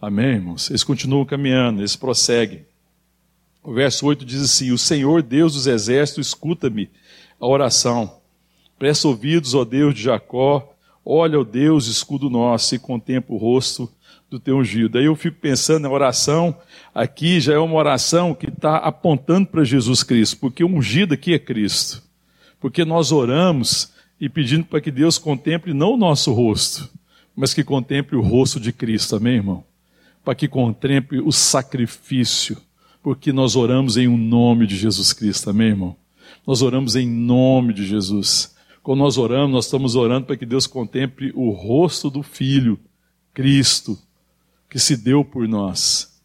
Amém, 0.00 0.36
irmãos? 0.36 0.70
Eles 0.70 0.82
continuam 0.82 1.26
caminhando, 1.26 1.80
eles 1.80 1.94
prosseguem. 1.94 2.64
O 3.62 3.74
verso 3.74 4.06
8 4.06 4.24
diz 4.24 4.40
assim: 4.40 4.70
O 4.70 4.78
Senhor 4.78 5.22
Deus 5.22 5.54
dos 5.54 5.66
exércitos, 5.66 6.28
escuta-me 6.28 6.88
a 7.38 7.46
oração. 7.46 8.18
Presta 8.78 9.08
ouvidos, 9.08 9.54
ó 9.54 9.64
Deus 9.64 9.94
de 9.94 10.02
Jacó. 10.02 10.72
Olha, 11.04 11.40
ó 11.40 11.44
Deus, 11.44 11.86
escudo 11.86 12.30
nosso, 12.30 12.74
e 12.74 12.78
contempla 12.78 13.34
o 13.34 13.38
rosto 13.38 13.90
do 14.30 14.38
teu 14.38 14.58
ungido. 14.58 14.90
Daí 14.90 15.06
eu 15.06 15.16
fico 15.16 15.38
pensando, 15.40 15.86
a 15.86 15.90
oração 15.90 16.56
aqui 16.94 17.40
já 17.40 17.54
é 17.54 17.58
uma 17.58 17.74
oração 17.74 18.34
que 18.34 18.48
está 18.48 18.76
apontando 18.76 19.46
para 19.46 19.64
Jesus 19.64 20.02
Cristo, 20.02 20.38
porque 20.38 20.62
o 20.62 20.68
ungido 20.68 21.14
aqui 21.14 21.34
é 21.34 21.38
Cristo. 21.38 22.02
Porque 22.60 22.84
nós 22.84 23.12
oramos 23.12 23.92
e 24.20 24.28
pedindo 24.28 24.64
para 24.64 24.80
que 24.80 24.90
Deus 24.90 25.16
contemple 25.16 25.72
não 25.72 25.94
o 25.94 25.96
nosso 25.96 26.32
rosto, 26.32 26.88
mas 27.34 27.54
que 27.54 27.62
contemple 27.62 28.16
o 28.16 28.20
rosto 28.20 28.58
de 28.58 28.72
Cristo, 28.72 29.16
amém, 29.16 29.36
irmão? 29.36 29.64
para 30.28 30.34
que 30.34 30.46
contemple 30.46 31.20
o 31.20 31.32
sacrifício, 31.32 32.60
porque 33.02 33.32
nós 33.32 33.56
oramos 33.56 33.96
em 33.96 34.06
um 34.06 34.18
nome 34.18 34.66
de 34.66 34.76
Jesus 34.76 35.14
Cristo, 35.14 35.48
amém, 35.48 35.68
irmão? 35.68 35.96
Nós 36.46 36.60
oramos 36.60 36.96
em 36.96 37.08
nome 37.08 37.72
de 37.72 37.86
Jesus. 37.86 38.54
Quando 38.82 38.98
nós 38.98 39.16
oramos, 39.16 39.50
nós 39.50 39.64
estamos 39.64 39.94
orando 39.94 40.26
para 40.26 40.36
que 40.36 40.44
Deus 40.44 40.66
contemple 40.66 41.32
o 41.34 41.48
rosto 41.48 42.10
do 42.10 42.22
Filho, 42.22 42.78
Cristo, 43.32 43.98
que 44.68 44.78
se 44.78 44.96
deu 44.96 45.24
por 45.24 45.48
nós, 45.48 46.20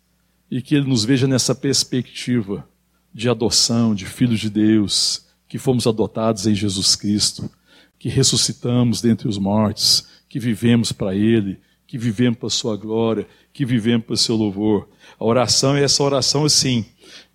e 0.49 0.61
que 0.61 0.75
Ele 0.75 0.87
nos 0.87 1.05
veja 1.05 1.27
nessa 1.27 1.55
perspectiva 1.55 2.67
de 3.13 3.29
adoção, 3.29 3.95
de 3.95 4.05
filhos 4.05 4.39
de 4.39 4.49
Deus, 4.49 5.25
que 5.47 5.57
fomos 5.57 5.85
adotados 5.85 6.47
em 6.47 6.55
Jesus 6.55 6.95
Cristo, 6.95 7.49
que 7.97 8.09
ressuscitamos 8.09 9.01
dentre 9.01 9.27
os 9.27 9.37
mortos, 9.37 10.07
que 10.27 10.39
vivemos 10.39 10.91
para 10.91 11.15
Ele, 11.15 11.59
que 11.87 11.97
vivemos 11.97 12.39
para 12.39 12.47
a 12.47 12.51
Sua 12.51 12.75
glória, 12.75 13.27
que 13.53 13.65
vivemos 13.65 14.05
para 14.05 14.13
o 14.13 14.17
Seu 14.17 14.35
louvor. 14.35 14.89
A 15.19 15.23
oração 15.23 15.75
é 15.75 15.83
essa 15.83 16.03
oração 16.03 16.43
assim, 16.43 16.85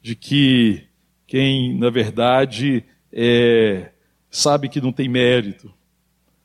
de 0.03 0.15
que 0.15 0.85
quem, 1.27 1.79
na 1.79 1.91
verdade, 1.91 2.85
é, 3.13 3.93
sabe 4.31 4.69
que 4.69 4.81
não 4.81 4.93
tem 4.93 5.09
mérito, 5.09 5.73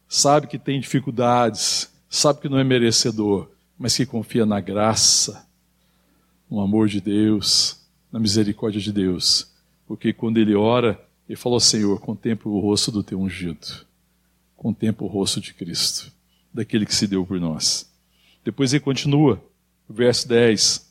sabe 0.07 0.47
que 0.47 0.59
tem 0.59 0.79
dificuldades, 0.79 1.91
sabe 2.09 2.41
que 2.41 2.49
não 2.49 2.59
é 2.59 2.63
merecedor, 2.63 3.49
mas 3.83 3.97
que 3.97 4.05
confia 4.05 4.45
na 4.45 4.61
graça, 4.61 5.45
no 6.49 6.61
amor 6.61 6.87
de 6.87 7.01
Deus, 7.01 7.81
na 8.09 8.17
misericórdia 8.17 8.79
de 8.79 8.93
Deus. 8.93 9.51
Porque 9.85 10.13
quando 10.13 10.37
ele 10.37 10.55
ora, 10.55 10.97
ele 11.27 11.35
falou: 11.35 11.59
Senhor, 11.59 11.99
contempla 11.99 12.49
o 12.49 12.61
rosto 12.61 12.89
do 12.89 13.03
teu 13.03 13.19
ungido, 13.19 13.85
contempla 14.55 15.05
o 15.05 15.09
rosto 15.09 15.41
de 15.41 15.53
Cristo, 15.53 16.13
daquele 16.53 16.85
que 16.85 16.95
se 16.95 17.05
deu 17.07 17.25
por 17.25 17.41
nós. 17.41 17.91
Depois 18.41 18.71
ele 18.71 18.79
continua, 18.79 19.43
verso 19.89 20.29
10: 20.29 20.89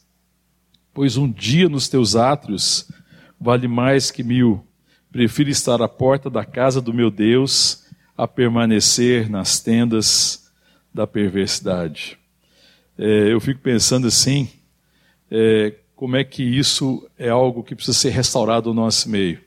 Pois 0.92 1.16
um 1.16 1.32
dia 1.32 1.70
nos 1.70 1.88
teus 1.88 2.14
átrios 2.14 2.90
vale 3.40 3.66
mais 3.66 4.10
que 4.10 4.22
mil. 4.22 4.66
Prefiro 5.10 5.48
estar 5.48 5.80
à 5.80 5.88
porta 5.88 6.28
da 6.28 6.44
casa 6.44 6.78
do 6.78 6.92
meu 6.92 7.10
Deus 7.10 7.86
a 8.14 8.28
permanecer 8.28 9.30
nas 9.30 9.60
tendas 9.60 10.52
da 10.92 11.06
perversidade. 11.06 12.20
É, 12.98 13.32
eu 13.32 13.40
fico 13.40 13.60
pensando 13.60 14.06
assim, 14.06 14.48
é, 15.30 15.74
como 15.94 16.16
é 16.16 16.24
que 16.24 16.42
isso 16.42 17.08
é 17.18 17.28
algo 17.28 17.62
que 17.62 17.74
precisa 17.74 17.96
ser 17.96 18.10
restaurado 18.10 18.74
no 18.74 18.82
nosso 18.82 19.08
meio. 19.08 19.40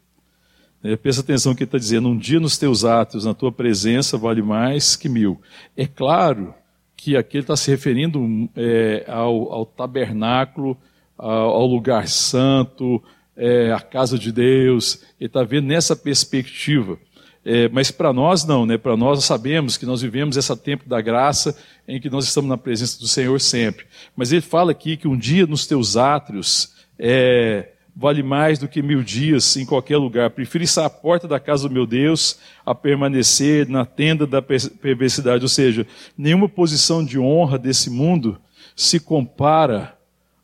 É, 0.83 0.95
presta 0.95 1.21
atenção 1.21 1.55
que 1.55 1.63
ele 1.63 1.67
está 1.67 1.77
dizendo: 1.77 2.07
um 2.07 2.17
dia 2.17 2.39
nos 2.39 2.57
teus 2.57 2.85
atos, 2.85 3.25
na 3.25 3.33
tua 3.33 3.51
presença, 3.51 4.17
vale 4.17 4.41
mais 4.41 4.95
que 4.95 5.09
mil. 5.09 5.41
É 5.75 5.87
claro 5.87 6.53
que 6.95 7.17
aqui 7.17 7.37
ele 7.37 7.43
está 7.43 7.55
se 7.55 7.69
referindo 7.71 8.49
é, 8.55 9.03
ao, 9.07 9.51
ao, 9.51 9.65
tabernáculo, 9.65 10.77
ao, 11.17 11.55
ao 11.55 11.65
lugar 11.65 12.07
santo, 12.07 13.03
é, 13.35 13.71
a 13.71 13.79
casa 13.79 14.17
de 14.17 14.31
Deus. 14.31 15.03
Ele 15.19 15.27
está 15.27 15.43
vendo 15.43 15.65
nessa 15.65 15.95
perspectiva. 15.95 16.97
É, 17.45 17.69
mas 17.69 17.91
para 17.91 18.11
nós 18.11 18.43
não, 18.43 18.65
né? 18.65 18.75
Para 18.75 18.97
nós 18.97 19.23
sabemos 19.23 19.77
que 19.77 19.85
nós 19.85 20.01
vivemos 20.01 20.35
esse 20.35 20.55
tempo 20.57 20.89
da 20.89 20.99
graça 20.99 21.55
em 21.87 22.01
que 22.01 22.09
nós 22.09 22.25
estamos 22.25 22.49
na 22.49 22.57
presença 22.57 22.99
do 22.99 23.07
Senhor 23.07 23.39
sempre. 23.39 23.85
Mas 24.15 24.31
ele 24.31 24.41
fala 24.41 24.71
aqui 24.71 24.97
que 24.97 25.07
um 25.07 25.15
dia 25.15 25.45
nos 25.45 25.67
teus 25.67 25.95
átrios 25.95 26.73
é, 26.97 27.69
vale 27.95 28.23
mais 28.23 28.57
do 28.57 28.67
que 28.67 28.81
mil 28.81 29.03
dias 29.03 29.55
em 29.57 29.65
qualquer 29.65 29.97
lugar. 29.97 30.31
Prefiro 30.31 30.63
estar 30.63 30.85
à 30.85 30.89
porta 30.89 31.27
da 31.27 31.39
casa 31.39 31.69
do 31.69 31.73
meu 31.73 31.85
Deus 31.85 32.39
a 32.65 32.73
permanecer 32.73 33.69
na 33.69 33.85
tenda 33.85 34.25
da 34.25 34.41
perversidade. 34.41 35.43
Ou 35.43 35.49
seja, 35.49 35.85
nenhuma 36.17 36.49
posição 36.49 37.05
de 37.05 37.19
honra 37.19 37.59
desse 37.59 37.91
mundo 37.91 38.41
se 38.75 38.99
compara 38.99 39.95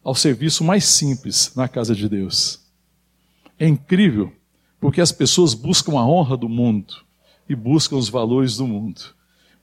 ao 0.04 0.14
serviço 0.14 0.64
mais 0.64 0.86
simples 0.86 1.52
na 1.56 1.68
casa 1.68 1.96
de 1.96 2.08
Deus. 2.08 2.62
É 3.60 3.68
incrível, 3.68 4.32
porque 4.82 5.00
as 5.00 5.12
pessoas 5.12 5.54
buscam 5.54 5.94
a 5.94 6.06
honra 6.06 6.36
do 6.36 6.50
mundo 6.50 6.96
e 7.48 7.56
buscam 7.56 7.98
os 7.98 8.10
valores 8.10 8.58
do 8.58 8.68
mundo. 8.68 9.02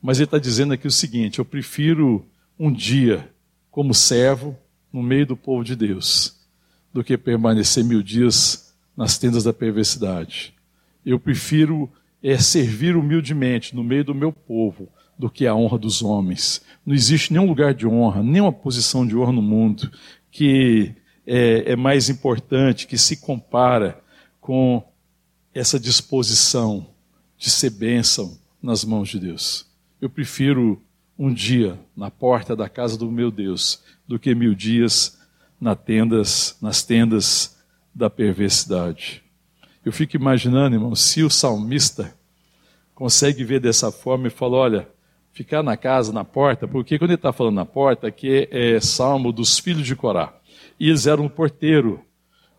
Mas 0.00 0.18
ele 0.18 0.26
está 0.26 0.38
dizendo 0.38 0.72
aqui 0.72 0.86
o 0.86 0.92
seguinte: 0.92 1.40
eu 1.40 1.44
prefiro 1.44 2.24
um 2.58 2.72
dia 2.72 3.28
como 3.70 3.92
servo 3.92 4.56
no 4.92 5.02
meio 5.02 5.26
do 5.26 5.36
povo 5.36 5.64
de 5.64 5.74
Deus 5.74 6.38
do 6.94 7.02
que 7.02 7.18
permanecer 7.18 7.84
mil 7.84 8.02
dias 8.02 8.72
nas 8.96 9.18
tendas 9.18 9.44
da 9.44 9.52
perversidade. 9.52 10.54
Eu 11.04 11.18
prefiro 11.18 11.90
é, 12.22 12.38
servir 12.38 12.96
humildemente 12.96 13.74
no 13.74 13.84
meio 13.84 14.04
do 14.04 14.14
meu 14.14 14.32
povo 14.32 14.88
do 15.18 15.28
que 15.28 15.46
a 15.46 15.54
honra 15.54 15.78
dos 15.78 16.00
homens. 16.00 16.62
Não 16.86 16.94
existe 16.94 17.32
nenhum 17.32 17.46
lugar 17.46 17.74
de 17.74 17.86
honra, 17.86 18.22
nenhuma 18.22 18.52
posição 18.52 19.06
de 19.06 19.16
honra 19.16 19.32
no 19.32 19.42
mundo 19.42 19.90
que 20.30 20.94
é, 21.26 21.72
é 21.72 21.76
mais 21.76 22.08
importante, 22.08 22.86
que 22.86 22.96
se 22.96 23.16
compara 23.16 24.00
com 24.40 24.82
essa 25.58 25.78
disposição 25.78 26.86
de 27.36 27.50
ser 27.50 27.70
bênção 27.70 28.38
nas 28.62 28.84
mãos 28.84 29.08
de 29.08 29.18
Deus. 29.18 29.66
Eu 30.00 30.08
prefiro 30.08 30.80
um 31.18 31.34
dia 31.34 31.76
na 31.96 32.12
porta 32.12 32.54
da 32.54 32.68
casa 32.68 32.96
do 32.96 33.10
meu 33.10 33.28
Deus 33.28 33.82
do 34.06 34.20
que 34.20 34.36
mil 34.36 34.54
dias 34.54 35.18
nas 35.60 35.76
tendas, 35.76 36.56
nas 36.62 36.84
tendas 36.84 37.56
da 37.92 38.08
perversidade. 38.08 39.20
Eu 39.84 39.90
fico 39.90 40.14
imaginando, 40.14 40.76
irmão, 40.76 40.94
se 40.94 41.24
o 41.24 41.30
salmista 41.30 42.14
consegue 42.94 43.42
ver 43.42 43.58
dessa 43.58 43.90
forma 43.90 44.28
e 44.28 44.30
fala: 44.30 44.56
olha, 44.56 44.88
ficar 45.32 45.64
na 45.64 45.76
casa, 45.76 46.12
na 46.12 46.24
porta, 46.24 46.68
porque 46.68 46.98
quando 46.98 47.10
ele 47.10 47.16
está 47.16 47.32
falando 47.32 47.56
na 47.56 47.66
porta, 47.66 48.06
aqui 48.06 48.48
é 48.52 48.78
salmo 48.80 49.32
dos 49.32 49.58
filhos 49.58 49.86
de 49.86 49.96
Corá. 49.96 50.32
E 50.78 50.88
eles 50.88 51.08
eram 51.08 51.26
o 51.26 51.30
porteiro 51.30 52.04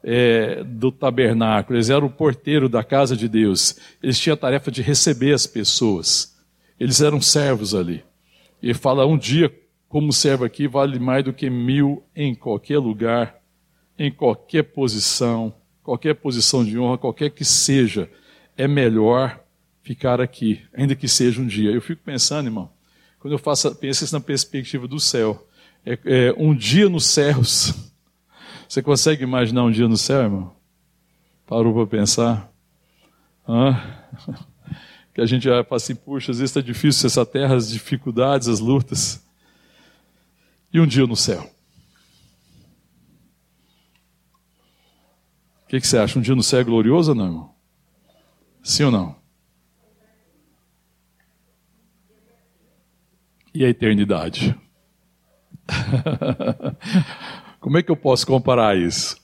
é, 0.03 0.63
do 0.63 0.91
tabernáculo, 0.91 1.75
eles 1.77 1.89
eram 1.89 2.07
o 2.07 2.11
porteiro 2.11 2.69
da 2.69 2.83
casa 2.83 3.15
de 3.15 3.27
Deus. 3.27 3.77
Eles 4.01 4.19
tinham 4.19 4.33
a 4.33 4.37
tarefa 4.37 4.71
de 4.71 4.81
receber 4.81 5.33
as 5.33 5.45
pessoas. 5.45 6.37
Eles 6.79 7.01
eram 7.01 7.21
servos 7.21 7.75
ali. 7.75 8.03
E 8.61 8.73
fala: 8.73 9.05
um 9.05 9.17
dia, 9.17 9.53
como 9.87 10.13
servo 10.13 10.45
aqui, 10.45 10.67
vale 10.67 10.99
mais 10.99 11.23
do 11.23 11.33
que 11.33 11.49
mil 11.49 12.03
em 12.15 12.33
qualquer 12.33 12.79
lugar, 12.79 13.41
em 13.97 14.11
qualquer 14.11 14.63
posição, 14.63 15.53
qualquer 15.83 16.15
posição 16.15 16.63
de 16.63 16.77
honra, 16.79 16.97
qualquer 16.97 17.29
que 17.29 17.43
seja. 17.43 18.09
É 18.55 18.67
melhor 18.67 19.39
ficar 19.81 20.19
aqui, 20.19 20.61
ainda 20.73 20.95
que 20.95 21.07
seja 21.07 21.41
um 21.41 21.47
dia. 21.47 21.71
Eu 21.71 21.81
fico 21.81 22.01
pensando, 22.03 22.47
irmão, 22.47 22.69
quando 23.19 23.33
eu 23.33 23.39
faço, 23.39 23.73
penso 23.75 24.03
isso 24.03 24.13
na 24.13 24.21
perspectiva 24.21 24.87
do 24.87 24.99
céu. 24.99 25.47
É, 25.85 25.97
é, 26.05 26.35
um 26.37 26.53
dia 26.53 26.87
nos 26.89 27.05
céus. 27.05 27.73
Você 28.69 28.83
consegue 28.83 29.23
imaginar 29.23 29.63
um 29.63 29.71
dia 29.71 29.87
no 29.87 29.97
céu, 29.97 30.21
irmão? 30.21 30.55
Parou 31.47 31.73
para 31.73 31.87
pensar? 31.87 32.53
Hã? 33.47 33.75
que 35.11 35.19
a 35.19 35.25
gente 35.25 35.45
já 35.45 35.63
fala 35.63 35.77
assim, 35.77 35.95
puxa, 35.95 36.31
às 36.31 36.37
vezes 36.37 36.51
está 36.51 36.61
difícil 36.61 37.07
essa 37.07 37.25
terra, 37.25 37.55
as 37.55 37.67
dificuldades, 37.67 38.47
as 38.47 38.59
lutas. 38.59 39.27
E 40.71 40.79
um 40.79 40.85
dia 40.85 41.07
no 41.07 41.15
céu. 41.15 41.41
O 45.63 45.67
que, 45.67 45.81
que, 45.81 45.87
você 45.87 45.97
acha? 45.97 46.19
Um 46.19 46.21
dia 46.21 46.35
no 46.35 46.43
céu 46.43 46.59
é 46.59 46.63
glorioso 46.63 47.09
ou 47.09 47.17
não, 47.17 47.25
irmão? 47.25 47.55
Sim 48.61 48.83
ou 48.83 48.91
não? 48.91 49.15
E 53.51 53.65
a 53.65 53.69
eternidade? 53.69 54.55
Como 57.59 57.77
é 57.77 57.83
que 57.83 57.91
eu 57.91 57.95
posso 57.95 58.25
comparar 58.25 58.77
isso? 58.77 59.17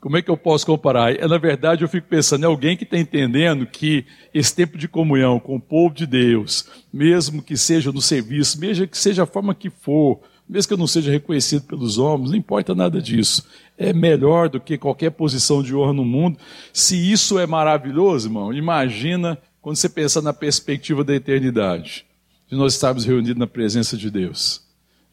Como 0.00 0.16
é 0.16 0.22
que 0.22 0.30
eu 0.30 0.36
posso 0.36 0.64
comparar? 0.64 1.14
É, 1.14 1.26
na 1.26 1.38
verdade, 1.38 1.82
eu 1.82 1.88
fico 1.88 2.06
pensando 2.06 2.44
em 2.44 2.46
alguém 2.46 2.76
que 2.76 2.84
está 2.84 2.98
entendendo 2.98 3.66
que 3.66 4.06
esse 4.32 4.54
tempo 4.54 4.78
de 4.78 4.86
comunhão 4.86 5.40
com 5.40 5.56
o 5.56 5.60
povo 5.60 5.94
de 5.94 6.06
Deus, 6.06 6.68
mesmo 6.92 7.42
que 7.42 7.56
seja 7.56 7.90
no 7.90 8.00
serviço, 8.00 8.60
mesmo 8.60 8.86
que 8.86 8.96
seja 8.96 9.24
a 9.24 9.26
forma 9.26 9.54
que 9.54 9.70
for, 9.70 10.20
mesmo 10.48 10.68
que 10.68 10.74
eu 10.74 10.78
não 10.78 10.86
seja 10.86 11.10
reconhecido 11.10 11.62
pelos 11.62 11.98
homens, 11.98 12.30
não 12.30 12.38
importa 12.38 12.74
nada 12.74 13.02
disso. 13.02 13.46
É 13.76 13.92
melhor 13.92 14.48
do 14.48 14.60
que 14.60 14.78
qualquer 14.78 15.10
posição 15.10 15.62
de 15.62 15.74
honra 15.74 15.92
no 15.92 16.04
mundo. 16.04 16.38
Se 16.72 16.96
isso 17.10 17.38
é 17.38 17.46
maravilhoso, 17.46 18.28
irmão, 18.28 18.52
imagina 18.52 19.38
quando 19.60 19.76
você 19.76 19.88
pensa 19.88 20.22
na 20.22 20.32
perspectiva 20.32 21.02
da 21.02 21.14
eternidade, 21.14 22.06
de 22.48 22.56
nós 22.56 22.74
estarmos 22.74 23.04
reunidos 23.04 23.38
na 23.38 23.46
presença 23.46 23.96
de 23.96 24.10
Deus 24.10 24.67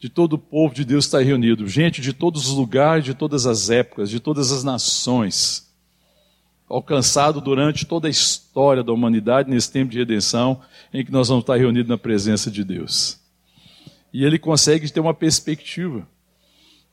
de 0.06 0.10
todo 0.10 0.34
o 0.34 0.38
povo 0.38 0.72
de 0.72 0.84
Deus 0.84 1.04
está 1.04 1.18
reunido, 1.20 1.66
gente 1.66 2.00
de 2.00 2.12
todos 2.12 2.46
os 2.46 2.56
lugares, 2.56 3.04
de 3.04 3.12
todas 3.12 3.44
as 3.44 3.70
épocas, 3.70 4.08
de 4.08 4.20
todas 4.20 4.52
as 4.52 4.62
nações, 4.62 5.68
alcançado 6.68 7.40
durante 7.40 7.84
toda 7.84 8.06
a 8.06 8.10
história 8.10 8.84
da 8.84 8.92
humanidade 8.92 9.50
nesse 9.50 9.72
tempo 9.72 9.90
de 9.90 9.98
redenção, 9.98 10.60
em 10.94 11.04
que 11.04 11.10
nós 11.10 11.26
vamos 11.26 11.42
estar 11.42 11.56
reunidos 11.56 11.88
na 11.88 11.98
presença 11.98 12.52
de 12.52 12.62
Deus. 12.62 13.18
E 14.12 14.24
ele 14.24 14.38
consegue 14.38 14.88
ter 14.88 15.00
uma 15.00 15.12
perspectiva, 15.12 16.06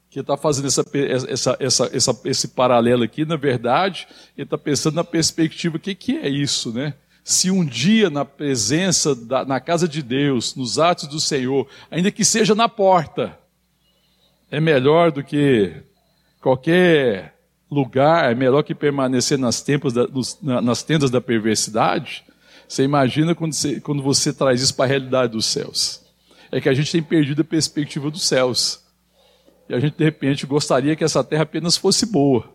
que 0.09 0.19
está 0.19 0.35
fazendo 0.35 0.65
essa, 0.65 0.83
essa, 0.91 1.57
essa, 1.59 1.89
essa, 1.91 2.21
esse 2.25 2.47
paralelo 2.47 3.03
aqui, 3.03 3.25
na 3.25 3.35
verdade, 3.35 4.07
ele 4.35 4.45
está 4.45 4.57
pensando 4.57 4.95
na 4.95 5.03
perspectiva, 5.03 5.77
o 5.77 5.79
que, 5.79 5.93
que 5.93 6.17
é 6.17 6.27
isso, 6.27 6.73
né? 6.73 6.95
Se 7.23 7.49
um 7.49 7.63
dia 7.63 8.09
na 8.09 8.25
presença, 8.25 9.15
da, 9.15 9.45
na 9.45 9.59
casa 9.59 9.87
de 9.87 10.01
Deus, 10.01 10.55
nos 10.55 10.77
atos 10.77 11.07
do 11.07 11.19
Senhor, 11.19 11.67
ainda 11.89 12.11
que 12.11 12.25
seja 12.25 12.53
na 12.53 12.67
porta, 12.67 13.39
é 14.51 14.59
melhor 14.59 15.11
do 15.11 15.23
que 15.23 15.73
qualquer 16.41 17.33
lugar 17.71 18.31
é 18.31 18.35
melhor 18.35 18.61
que 18.61 18.75
permanecer 18.75 19.37
nas, 19.37 19.63
da, 19.93 20.07
nos, 20.07 20.37
nas 20.41 20.83
tendas 20.83 21.09
da 21.09 21.19
perversidade, 21.19 22.23
você 22.67 22.83
imagina 22.83 23.33
quando 23.33 23.53
você, 23.53 23.79
quando 23.79 24.03
você 24.03 24.33
traz 24.33 24.61
isso 24.61 24.75
para 24.75 24.85
a 24.85 24.87
realidade 24.87 25.33
dos 25.33 25.45
céus. 25.45 26.01
É 26.51 26.61
que 26.61 26.69
a 26.69 26.73
gente 26.73 26.91
tem 26.91 27.01
perdido 27.01 27.41
a 27.41 27.45
perspectiva 27.45 28.11
dos 28.11 28.23
céus. 28.23 28.83
E 29.67 29.73
a 29.73 29.79
gente, 29.79 29.97
de 29.97 30.03
repente, 30.03 30.45
gostaria 30.45 30.95
que 30.95 31.03
essa 31.03 31.23
terra 31.23 31.43
apenas 31.43 31.75
fosse 31.77 32.05
boa. 32.05 32.53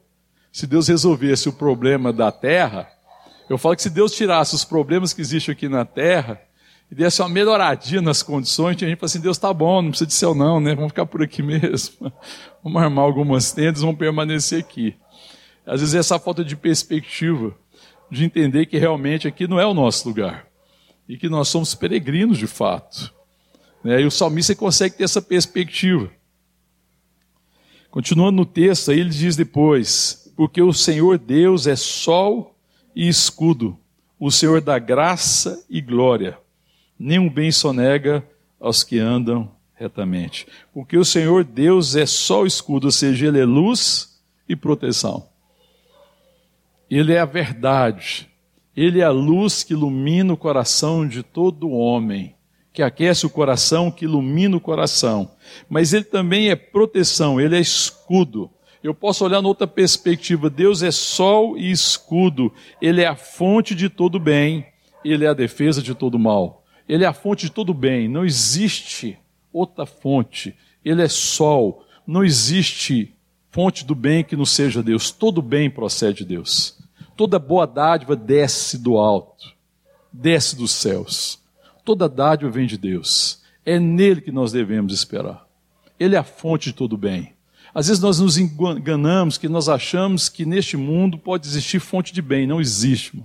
Se 0.52 0.66
Deus 0.66 0.88
resolvesse 0.88 1.48
o 1.48 1.52
problema 1.52 2.12
da 2.12 2.30
terra, 2.30 2.88
eu 3.48 3.58
falo 3.58 3.76
que 3.76 3.82
se 3.82 3.90
Deus 3.90 4.12
tirasse 4.12 4.54
os 4.54 4.64
problemas 4.64 5.12
que 5.12 5.20
existem 5.20 5.52
aqui 5.52 5.68
na 5.68 5.84
terra, 5.84 6.40
e 6.90 6.94
desse 6.94 7.20
uma 7.20 7.28
melhoradinha 7.28 8.00
nas 8.00 8.22
condições, 8.22 8.76
a 8.82 8.86
gente 8.86 8.96
fala 8.96 9.06
assim, 9.06 9.20
Deus 9.20 9.36
está 9.36 9.52
bom, 9.52 9.82
não 9.82 9.90
precisa 9.90 10.06
de 10.06 10.14
céu 10.14 10.34
não, 10.34 10.58
né? 10.58 10.74
Vamos 10.74 10.90
ficar 10.90 11.04
por 11.04 11.22
aqui 11.22 11.42
mesmo. 11.44 12.12
Vamos 12.64 12.82
armar 12.82 13.04
algumas 13.04 13.52
tendas, 13.52 13.82
vamos 13.82 13.98
permanecer 13.98 14.60
aqui. 14.60 14.96
Às 15.66 15.80
vezes 15.80 15.94
essa 15.94 16.18
falta 16.18 16.42
de 16.42 16.56
perspectiva, 16.56 17.54
de 18.10 18.24
entender 18.24 18.66
que 18.66 18.78
realmente 18.78 19.28
aqui 19.28 19.46
não 19.46 19.60
é 19.60 19.66
o 19.66 19.74
nosso 19.74 20.08
lugar. 20.08 20.46
E 21.06 21.16
que 21.18 21.28
nós 21.28 21.48
somos 21.48 21.74
peregrinos 21.74 22.38
de 22.38 22.46
fato. 22.46 23.12
Né? 23.84 24.00
E 24.00 24.06
o 24.06 24.10
salmista 24.10 24.54
consegue 24.54 24.96
ter 24.96 25.04
essa 25.04 25.20
perspectiva. 25.20 26.10
Continuando 27.90 28.36
no 28.36 28.46
texto, 28.46 28.90
aí 28.90 29.00
ele 29.00 29.10
diz 29.10 29.36
depois: 29.36 30.32
Porque 30.36 30.60
o 30.60 30.72
Senhor 30.72 31.18
Deus 31.18 31.66
é 31.66 31.76
sol 31.76 32.57
e 32.98 33.08
escudo, 33.08 33.78
o 34.18 34.28
Senhor 34.28 34.60
dá 34.60 34.76
graça 34.76 35.64
e 35.70 35.80
glória 35.80 36.36
nenhum 36.98 37.30
bem 37.30 37.52
sonega 37.52 38.26
aos 38.58 38.82
que 38.82 38.98
andam 38.98 39.48
retamente. 39.76 40.48
Porque 40.74 40.98
o 40.98 41.04
Senhor 41.04 41.44
Deus 41.44 41.94
é 41.94 42.04
só 42.04 42.42
o 42.42 42.46
escudo, 42.46 42.88
ou 42.88 42.90
seja, 42.90 43.28
Ele 43.28 43.38
é 43.38 43.44
luz 43.44 44.20
e 44.48 44.56
proteção. 44.56 45.28
Ele 46.90 47.12
é 47.12 47.20
a 47.20 47.24
verdade. 47.24 48.28
Ele 48.76 49.00
é 49.00 49.04
a 49.04 49.10
luz 49.10 49.62
que 49.62 49.74
ilumina 49.74 50.32
o 50.32 50.36
coração 50.36 51.06
de 51.06 51.22
todo 51.22 51.70
homem, 51.70 52.34
que 52.72 52.82
aquece 52.82 53.26
o 53.26 53.30
coração, 53.30 53.92
que 53.92 54.06
ilumina 54.06 54.56
o 54.56 54.60
coração. 54.60 55.30
Mas 55.68 55.92
ele 55.92 56.04
também 56.04 56.50
é 56.50 56.56
proteção, 56.56 57.40
ele 57.40 57.56
é 57.56 57.60
escudo. 57.60 58.50
Eu 58.82 58.94
posso 58.94 59.24
olhar 59.24 59.42
noutra 59.42 59.66
perspectiva. 59.66 60.48
Deus 60.48 60.82
é 60.82 60.90
sol 60.90 61.56
e 61.56 61.70
escudo. 61.70 62.52
Ele 62.80 63.02
é 63.02 63.06
a 63.06 63.16
fonte 63.16 63.74
de 63.74 63.88
todo 63.88 64.20
bem. 64.20 64.66
Ele 65.04 65.24
é 65.24 65.28
a 65.28 65.34
defesa 65.34 65.82
de 65.82 65.94
todo 65.94 66.18
mal. 66.18 66.64
Ele 66.88 67.04
é 67.04 67.06
a 67.06 67.12
fonte 67.12 67.46
de 67.46 67.52
todo 67.52 67.74
bem. 67.74 68.08
Não 68.08 68.24
existe 68.24 69.18
outra 69.52 69.84
fonte. 69.84 70.54
Ele 70.84 71.02
é 71.02 71.08
sol. 71.08 71.84
Não 72.06 72.24
existe 72.24 73.14
fonte 73.50 73.84
do 73.84 73.94
bem 73.94 74.22
que 74.22 74.36
não 74.36 74.46
seja 74.46 74.82
Deus. 74.82 75.10
Todo 75.10 75.42
bem 75.42 75.68
procede 75.68 76.18
de 76.18 76.26
Deus. 76.26 76.78
Toda 77.16 77.38
boa 77.40 77.66
dádiva 77.66 78.14
desce 78.14 78.78
do 78.78 78.96
alto, 78.96 79.52
desce 80.12 80.54
dos 80.54 80.70
céus. 80.70 81.42
Toda 81.84 82.08
dádiva 82.08 82.48
vem 82.48 82.64
de 82.64 82.78
Deus. 82.78 83.42
É 83.66 83.80
nele 83.80 84.20
que 84.20 84.30
nós 84.30 84.52
devemos 84.52 84.94
esperar. 84.94 85.44
Ele 85.98 86.14
é 86.14 86.18
a 86.18 86.22
fonte 86.22 86.66
de 86.66 86.74
todo 86.74 86.96
bem. 86.96 87.34
Às 87.74 87.88
vezes 87.88 88.02
nós 88.02 88.18
nos 88.18 88.38
enganamos 88.38 89.38
que 89.38 89.48
nós 89.48 89.68
achamos 89.68 90.28
que 90.28 90.44
neste 90.44 90.76
mundo 90.76 91.18
pode 91.18 91.46
existir 91.46 91.80
fonte 91.80 92.12
de 92.12 92.22
bem. 92.22 92.46
Não 92.46 92.60
existe. 92.60 93.22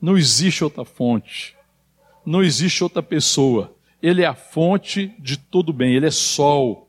Não 0.00 0.16
existe 0.16 0.64
outra 0.64 0.84
fonte 0.84 1.56
não 2.24 2.42
existe 2.42 2.82
outra 2.82 3.02
pessoa. 3.02 3.74
Ele 4.02 4.22
é 4.22 4.26
a 4.26 4.34
fonte 4.34 5.14
de 5.18 5.36
todo 5.36 5.72
bem, 5.72 5.94
ele 5.94 6.06
é 6.06 6.10
sol. 6.10 6.88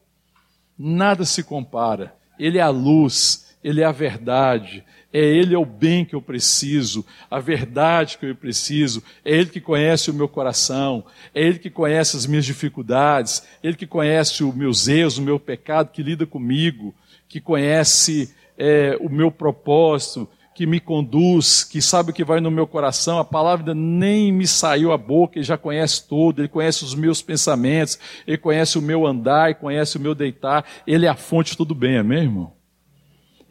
Nada 0.78 1.26
se 1.26 1.44
compara. 1.44 2.16
Ele 2.40 2.58
é 2.58 2.62
a 2.62 2.70
luz, 2.70 3.51
ele 3.64 3.82
é 3.82 3.86
a 3.86 3.92
verdade. 3.92 4.84
É 5.14 5.20
ele 5.20 5.54
é 5.54 5.58
o 5.58 5.66
bem 5.66 6.06
que 6.06 6.16
eu 6.16 6.22
preciso, 6.22 7.06
a 7.30 7.38
verdade 7.40 8.18
que 8.18 8.26
eu 8.26 8.36
preciso. 8.36 9.04
É 9.26 9.36
ele 9.36 9.50
que 9.50 9.60
conhece 9.60 10.10
o 10.10 10.14
meu 10.14 10.28
coração, 10.28 11.04
é 11.36 11.42
ele 11.42 11.60
que 11.60 11.70
conhece 11.70 12.16
as 12.16 12.26
minhas 12.26 12.46
dificuldades, 12.46 13.44
é 13.62 13.68
ele 13.68 13.76
que 13.76 13.86
conhece 13.86 14.42
os 14.42 14.56
meus 14.56 14.88
erros, 14.88 15.18
o 15.18 15.22
meu 15.22 15.38
pecado, 15.38 15.92
que 15.92 16.02
lida 16.02 16.26
comigo, 16.26 16.96
que 17.28 17.42
conhece 17.42 18.34
é, 18.58 18.98
o 19.02 19.10
meu 19.10 19.30
propósito, 19.30 20.30
que 20.56 20.66
me 20.66 20.80
conduz, 20.80 21.64
que 21.64 21.82
sabe 21.82 22.12
o 22.12 22.14
que 22.14 22.24
vai 22.24 22.40
no 22.40 22.52
meu 22.52 22.68
coração, 22.68 23.20
a 23.20 23.26
palavra 23.26 23.74
nem 23.74 24.32
me 24.32 24.48
saiu 24.48 24.92
a 24.94 24.98
boca, 24.98 25.38
ele 25.38 25.44
já 25.44 25.58
conhece 25.58 26.08
tudo, 26.08 26.42
ele 26.42 26.48
conhece 26.48 26.86
os 26.86 26.94
meus 26.94 27.22
pensamentos, 27.22 27.98
ele 28.28 28.38
conhece 28.38 28.78
o 28.78 28.82
meu 28.82 29.06
andar, 29.06 29.50
ele 29.50 29.60
conhece 29.60 29.98
o 29.98 30.00
meu 30.00 30.14
deitar, 30.14 30.66
ele 30.86 31.06
é 31.06 31.10
a 31.10 31.16
fonte 31.16 31.52
de 31.52 31.58
tudo 31.58 31.74
bem, 31.74 31.98
amém, 31.98 32.24
irmão? 32.24 32.61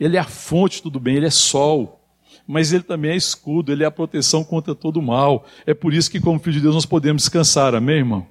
Ele 0.01 0.17
é 0.17 0.21
a 0.21 0.25
fonte 0.25 0.83
tudo 0.83 0.99
bem, 0.99 1.17
ele 1.17 1.27
é 1.27 1.31
sol, 1.31 2.01
mas 2.47 2.73
ele 2.73 2.83
também 2.83 3.11
é 3.11 3.17
escudo, 3.17 3.71
ele 3.71 3.85
é 3.85 3.87
a 3.87 3.91
proteção 3.91 4.43
contra 4.43 4.75
todo 4.75 5.03
mal. 5.03 5.45
É 5.67 5.75
por 5.75 5.93
isso 5.93 6.11
que, 6.11 6.19
como 6.19 6.41
filho 6.41 6.55
de 6.55 6.63
Deus, 6.63 6.75
nós 6.75 6.87
podemos 6.87 7.23
descansar, 7.23 7.75
amém, 7.75 7.99
irmão? 7.99 8.27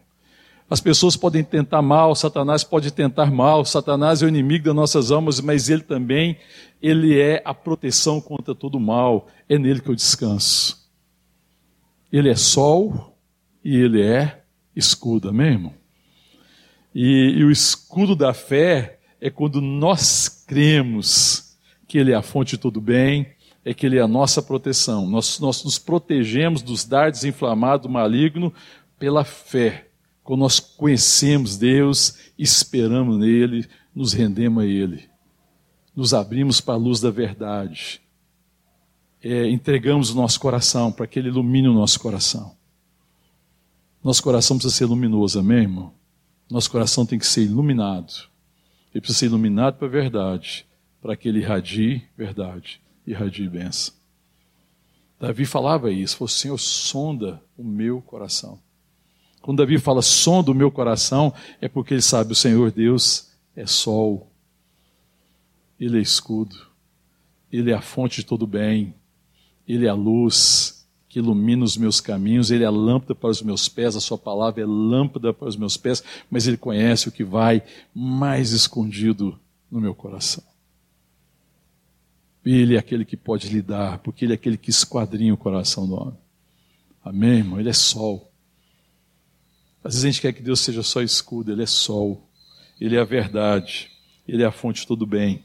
As 0.68 0.82
pessoas 0.82 1.16
podem 1.16 1.44
tentar 1.44 1.82
mal, 1.82 2.14
Satanás 2.16 2.64
pode 2.64 2.92
tentar 2.92 3.32
mal, 3.32 3.64
Satanás 3.66 4.22
é 4.22 4.26
o 4.26 4.30
inimigo 4.30 4.66
das 4.66 4.76
nossas 4.76 5.12
almas, 5.12 5.40
mas 5.40 5.70
ele 5.70 5.82
também, 5.82 6.38
ele 6.82 7.20
é 7.20 7.42
a 7.46 7.54
proteção 7.54 8.20
contra 8.20 8.54
todo 8.56 8.80
mal, 8.80 9.28
é 9.48 9.58
nele 9.58 9.80
que 9.80 9.90
eu 9.90 9.96
descanso. 9.96 10.90
Ele 12.12 12.30
é 12.30 12.36
sol 12.36 13.16
e 13.64 13.78
ele 13.78 14.02
é 14.02 14.42
escudo, 14.76 15.30
amém, 15.30 15.54
irmão? 15.54 15.74
E, 16.94 17.36
e 17.38 17.44
o 17.44 17.52
escudo 17.52 18.16
da 18.16 18.34
fé 18.34 19.00
é 19.22 19.30
quando 19.30 19.62
nós 19.62 20.44
cremos 20.48 21.49
que 21.90 21.98
ele 21.98 22.14
é 22.14 22.16
a 22.16 22.22
fonte 22.22 22.52
de 22.52 22.60
todo 22.60 22.80
bem, 22.80 23.28
é 23.66 23.74
que 23.74 23.86
ele 23.86 23.98
é 23.98 24.02
a 24.02 24.08
nossa 24.08 24.42
proteção. 24.42 25.06
Nós, 25.06 25.40
nós 25.42 25.62
nos 25.66 25.78
protegemos 25.78 26.62
dos 26.62 26.86
dardos 26.86 27.26
inflamados 27.26 27.86
do 27.88 27.92
maligno 27.92 28.54
pela 28.98 29.26
fé 29.26 29.90
quando 30.30 30.42
nós 30.42 30.60
conhecemos 30.60 31.58
Deus, 31.58 32.16
esperamos 32.38 33.18
nele, 33.18 33.68
nos 33.96 34.14
rendemos 34.14 34.64
a 34.64 34.68
Ele, 34.68 35.10
nos 35.96 36.14
abrimos 36.14 36.62
para 36.62 36.76
a 36.76 36.78
luz 36.78 37.02
da 37.02 37.10
verdade, 37.10 38.00
é, 39.24 39.50
entregamos 39.50 40.12
o 40.12 40.16
nosso 40.16 40.40
coração 40.40 40.92
para 40.92 41.08
que 41.08 41.18
Ele 41.18 41.30
ilumine 41.30 41.68
o 41.68 41.74
nosso 41.74 42.00
coração. 42.00 42.56
Nosso 44.04 44.22
coração 44.22 44.56
precisa 44.56 44.76
ser 44.76 44.86
luminoso, 44.86 45.40
amém, 45.40 45.62
irmão? 45.62 45.94
Nosso 46.48 46.70
coração 46.70 47.08
tem 47.08 47.18
que 47.18 47.26
ser 47.26 47.46
iluminado. 47.46 48.14
Ele 48.94 49.02
precisa 49.02 49.22
ser 49.22 49.26
iluminado 49.26 49.78
para 49.80 49.88
a 49.88 49.92
verdade, 49.92 50.64
para 51.02 51.16
que 51.16 51.30
ele 51.30 51.40
irradie 51.40 52.04
verdade, 52.18 52.82
irradie 53.06 53.48
bênção. 53.48 53.94
Davi 55.20 55.46
falava 55.46 55.92
isso, 55.92 56.18
falou, 56.18 56.30
Senhor, 56.30 56.58
sonda 56.58 57.42
o 57.58 57.64
meu 57.64 58.02
coração. 58.02 58.60
Quando 59.42 59.58
Davi 59.58 59.78
fala 59.78 60.02
som 60.02 60.44
do 60.44 60.54
meu 60.54 60.72
coração, 60.72 61.34
é 61.62 61.68
porque 61.68 61.94
ele 61.94 62.02
sabe 62.02 62.32
o 62.32 62.36
Senhor 62.36 62.72
Deus 62.72 63.30
é 63.56 63.66
sol, 63.66 64.32
ele 65.80 65.98
é 65.98 66.02
escudo, 66.02 66.56
ele 67.52 67.72
é 67.72 67.74
a 67.74 67.82
fonte 67.82 68.18
de 68.18 68.26
todo 68.26 68.46
bem, 68.46 68.94
ele 69.68 69.86
é 69.86 69.90
a 69.90 69.94
luz 69.94 70.88
que 71.08 71.20
ilumina 71.20 71.64
os 71.64 71.76
meus 71.76 72.00
caminhos, 72.00 72.52
ele 72.52 72.64
é 72.64 72.68
a 72.68 72.72
lâmpada 72.72 73.16
para 73.16 73.30
os 73.30 73.42
meus 73.42 73.68
pés, 73.68 73.96
a 73.96 74.00
sua 74.00 74.18
palavra 74.18 74.62
é 74.62 74.66
lâmpada 74.66 75.34
para 75.34 75.48
os 75.48 75.58
meus 75.58 75.76
pés, 75.76 76.04
mas 76.30 76.48
ele 76.48 76.58
conhece 76.58 77.10
o 77.10 77.12
que 77.12 77.24
vai 77.24 77.64
mais 77.94 78.52
escondido 78.52 79.40
no 79.72 79.82
meu 79.82 79.96
coração. 79.96 80.44
Ele 82.52 82.76
é 82.76 82.80
aquele 82.80 83.06
que 83.06 83.16
pode 83.16 83.48
lidar, 83.48 84.00
porque 84.00 84.26
ele 84.26 84.32
é 84.32 84.36
aquele 84.36 84.58
que 84.58 84.72
esquadrinha 84.72 85.32
o 85.32 85.38
coração 85.38 85.88
do 85.88 85.94
homem. 85.94 86.18
Amém, 87.06 87.38
irmão? 87.38 87.60
Ele 87.60 87.70
é 87.70 87.74
sol. 87.74 88.32
Às 89.84 89.94
vezes 89.94 90.04
a 90.04 90.08
gente 90.10 90.22
quer 90.22 90.34
que 90.34 90.42
Deus 90.42 90.60
seja 90.60 90.82
só 90.82 91.04
escudo, 91.04 91.52
Ele 91.52 91.62
é 91.62 91.68
sol, 91.68 92.28
Ele 92.82 92.96
é 92.96 93.00
a 93.00 93.06
verdade, 93.06 93.92
Ele 94.28 94.42
é 94.42 94.48
a 94.48 94.52
fonte 94.52 94.82
de 94.82 94.88
todo 94.88 95.06
bem. 95.06 95.44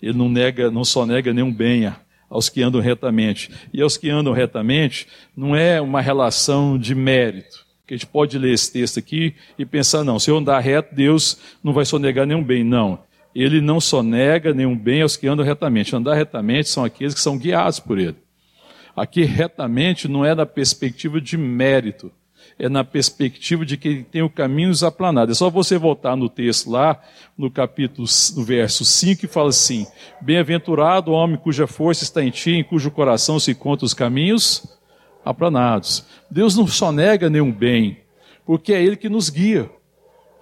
Ele 0.00 0.16
não 0.16 0.28
nega, 0.28 0.70
não 0.70 0.84
só 0.84 1.04
nega 1.04 1.34
nenhum 1.34 1.52
bem 1.52 1.92
aos 2.30 2.48
que 2.48 2.62
andam 2.62 2.80
retamente. 2.80 3.50
E 3.72 3.82
aos 3.82 3.96
que 3.96 4.08
andam 4.08 4.32
retamente 4.32 5.08
não 5.36 5.56
é 5.56 5.80
uma 5.80 6.00
relação 6.00 6.78
de 6.78 6.94
mérito. 6.94 7.66
Que 7.88 7.94
a 7.94 7.96
gente 7.96 8.06
pode 8.06 8.38
ler 8.38 8.52
esse 8.52 8.72
texto 8.72 9.00
aqui 9.00 9.34
e 9.58 9.66
pensar, 9.66 10.04
não, 10.04 10.20
se 10.20 10.30
eu 10.30 10.36
andar 10.36 10.60
reto, 10.60 10.94
Deus 10.94 11.38
não 11.60 11.72
vai 11.72 11.84
só 11.84 11.98
negar 11.98 12.24
nenhum 12.24 12.44
bem. 12.44 12.62
Não. 12.62 13.04
Ele 13.38 13.60
não 13.60 13.80
só 13.80 14.02
nega 14.02 14.54
nenhum 14.54 14.76
bem 14.76 15.02
aos 15.02 15.16
que 15.16 15.26
andam 15.26 15.44
retamente. 15.44 15.94
Andar 15.94 16.14
retamente 16.14 16.68
são 16.68 16.84
aqueles 16.84 17.14
que 17.14 17.20
são 17.20 17.36
guiados 17.36 17.80
por 17.80 17.98
Ele. 17.98 18.16
Aqui, 18.96 19.24
retamente, 19.24 20.08
não 20.08 20.24
é 20.24 20.34
da 20.34 20.46
perspectiva 20.46 21.20
de 21.20 21.36
mérito 21.36 22.10
é 22.58 22.68
na 22.68 22.82
perspectiva 22.82 23.64
de 23.66 23.76
que 23.76 23.88
ele 23.88 24.04
tem 24.04 24.22
o 24.22 24.30
caminho 24.30 24.72
aplanado. 24.84 25.30
É 25.30 25.34
só 25.34 25.50
você 25.50 25.76
voltar 25.76 26.16
no 26.16 26.28
texto 26.28 26.70
lá, 26.70 27.00
no 27.36 27.50
capítulo, 27.50 28.08
no 28.34 28.44
verso 28.44 28.84
5, 28.84 29.20
que 29.20 29.26
fala 29.26 29.50
assim: 29.50 29.86
Bem-aventurado 30.20 31.10
o 31.10 31.14
homem 31.14 31.36
cuja 31.36 31.66
força 31.66 32.04
está 32.04 32.22
em 32.22 32.30
ti, 32.30 32.52
em 32.52 32.64
cujo 32.64 32.90
coração 32.90 33.38
se 33.38 33.50
encontram 33.50 33.84
os 33.86 33.94
caminhos 33.94 34.66
aplanados. 35.24 36.06
Deus 36.30 36.56
não 36.56 36.66
só 36.66 36.90
nega 36.90 37.28
nenhum 37.28 37.52
bem, 37.52 37.98
porque 38.44 38.72
é 38.72 38.82
Ele 38.82 38.96
que 38.96 39.08
nos 39.08 39.28
guia. 39.28 39.70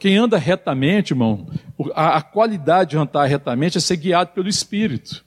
Quem 0.04 0.18
anda 0.18 0.36
retamente, 0.36 1.14
irmão, 1.14 1.46
a, 1.94 2.18
a 2.18 2.20
qualidade 2.20 2.90
de 2.90 2.98
andar 2.98 3.24
retamente 3.24 3.78
é 3.78 3.80
ser 3.80 3.96
guiado 3.96 4.32
pelo 4.32 4.50
Espírito. 4.50 5.24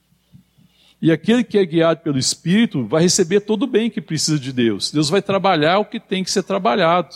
E 1.02 1.12
aquele 1.12 1.44
que 1.44 1.58
é 1.58 1.66
guiado 1.66 2.02
pelo 2.02 2.20
Espírito 2.20 2.86
vai 2.86 3.02
receber 3.02 3.40
todo 3.40 3.64
o 3.64 3.68
bem 3.68 3.90
que 3.90 4.00
precisa 4.00 4.38
de 4.38 4.54
Deus. 4.54 4.92
Deus 4.92 5.10
vai 5.10 5.20
trabalhar 5.20 5.80
o 5.80 5.86
que 5.86 6.00
tem 6.00 6.24
que 6.24 6.30
ser 6.30 6.44
trabalhado. 6.44 7.10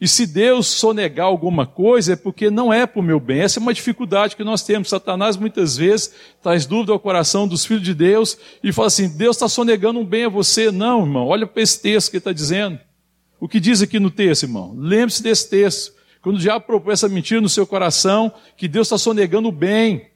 E 0.00 0.08
se 0.08 0.26
Deus 0.26 0.68
sonegar 0.68 1.26
alguma 1.26 1.66
coisa, 1.66 2.14
é 2.14 2.16
porque 2.16 2.48
não 2.48 2.72
é 2.72 2.86
para 2.86 3.00
o 3.00 3.04
meu 3.04 3.20
bem. 3.20 3.40
Essa 3.40 3.58
é 3.58 3.60
uma 3.60 3.74
dificuldade 3.74 4.34
que 4.34 4.42
nós 4.42 4.62
temos. 4.62 4.88
Satanás 4.88 5.36
muitas 5.36 5.76
vezes 5.76 6.14
traz 6.42 6.64
dúvida 6.64 6.94
ao 6.94 6.98
coração 6.98 7.46
dos 7.46 7.66
filhos 7.66 7.82
de 7.82 7.92
Deus 7.92 8.38
e 8.64 8.72
fala 8.72 8.88
assim: 8.88 9.06
Deus 9.06 9.36
está 9.36 9.50
sonegando 9.50 10.00
um 10.00 10.04
bem 10.06 10.24
a 10.24 10.30
você. 10.30 10.70
Não, 10.70 11.02
irmão, 11.02 11.26
olha 11.26 11.46
para 11.46 11.62
esse 11.62 11.78
texto 11.78 12.08
que 12.08 12.16
ele 12.16 12.20
está 12.20 12.32
dizendo. 12.32 12.78
O 13.38 13.46
que 13.46 13.60
diz 13.60 13.82
aqui 13.82 14.00
no 14.00 14.10
texto, 14.10 14.44
irmão? 14.44 14.74
Lembre-se 14.74 15.22
desse 15.22 15.50
texto. 15.50 15.95
Quando 16.26 16.38
o 16.38 16.40
diabo 16.40 16.66
propõe 16.66 16.92
essa 16.92 17.08
mentira 17.08 17.40
no 17.40 17.48
seu 17.48 17.64
coração, 17.64 18.32
que 18.56 18.66
Deus 18.66 18.88
está 18.88 18.98
sonegando 18.98 19.46
o 19.46 19.52
bem, 19.52 20.06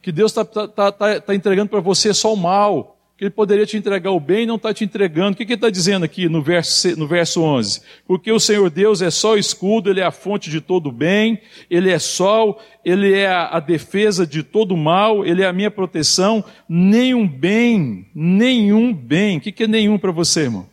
que 0.00 0.10
Deus 0.10 0.32
está 0.32 0.46
tá, 0.46 0.66
tá, 0.66 0.90
tá, 0.90 1.20
tá 1.20 1.34
entregando 1.34 1.68
para 1.68 1.78
você 1.78 2.14
só 2.14 2.32
o 2.32 2.36
mal, 2.38 2.96
que 3.18 3.24
Ele 3.24 3.30
poderia 3.30 3.66
te 3.66 3.76
entregar 3.76 4.12
o 4.12 4.18
bem 4.18 4.44
e 4.44 4.46
não 4.46 4.56
está 4.56 4.72
te 4.72 4.82
entregando. 4.82 5.32
O 5.32 5.36
que, 5.36 5.44
que 5.44 5.52
ele 5.52 5.58
está 5.58 5.68
dizendo 5.68 6.06
aqui 6.06 6.26
no 6.26 6.42
verso, 6.42 6.98
no 6.98 7.06
verso 7.06 7.42
11? 7.42 7.82
Porque 8.06 8.32
o 8.32 8.40
Senhor 8.40 8.70
Deus 8.70 9.02
é 9.02 9.10
só 9.10 9.36
escudo, 9.36 9.90
Ele 9.90 10.00
é 10.00 10.04
a 10.04 10.10
fonte 10.10 10.48
de 10.48 10.58
todo 10.58 10.86
o 10.86 10.90
bem, 10.90 11.38
Ele 11.68 11.90
é 11.90 11.98
sol, 11.98 12.58
Ele 12.82 13.12
é 13.12 13.26
a, 13.26 13.48
a 13.48 13.60
defesa 13.60 14.26
de 14.26 14.42
todo 14.42 14.72
o 14.72 14.78
mal, 14.78 15.22
Ele 15.22 15.42
é 15.42 15.46
a 15.46 15.52
minha 15.52 15.70
proteção. 15.70 16.42
Nenhum 16.66 17.28
bem, 17.28 18.06
nenhum 18.14 18.90
bem. 18.94 19.36
O 19.36 19.40
que, 19.42 19.52
que 19.52 19.64
é 19.64 19.68
nenhum 19.68 19.98
para 19.98 20.12
você, 20.12 20.44
irmão? 20.44 20.72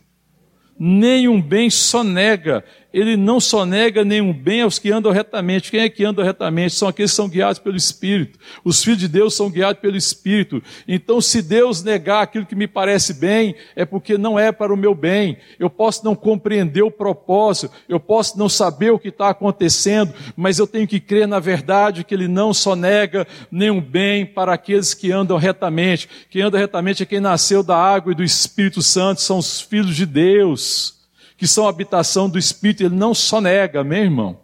Nenhum 0.82 1.42
bem 1.42 1.68
só 1.68 2.02
nega 2.02 2.64
ele 2.92 3.16
não 3.16 3.38
só 3.38 3.64
nega 3.64 4.04
nenhum 4.04 4.32
bem 4.32 4.62
aos 4.62 4.78
que 4.78 4.90
andam 4.90 5.12
retamente. 5.12 5.70
Quem 5.70 5.80
é 5.80 5.88
que 5.88 6.04
anda 6.04 6.24
retamente? 6.24 6.74
São 6.74 6.88
aqueles 6.88 7.10
que 7.12 7.16
são 7.16 7.28
guiados 7.28 7.58
pelo 7.58 7.76
Espírito. 7.76 8.38
Os 8.64 8.82
filhos 8.82 8.98
de 8.98 9.08
Deus 9.08 9.34
são 9.34 9.50
guiados 9.50 9.80
pelo 9.80 9.96
Espírito. 9.96 10.62
Então, 10.88 11.20
se 11.20 11.40
Deus 11.40 11.82
negar 11.82 12.22
aquilo 12.22 12.46
que 12.46 12.54
me 12.54 12.66
parece 12.66 13.14
bem, 13.14 13.54
é 13.76 13.84
porque 13.84 14.18
não 14.18 14.38
é 14.38 14.50
para 14.50 14.74
o 14.74 14.76
meu 14.76 14.94
bem. 14.94 15.36
Eu 15.58 15.70
posso 15.70 16.04
não 16.04 16.14
compreender 16.16 16.82
o 16.82 16.90
propósito, 16.90 17.72
eu 17.88 18.00
posso 18.00 18.38
não 18.38 18.48
saber 18.48 18.90
o 18.90 18.98
que 18.98 19.08
está 19.08 19.28
acontecendo, 19.30 20.12
mas 20.36 20.58
eu 20.58 20.66
tenho 20.66 20.86
que 20.86 20.98
crer 20.98 21.28
na 21.28 21.38
verdade 21.38 22.04
que 22.04 22.14
Ele 22.14 22.28
não 22.28 22.52
só 22.52 22.74
nega 22.74 23.26
nenhum 23.50 23.80
bem 23.80 24.26
para 24.26 24.52
aqueles 24.54 24.94
que 24.94 25.12
andam 25.12 25.36
retamente. 25.36 26.08
Quem 26.28 26.42
anda 26.42 26.58
retamente 26.58 27.02
é 27.02 27.06
quem 27.06 27.20
nasceu 27.20 27.62
da 27.62 27.76
água 27.76 28.12
e 28.12 28.16
do 28.16 28.24
Espírito 28.24 28.82
Santo, 28.82 29.20
são 29.20 29.38
os 29.38 29.60
filhos 29.60 29.94
de 29.94 30.06
Deus 30.06 30.99
que 31.40 31.46
são 31.46 31.66
habitação 31.66 32.28
do 32.28 32.38
Espírito, 32.38 32.82
ele 32.82 32.94
não 32.94 33.14
só 33.14 33.40
nega, 33.40 33.82
meu 33.82 33.96
irmão. 33.96 34.40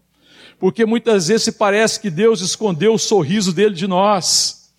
Porque 0.59 0.87
muitas 0.87 1.29
vezes 1.29 1.55
parece 1.55 2.01
que 2.01 2.09
Deus 2.09 2.41
escondeu 2.41 2.95
o 2.95 2.99
sorriso 2.99 3.53
dele 3.53 3.75
de 3.75 3.87
nós. 3.87 4.73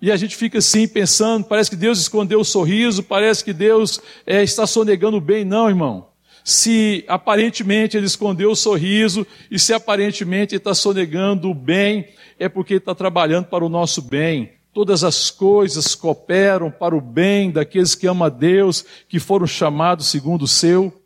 E 0.00 0.10
a 0.10 0.16
gente 0.16 0.34
fica 0.34 0.56
assim 0.56 0.88
pensando, 0.88 1.44
parece 1.44 1.68
que 1.68 1.76
Deus 1.76 1.98
escondeu 1.98 2.40
o 2.40 2.46
sorriso, 2.46 3.02
parece 3.02 3.44
que 3.44 3.52
Deus 3.52 4.00
é, 4.24 4.42
está 4.42 4.66
sonegando 4.66 5.18
o 5.18 5.20
bem. 5.20 5.44
Não, 5.44 5.68
irmão. 5.68 6.08
Se 6.42 7.04
aparentemente 7.08 7.98
ele 7.98 8.06
escondeu 8.06 8.50
o 8.50 8.56
sorriso, 8.56 9.26
e 9.50 9.58
se 9.58 9.74
aparentemente 9.74 10.54
ele 10.54 10.60
está 10.60 10.72
sonegando 10.72 11.50
o 11.50 11.54
bem, 11.54 12.08
é 12.38 12.48
porque 12.48 12.72
ele 12.72 12.78
está 12.78 12.94
trabalhando 12.94 13.48
para 13.48 13.66
o 13.66 13.68
nosso 13.68 14.00
bem 14.00 14.57
todas 14.78 15.02
as 15.02 15.28
coisas 15.28 15.96
cooperam 15.96 16.70
para 16.70 16.96
o 16.96 17.00
bem 17.00 17.50
daqueles 17.50 17.96
que 17.96 18.06
amam 18.06 18.24
a 18.24 18.28
Deus, 18.28 18.84
que 19.08 19.18
foram 19.18 19.44
chamados 19.44 20.06
segundo 20.06 20.42
o 20.42 20.46
seu 20.46 21.02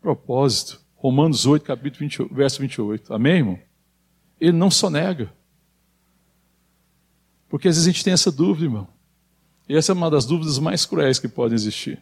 propósito. 0.00 0.80
Romanos 0.94 1.44
8, 1.44 1.64
capítulo 1.64 2.08
20, 2.08 2.32
verso 2.32 2.60
28. 2.60 3.12
Amém, 3.12 3.38
irmão? 3.38 3.58
Ele 4.40 4.56
não 4.56 4.70
só 4.70 4.88
nega. 4.88 5.28
Porque 7.48 7.66
às 7.66 7.74
vezes 7.74 7.88
a 7.88 7.90
gente 7.90 8.04
tem 8.04 8.12
essa 8.12 8.30
dúvida, 8.30 8.66
irmão. 8.66 8.86
E 9.68 9.76
essa 9.76 9.90
é 9.90 9.92
uma 9.92 10.08
das 10.08 10.24
dúvidas 10.24 10.60
mais 10.60 10.86
cruéis 10.86 11.18
que 11.18 11.26
podem 11.26 11.56
existir. 11.56 12.00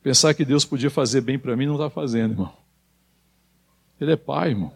Pensar 0.00 0.32
que 0.32 0.44
Deus 0.44 0.64
podia 0.64 0.90
fazer 0.90 1.22
bem 1.22 1.40
para 1.40 1.56
mim 1.56 1.66
não 1.66 1.74
está 1.74 1.90
fazendo, 1.90 2.34
irmão. 2.34 2.56
Ele 4.00 4.12
é 4.12 4.16
pai, 4.16 4.50
irmão. 4.50 4.72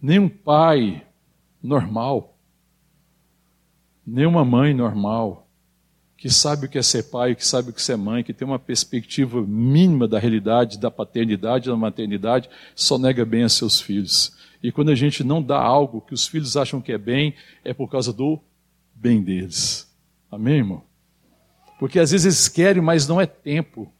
Nenhum 0.00 0.28
pai 0.28 1.04
normal 1.60 2.36
nenhuma 4.06 4.44
mãe 4.44 4.74
normal 4.74 5.46
que 6.16 6.28
sabe 6.28 6.66
o 6.66 6.68
que 6.68 6.76
é 6.76 6.82
ser 6.82 7.04
pai, 7.04 7.34
que 7.34 7.46
sabe 7.46 7.70
o 7.70 7.72
que 7.72 7.80
é 7.80 7.82
ser 7.82 7.96
mãe, 7.96 8.22
que 8.22 8.34
tem 8.34 8.46
uma 8.46 8.58
perspectiva 8.58 9.40
mínima 9.40 10.06
da 10.06 10.18
realidade, 10.18 10.78
da 10.78 10.90
paternidade, 10.90 11.70
da 11.70 11.76
maternidade, 11.76 12.50
só 12.74 12.98
nega 12.98 13.24
bem 13.24 13.42
a 13.42 13.48
seus 13.48 13.80
filhos. 13.80 14.36
E 14.62 14.70
quando 14.70 14.90
a 14.90 14.94
gente 14.94 15.24
não 15.24 15.42
dá 15.42 15.58
algo 15.58 16.02
que 16.02 16.12
os 16.12 16.26
filhos 16.26 16.58
acham 16.58 16.80
que 16.80 16.92
é 16.92 16.98
bem, 16.98 17.34
é 17.64 17.72
por 17.72 17.88
causa 17.88 18.12
do 18.12 18.38
bem 18.94 19.22
deles. 19.22 19.90
Amém, 20.30 20.58
irmão? 20.58 20.84
Porque 21.78 21.98
às 21.98 22.10
vezes 22.10 22.26
eles 22.26 22.48
querem, 22.48 22.82
mas 22.82 23.08
não 23.08 23.18
é 23.18 23.24
tempo. 23.24 23.90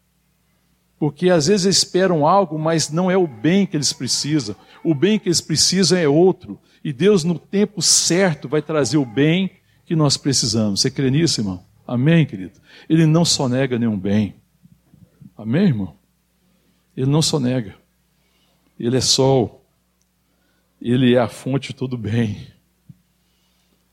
Porque 0.99 1.31
às 1.31 1.47
vezes 1.47 1.79
esperam 1.79 2.27
algo, 2.27 2.59
mas 2.59 2.91
não 2.91 3.11
é 3.11 3.17
o 3.17 3.27
bem 3.27 3.65
que 3.65 3.75
eles 3.75 3.95
precisam. 3.95 4.55
O 4.85 4.95
bem 4.95 5.19
que 5.19 5.29
eles 5.29 5.41
precisam 5.41 5.97
é 5.97 6.07
outro. 6.07 6.61
E 6.85 6.93
Deus, 6.93 7.25
no 7.25 7.39
tempo 7.39 7.81
certo, 7.81 8.47
vai 8.47 8.61
trazer 8.61 8.99
o 8.99 9.07
bem 9.07 9.51
que 9.91 9.97
nós 9.97 10.17
precisamos. 10.17 10.81
Você 10.81 10.89
crê 10.89 11.11
nisso, 11.11 11.41
irmão? 11.41 11.65
Amém, 11.85 12.25
querido? 12.25 12.53
Ele 12.89 13.07
não 13.07 13.25
só 13.25 13.49
nega 13.49 13.77
nenhum 13.77 13.99
bem. 13.99 14.37
Amém, 15.37 15.65
irmão? 15.65 15.97
Ele 16.97 17.11
não 17.11 17.21
só 17.21 17.41
nega. 17.41 17.75
Ele 18.79 18.97
é 18.97 19.01
sol. 19.01 19.67
Ele 20.81 21.17
é 21.17 21.19
a 21.19 21.27
fonte 21.27 21.71
de 21.71 21.75
todo 21.75 21.99
bem. 21.99 22.47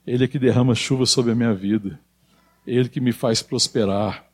Ele 0.05 0.25
é 0.25 0.27
que 0.27 0.37
derrama 0.37 0.75
chuva 0.75 1.07
sobre 1.07 1.31
a 1.31 1.35
minha 1.35 1.55
vida. 1.55 1.99
Ele 2.67 2.89
que 2.89 3.01
me 3.01 3.11
faz 3.11 3.41
prosperar. 3.41 4.29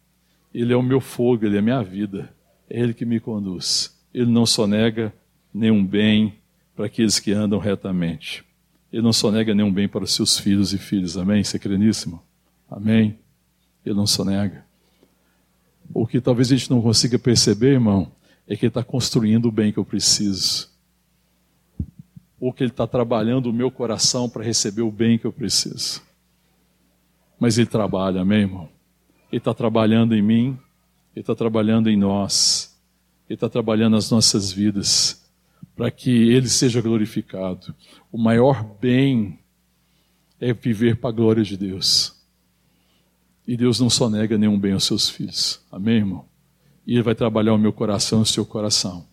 Ele 0.54 0.74
é 0.74 0.76
o 0.76 0.84
meu 0.84 1.00
fogo, 1.00 1.46
ele 1.46 1.56
é 1.56 1.60
a 1.60 1.62
minha 1.62 1.82
vida. 1.82 2.30
É 2.70 2.78
ele 2.78 2.94
que 2.94 3.06
me 3.06 3.22
conduz. 3.22 3.98
Ele 4.14 4.30
não 4.30 4.46
só 4.46 4.68
nega 4.68 5.14
nenhum 5.54 5.86
bem 5.86 6.36
para 6.76 6.88
aqueles 6.88 7.22
que 7.22 7.32
andam 7.32 7.58
retamente. 7.58 8.44
Ele 8.94 9.02
não 9.02 9.12
só 9.12 9.32
nega 9.32 9.56
nenhum 9.56 9.74
bem 9.74 9.88
para 9.88 10.04
os 10.04 10.14
seus 10.14 10.38
filhos 10.38 10.72
e 10.72 10.78
filhas. 10.78 11.18
Amém? 11.18 11.44
Você 11.44 11.58
crê 11.58 11.80
nisso, 11.80 12.08
irmão? 12.08 12.22
Amém? 12.70 13.18
Ele 13.84 13.96
não 13.96 14.06
só 14.06 14.24
nega. 14.24 14.64
O 15.92 16.06
que 16.06 16.22
talvez 16.22 16.52
a 16.52 16.56
gente 16.56 16.70
não 16.70 16.80
consiga 16.80 17.18
perceber, 17.18 17.72
irmão, 17.74 18.12
é 18.48 18.56
que 18.56 18.66
ele 18.66 18.70
está 18.70 18.84
construindo 18.84 19.48
o 19.48 19.52
bem 19.52 19.74
que 19.74 19.80
eu 19.80 19.84
preciso. 19.84 20.70
Ou 22.40 22.54
que 22.54 22.62
ele 22.62 22.70
está 22.70 22.86
trabalhando 22.86 23.48
o 23.48 23.54
meu 23.54 23.72
coração 23.72 24.30
para 24.30 24.44
receber 24.44 24.84
o 24.84 24.92
bem 24.92 25.18
que 25.18 25.26
eu 25.26 25.34
preciso. 25.34 26.00
Mas 27.40 27.58
ele 27.58 27.66
trabalha, 27.66 28.22
amém, 28.22 28.42
irmão? 28.42 28.70
Ele 29.32 29.40
está 29.40 29.56
trabalhando 29.56 30.14
em 30.14 30.22
mim, 30.22 30.60
ele 31.16 31.24
está 31.24 31.34
trabalhando 31.34 31.90
em 31.90 31.98
nós, 31.98 32.80
ele 33.28 33.38
está 33.38 33.50
trabalhando 33.50 33.94
nas 33.94 34.12
nossas 34.12 34.52
vidas 34.52 35.23
para 35.76 35.90
que 35.90 36.10
ele 36.10 36.48
seja 36.48 36.82
glorificado. 36.82 37.74
O 38.12 38.18
maior 38.18 38.64
bem 38.80 39.40
é 40.40 40.54
viver 40.54 40.98
para 40.98 41.10
a 41.10 41.14
glória 41.14 41.44
de 41.44 41.58
Deus. 41.58 42.22
E 43.48 43.58
Deus 43.58 43.80
não 43.80 43.90
só 43.90 44.10
nega 44.10 44.38
nenhum 44.38 44.60
bem 44.60 44.74
aos 44.74 44.84
seus 44.84 45.10
filhos. 45.10 45.62
Amém, 45.72 45.98
irmão? 45.98 46.26
E 46.86 46.94
Ele 46.94 47.02
vai 47.02 47.16
trabalhar 47.16 47.54
o 47.54 47.58
meu 47.58 47.74
coração 47.74 48.20
e 48.20 48.24
o 48.24 48.26
seu 48.26 48.46
coração, 48.46 49.08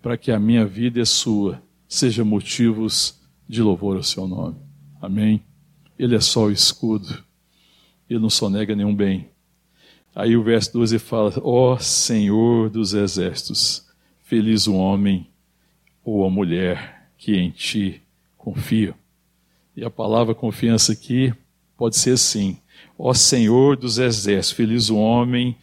para 0.00 0.16
que 0.16 0.30
a 0.30 0.38
minha 0.38 0.66
vida 0.66 0.98
e 0.98 1.02
a 1.02 1.06
sua 1.06 1.62
sejam 1.88 2.24
motivos 2.24 3.20
de 3.48 3.62
louvor 3.62 3.96
ao 3.96 4.02
seu 4.02 4.26
nome. 4.26 4.56
Amém? 5.00 5.42
Ele 5.98 6.16
é 6.16 6.20
só 6.20 6.46
o 6.46 6.50
escudo. 6.50 7.22
Ele 8.08 8.18
não 8.18 8.30
só 8.30 8.48
nega 8.50 8.74
nenhum 8.74 8.94
bem. 8.94 9.28
Aí 10.14 10.36
o 10.36 10.42
verso 10.42 10.72
12 10.72 10.98
fala: 10.98 11.32
Ó 11.42 11.74
oh, 11.74 11.78
Senhor 11.78 12.68
dos 12.68 12.92
exércitos, 12.92 13.86
feliz 14.22 14.66
o 14.66 14.74
homem 14.74 15.31
ou 16.04 16.24
a 16.24 16.30
mulher 16.30 17.08
que 17.16 17.36
em 17.36 17.50
ti 17.50 18.02
confia. 18.36 18.94
E 19.76 19.84
a 19.84 19.90
palavra 19.90 20.34
confiança 20.34 20.92
aqui 20.92 21.32
pode 21.76 21.96
ser 21.96 22.12
assim: 22.12 22.58
Ó 22.98 23.14
Senhor 23.14 23.76
dos 23.76 23.98
exércitos, 23.98 24.56
feliz 24.56 24.90
o 24.90 24.96
homem 24.96 25.56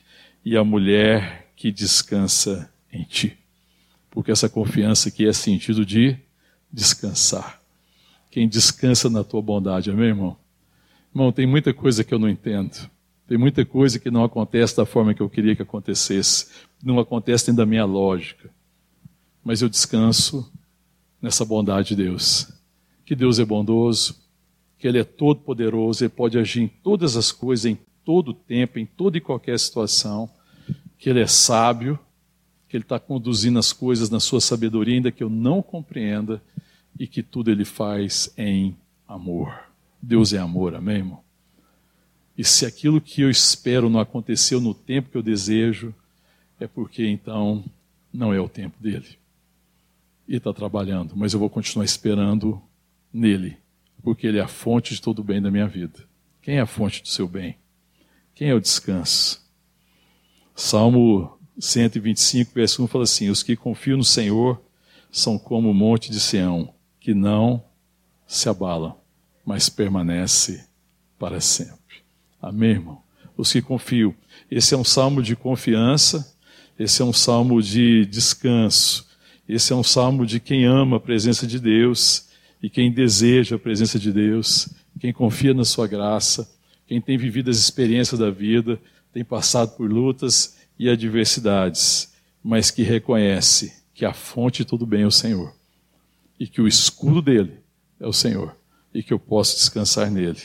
e 0.44 0.56
a 0.58 0.64
mulher 0.64 1.48
que 1.56 1.72
descansa 1.72 2.72
em 2.92 3.04
ti. 3.04 3.38
Porque 4.10 4.32
essa 4.32 4.50
confiança 4.50 5.10
aqui 5.10 5.28
é 5.28 5.34
sentido 5.34 5.86
de 5.86 6.18
descansar. 6.72 7.62
Quem 8.32 8.48
descansa 8.48 9.10
na 9.10 9.24
tua 9.24 9.42
bondade, 9.42 9.92
amém, 9.92 10.08
irmão? 10.08 10.38
Irmão, 11.14 11.32
tem 11.32 11.46
muita 11.46 11.74
coisa 11.74 12.04
que 12.04 12.14
eu 12.14 12.20
não 12.20 12.30
entendo. 12.30 12.90
Tem 13.28 13.38
muita 13.38 13.66
coisa 13.66 14.00
que 14.00 14.10
não 14.10 14.24
acontece 14.24 14.78
da 14.78 14.86
forma 14.86 15.14
que 15.14 15.22
eu 15.22 15.30
queria 15.30 15.56
que 15.56 15.62
acontecesse. 15.62 16.48
Não 16.84 17.00
acontece 17.00 17.48
dentro 17.48 17.58
da 17.58 17.66
minha 17.66 17.86
lógica 17.86 18.50
mas 19.50 19.64
eu 19.64 19.68
descanso 19.68 20.48
nessa 21.20 21.44
bondade 21.44 21.88
de 21.88 22.04
Deus. 22.04 22.54
Que 23.04 23.16
Deus 23.16 23.40
é 23.40 23.44
bondoso, 23.44 24.16
que 24.78 24.88
Ele 24.88 25.00
é 25.00 25.04
todo 25.04 25.42
poderoso, 25.42 26.04
Ele 26.04 26.10
pode 26.10 26.38
agir 26.38 26.62
em 26.62 26.68
todas 26.68 27.18
as 27.18 27.32
coisas, 27.32 27.66
em 27.66 27.76
todo 28.06 28.32
tempo, 28.32 28.78
em 28.78 28.86
toda 28.86 29.18
e 29.18 29.22
qualquer 29.22 29.58
situação, 29.58 30.30
que 31.00 31.10
Ele 31.10 31.20
é 31.20 31.26
sábio, 31.26 31.98
que 32.68 32.78
Ele 32.78 32.84
está 32.84 33.00
conduzindo 33.00 33.58
as 33.58 33.74
coisas 33.74 34.08
na 34.12 34.20
sua 34.20 34.40
sabedoria, 34.40 34.94
ainda 34.94 35.12
que 35.12 35.24
eu 35.24 35.32
não 35.32 35.64
compreenda, 35.64 36.40
e 37.00 37.08
que 37.08 37.24
tudo 37.24 37.50
Ele 37.50 37.66
faz 37.66 38.32
em 38.38 38.78
amor. 39.08 39.52
Deus 40.00 40.32
é 40.32 40.38
amor, 40.38 40.76
amém, 40.76 40.98
irmão? 40.98 41.24
E 42.38 42.44
se 42.44 42.68
aquilo 42.68 43.02
que 43.02 43.24
eu 43.24 43.32
espero 43.32 43.90
não 43.90 44.00
aconteceu 44.00 44.62
no 44.62 44.76
tempo 44.76 45.10
que 45.10 45.18
eu 45.18 45.24
desejo, 45.24 45.92
é 46.60 46.68
porque 46.68 47.08
então 47.08 47.64
não 48.14 48.32
é 48.32 48.40
o 48.40 48.48
tempo 48.48 48.76
dele. 48.80 49.18
E 50.30 50.36
está 50.36 50.54
trabalhando, 50.54 51.16
mas 51.16 51.34
eu 51.34 51.40
vou 51.40 51.50
continuar 51.50 51.84
esperando 51.84 52.62
nele, 53.12 53.58
porque 54.04 54.28
ele 54.28 54.38
é 54.38 54.42
a 54.42 54.48
fonte 54.48 54.94
de 54.94 55.02
todo 55.02 55.20
o 55.20 55.24
bem 55.24 55.42
da 55.42 55.50
minha 55.50 55.68
vida. 55.68 56.08
Quem 56.40 56.58
é 56.58 56.62
a 56.62 56.68
fonte 56.68 57.02
do 57.02 57.08
seu 57.08 57.28
bem? 57.28 57.58
Quem 58.36 58.48
é 58.48 58.54
o 58.54 58.62
descanso? 58.62 59.44
Salmo 60.56 61.36
125, 61.60 62.52
verso 62.54 62.84
1 62.84 62.88
fala 62.88 63.06
assim: 63.06 63.30
Os 63.30 63.42
que 63.42 63.56
confiam 63.56 63.98
no 63.98 64.04
Senhor 64.04 64.62
são 65.12 65.40
como 65.40 65.72
o 65.72 65.74
monte 65.74 66.12
de 66.12 66.20
Sião, 66.20 66.76
que 67.00 67.16
não 67.16 67.64
se 68.28 68.48
abala, 68.48 69.02
mas 69.44 69.68
permanece 69.68 70.64
para 71.18 71.42
sempre. 71.42 72.04
Amém, 72.40 72.70
irmão? 72.70 73.02
Os 73.36 73.52
que 73.52 73.64
confiam. 73.64 74.14
Esse 74.52 74.76
é 74.76 74.78
um 74.78 74.84
salmo 74.84 75.24
de 75.24 75.36
confiança, 75.36 76.38
esse 76.78 77.02
é 77.02 77.06
um 77.06 77.14
salmo 77.14 77.64
de 77.64 78.06
descanso, 78.06 79.09
esse 79.50 79.74
é 79.74 79.76
um 79.76 79.84
salmo 79.84 80.28
de 80.28 80.40
quem 80.40 80.66
ama 80.66 80.98
a 80.98 81.00
presença 81.00 81.48
de 81.48 81.60
Deus 81.60 82.30
e 82.62 82.70
quem 82.70 82.92
deseja 82.92 83.56
a 83.56 83.60
presença 83.60 83.98
de 83.98 84.14
Deus, 84.14 84.70
quem 85.00 85.12
confia 85.12 85.56
na 85.56 85.66
sua 85.66 85.88
graça, 85.88 86.48
quem 86.86 87.02
tem 87.02 87.18
vivido 87.18 87.50
as 87.50 87.58
experiências 87.58 88.20
da 88.20 88.30
vida, 88.30 88.80
tem 89.12 89.26
passado 89.26 89.76
por 89.76 89.92
lutas 89.92 90.56
e 90.78 90.88
adversidades, 90.88 92.14
mas 92.44 92.70
que 92.70 92.84
reconhece 92.84 93.74
que 93.92 94.06
a 94.06 94.14
fonte 94.14 94.60
de 94.60 94.66
tudo 94.66 94.86
bem 94.86 95.02
é 95.02 95.08
o 95.08 95.12
Senhor 95.12 95.52
e 96.40 96.46
que 96.46 96.62
o 96.62 96.68
escudo 96.68 97.20
dele 97.20 97.54
é 98.00 98.06
o 98.06 98.14
Senhor 98.14 98.56
e 98.94 99.02
que 99.02 99.12
eu 99.12 99.20
posso 99.20 99.56
descansar 99.58 100.12
nele. 100.12 100.42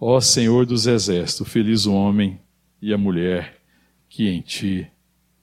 Ó 0.00 0.20
Senhor 0.20 0.66
dos 0.66 0.88
exércitos, 0.88 1.48
feliz 1.48 1.86
o 1.86 1.94
homem 1.94 2.40
e 2.82 2.92
a 2.92 2.98
mulher 2.98 3.60
que 4.08 4.28
em 4.28 4.40
ti 4.40 4.84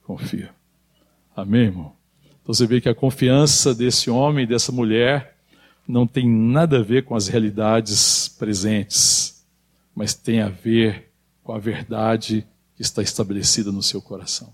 confia. 0.02 0.50
Amém, 1.34 1.62
irmão? 1.62 2.03
Então 2.44 2.52
você 2.52 2.66
vê 2.66 2.78
que 2.78 2.90
a 2.90 2.94
confiança 2.94 3.74
desse 3.74 4.10
homem 4.10 4.46
dessa 4.46 4.70
mulher 4.70 5.34
não 5.88 6.06
tem 6.06 6.28
nada 6.28 6.78
a 6.78 6.82
ver 6.82 7.02
com 7.04 7.14
as 7.14 7.26
realidades 7.26 8.28
presentes, 8.28 9.46
mas 9.96 10.12
tem 10.12 10.42
a 10.42 10.50
ver 10.50 11.10
com 11.42 11.54
a 11.54 11.58
verdade 11.58 12.46
que 12.76 12.82
está 12.82 13.00
estabelecida 13.00 13.72
no 13.72 13.82
seu 13.82 14.02
coração. 14.02 14.52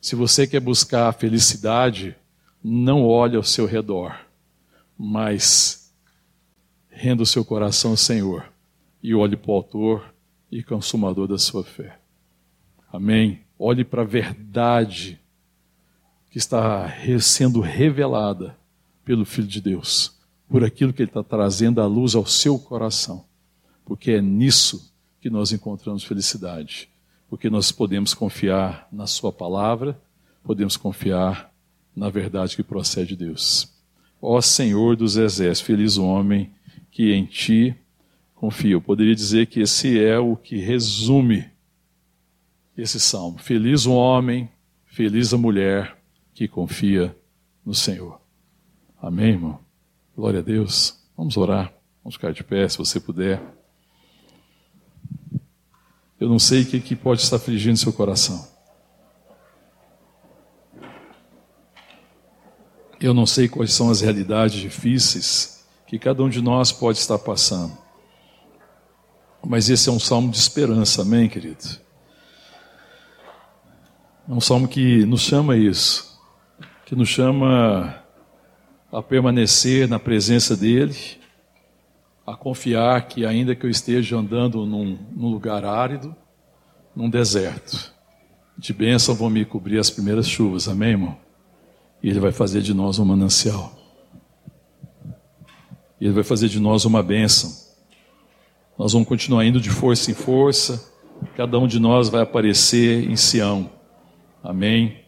Se 0.00 0.16
você 0.16 0.46
quer 0.46 0.60
buscar 0.60 1.06
a 1.06 1.12
felicidade, 1.12 2.16
não 2.64 3.04
olhe 3.04 3.36
ao 3.36 3.42
seu 3.42 3.66
redor, 3.66 4.18
mas 4.96 5.92
renda 6.88 7.22
o 7.22 7.26
seu 7.26 7.44
coração 7.44 7.90
ao 7.90 7.96
Senhor 7.98 8.50
e 9.02 9.14
olhe 9.14 9.36
para 9.36 9.50
o 9.50 9.54
autor 9.54 10.14
e 10.50 10.62
consumador 10.62 11.28
da 11.28 11.36
sua 11.36 11.62
fé. 11.62 11.98
Amém? 12.90 13.42
Olhe 13.58 13.84
para 13.84 14.00
a 14.00 14.06
verdade 14.06 15.21
que 16.32 16.38
está 16.38 16.92
sendo 17.20 17.60
revelada 17.60 18.58
pelo 19.04 19.24
Filho 19.24 19.46
de 19.46 19.60
Deus, 19.60 20.18
por 20.48 20.64
aquilo 20.64 20.92
que 20.92 21.02
Ele 21.02 21.10
está 21.10 21.22
trazendo 21.22 21.80
à 21.80 21.86
luz 21.86 22.16
ao 22.16 22.26
seu 22.26 22.58
coração, 22.58 23.24
porque 23.84 24.10
é 24.10 24.20
nisso 24.20 24.92
que 25.20 25.30
nós 25.30 25.52
encontramos 25.52 26.02
felicidade 26.02 26.90
porque 27.32 27.48
nós 27.48 27.72
podemos 27.72 28.12
confiar 28.12 28.86
na 28.92 29.06
Sua 29.06 29.32
palavra, 29.32 29.98
podemos 30.44 30.76
confiar 30.76 31.50
na 31.96 32.10
verdade 32.10 32.54
que 32.54 32.62
procede 32.62 33.16
de 33.16 33.24
Deus. 33.24 33.72
Ó 34.20 34.38
Senhor 34.42 34.96
dos 34.96 35.16
exércitos, 35.16 35.66
feliz 35.66 35.96
o 35.96 36.04
homem 36.04 36.52
que 36.90 37.10
em 37.10 37.24
Ti 37.24 37.74
confia. 38.34 38.72
Eu 38.72 38.82
poderia 38.82 39.14
dizer 39.14 39.46
que 39.46 39.60
esse 39.60 39.98
é 39.98 40.18
o 40.18 40.36
que 40.36 40.58
resume 40.58 41.48
esse 42.76 43.00
salmo. 43.00 43.38
Feliz 43.38 43.86
o 43.86 43.94
homem, 43.94 44.50
feliz 44.84 45.32
a 45.32 45.38
mulher 45.38 45.96
que 46.34 46.48
confia 46.48 47.16
no 47.64 47.74
Senhor. 47.74 48.20
Amém, 49.00 49.30
irmão? 49.30 49.58
Glória 50.16 50.40
a 50.40 50.42
Deus. 50.42 50.98
Vamos 51.16 51.36
orar. 51.36 51.72
Vamos 52.02 52.16
ficar 52.16 52.32
de 52.32 52.42
pé, 52.42 52.68
se 52.68 52.78
você 52.78 52.98
puder. 52.98 53.40
Eu 56.18 56.28
não 56.28 56.38
sei 56.38 56.62
o 56.62 56.66
que, 56.66 56.80
que 56.80 56.94
pode 56.94 57.20
estar 57.20 57.36
afligindo 57.36 57.76
seu 57.76 57.92
coração. 57.92 58.48
Eu 63.00 63.12
não 63.12 63.26
sei 63.26 63.48
quais 63.48 63.72
são 63.72 63.90
as 63.90 64.00
realidades 64.00 64.60
difíceis 64.60 65.64
que 65.86 65.98
cada 65.98 66.22
um 66.22 66.28
de 66.28 66.40
nós 66.40 66.70
pode 66.70 66.98
estar 66.98 67.18
passando. 67.18 67.76
Mas 69.44 69.68
esse 69.68 69.88
é 69.88 69.92
um 69.92 69.98
salmo 69.98 70.30
de 70.30 70.38
esperança, 70.38 71.02
amém, 71.02 71.28
querido? 71.28 71.80
É 74.28 74.32
um 74.32 74.40
salmo 74.40 74.68
que 74.68 75.04
nos 75.04 75.22
chama 75.22 75.54
a 75.54 75.56
isso, 75.56 76.11
que 76.92 76.96
nos 76.96 77.08
chama 77.08 78.04
a 78.92 79.02
permanecer 79.02 79.88
na 79.88 79.98
presença 79.98 80.54
dEle, 80.54 80.94
a 82.26 82.36
confiar 82.36 83.08
que, 83.08 83.24
ainda 83.24 83.54
que 83.54 83.64
eu 83.64 83.70
esteja 83.70 84.18
andando 84.18 84.66
num, 84.66 84.98
num 85.10 85.30
lugar 85.30 85.64
árido, 85.64 86.14
num 86.94 87.08
deserto, 87.08 87.94
de 88.58 88.74
bênção 88.74 89.14
vão 89.14 89.30
me 89.30 89.42
cobrir 89.42 89.78
as 89.78 89.88
primeiras 89.88 90.28
chuvas, 90.28 90.68
amém, 90.68 90.90
irmão? 90.90 91.16
E 92.02 92.10
Ele 92.10 92.20
vai 92.20 92.30
fazer 92.30 92.60
de 92.60 92.74
nós 92.74 92.98
um 92.98 93.06
manancial. 93.06 93.72
Ele 95.98 96.12
vai 96.12 96.24
fazer 96.24 96.50
de 96.50 96.60
nós 96.60 96.84
uma 96.84 97.02
bênção. 97.02 97.50
Nós 98.78 98.92
vamos 98.92 99.08
continuar 99.08 99.46
indo 99.46 99.62
de 99.62 99.70
força 99.70 100.10
em 100.10 100.14
força, 100.14 100.92
cada 101.38 101.58
um 101.58 101.66
de 101.66 101.80
nós 101.80 102.10
vai 102.10 102.20
aparecer 102.20 103.10
em 103.10 103.16
Sião, 103.16 103.70
amém? 104.44 105.01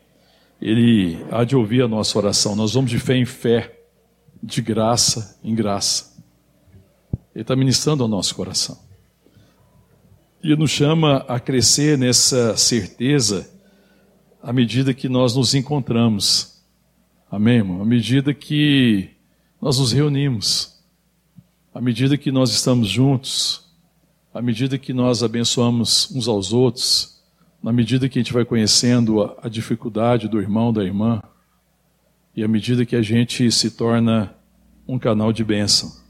Ele 0.60 1.18
há 1.30 1.44
de 1.44 1.56
ouvir 1.56 1.82
a 1.82 1.88
nossa 1.88 2.16
oração, 2.18 2.56
nós 2.56 2.74
vamos 2.74 2.90
de 2.90 2.98
fé 2.98 3.16
em 3.16 3.24
fé, 3.24 3.78
de 4.42 4.62
graça 4.62 5.38
em 5.42 5.54
graça. 5.54 6.14
Ele 7.34 7.42
está 7.42 7.56
ministrando 7.56 8.02
ao 8.02 8.08
nosso 8.08 8.34
coração. 8.34 8.78
E 10.42 10.54
nos 10.54 10.70
chama 10.70 11.24
a 11.26 11.40
crescer 11.40 11.98
nessa 11.98 12.56
certeza 12.56 13.50
à 14.42 14.52
medida 14.52 14.92
que 14.92 15.08
nós 15.08 15.34
nos 15.34 15.54
encontramos. 15.54 16.62
Amém, 17.30 17.56
irmão? 17.56 17.80
À 17.80 17.84
medida 17.84 18.34
que 18.34 19.10
nós 19.60 19.78
nos 19.78 19.92
reunimos, 19.92 20.74
à 21.74 21.80
medida 21.80 22.18
que 22.18 22.30
nós 22.30 22.50
estamos 22.50 22.88
juntos, 22.88 23.64
à 24.34 24.42
medida 24.42 24.76
que 24.76 24.92
nós 24.92 25.22
abençoamos 25.22 26.10
uns 26.14 26.28
aos 26.28 26.52
outros, 26.52 27.13
na 27.64 27.72
medida 27.72 28.08
que 28.08 28.16
a 28.16 28.22
gente 28.22 28.32
vai 28.32 28.44
conhecendo 28.44 29.20
a, 29.22 29.36
a 29.42 29.48
dificuldade 29.48 30.28
do 30.28 30.40
irmão, 30.40 30.72
da 30.72 30.84
irmã, 30.84 31.20
e 32.36 32.44
à 32.44 32.46
medida 32.46 32.86
que 32.86 32.94
a 32.94 33.02
gente 33.02 33.50
se 33.50 33.72
torna 33.72 34.32
um 34.86 35.00
canal 35.00 35.32
de 35.32 35.42
bênção 35.42 36.04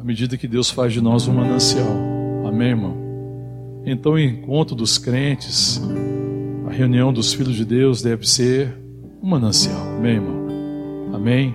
à 0.00 0.02
medida 0.02 0.34
que 0.38 0.48
Deus 0.48 0.70
faz 0.70 0.94
de 0.94 1.00
nós 1.00 1.28
um 1.28 1.34
manancial. 1.34 1.94
Amém, 2.46 2.68
irmão? 2.68 2.96
Então, 3.84 4.12
o 4.12 4.18
encontro 4.18 4.74
dos 4.74 4.96
crentes, 4.96 5.78
a 6.66 6.72
reunião 6.72 7.12
dos 7.12 7.34
filhos 7.34 7.54
de 7.54 7.66
Deus 7.66 8.00
deve 8.00 8.26
ser 8.26 8.74
um 9.22 9.28
manancial. 9.28 9.82
Amém, 9.98 10.14
irmão? 10.14 11.14
Amém? 11.14 11.54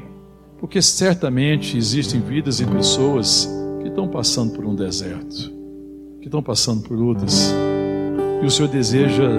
Porque 0.60 0.80
certamente 0.80 1.76
existem 1.76 2.22
vidas 2.22 2.60
e 2.60 2.66
pessoas 2.68 3.50
que 3.82 3.88
estão 3.88 4.08
passando 4.08 4.54
por 4.54 4.64
um 4.64 4.76
deserto, 4.76 5.52
que 6.20 6.28
estão 6.28 6.44
passando 6.44 6.84
por 6.84 6.96
lutas, 6.96 7.52
e 8.42 8.46
o 8.46 8.50
Senhor 8.50 8.68
deseja 8.68 9.30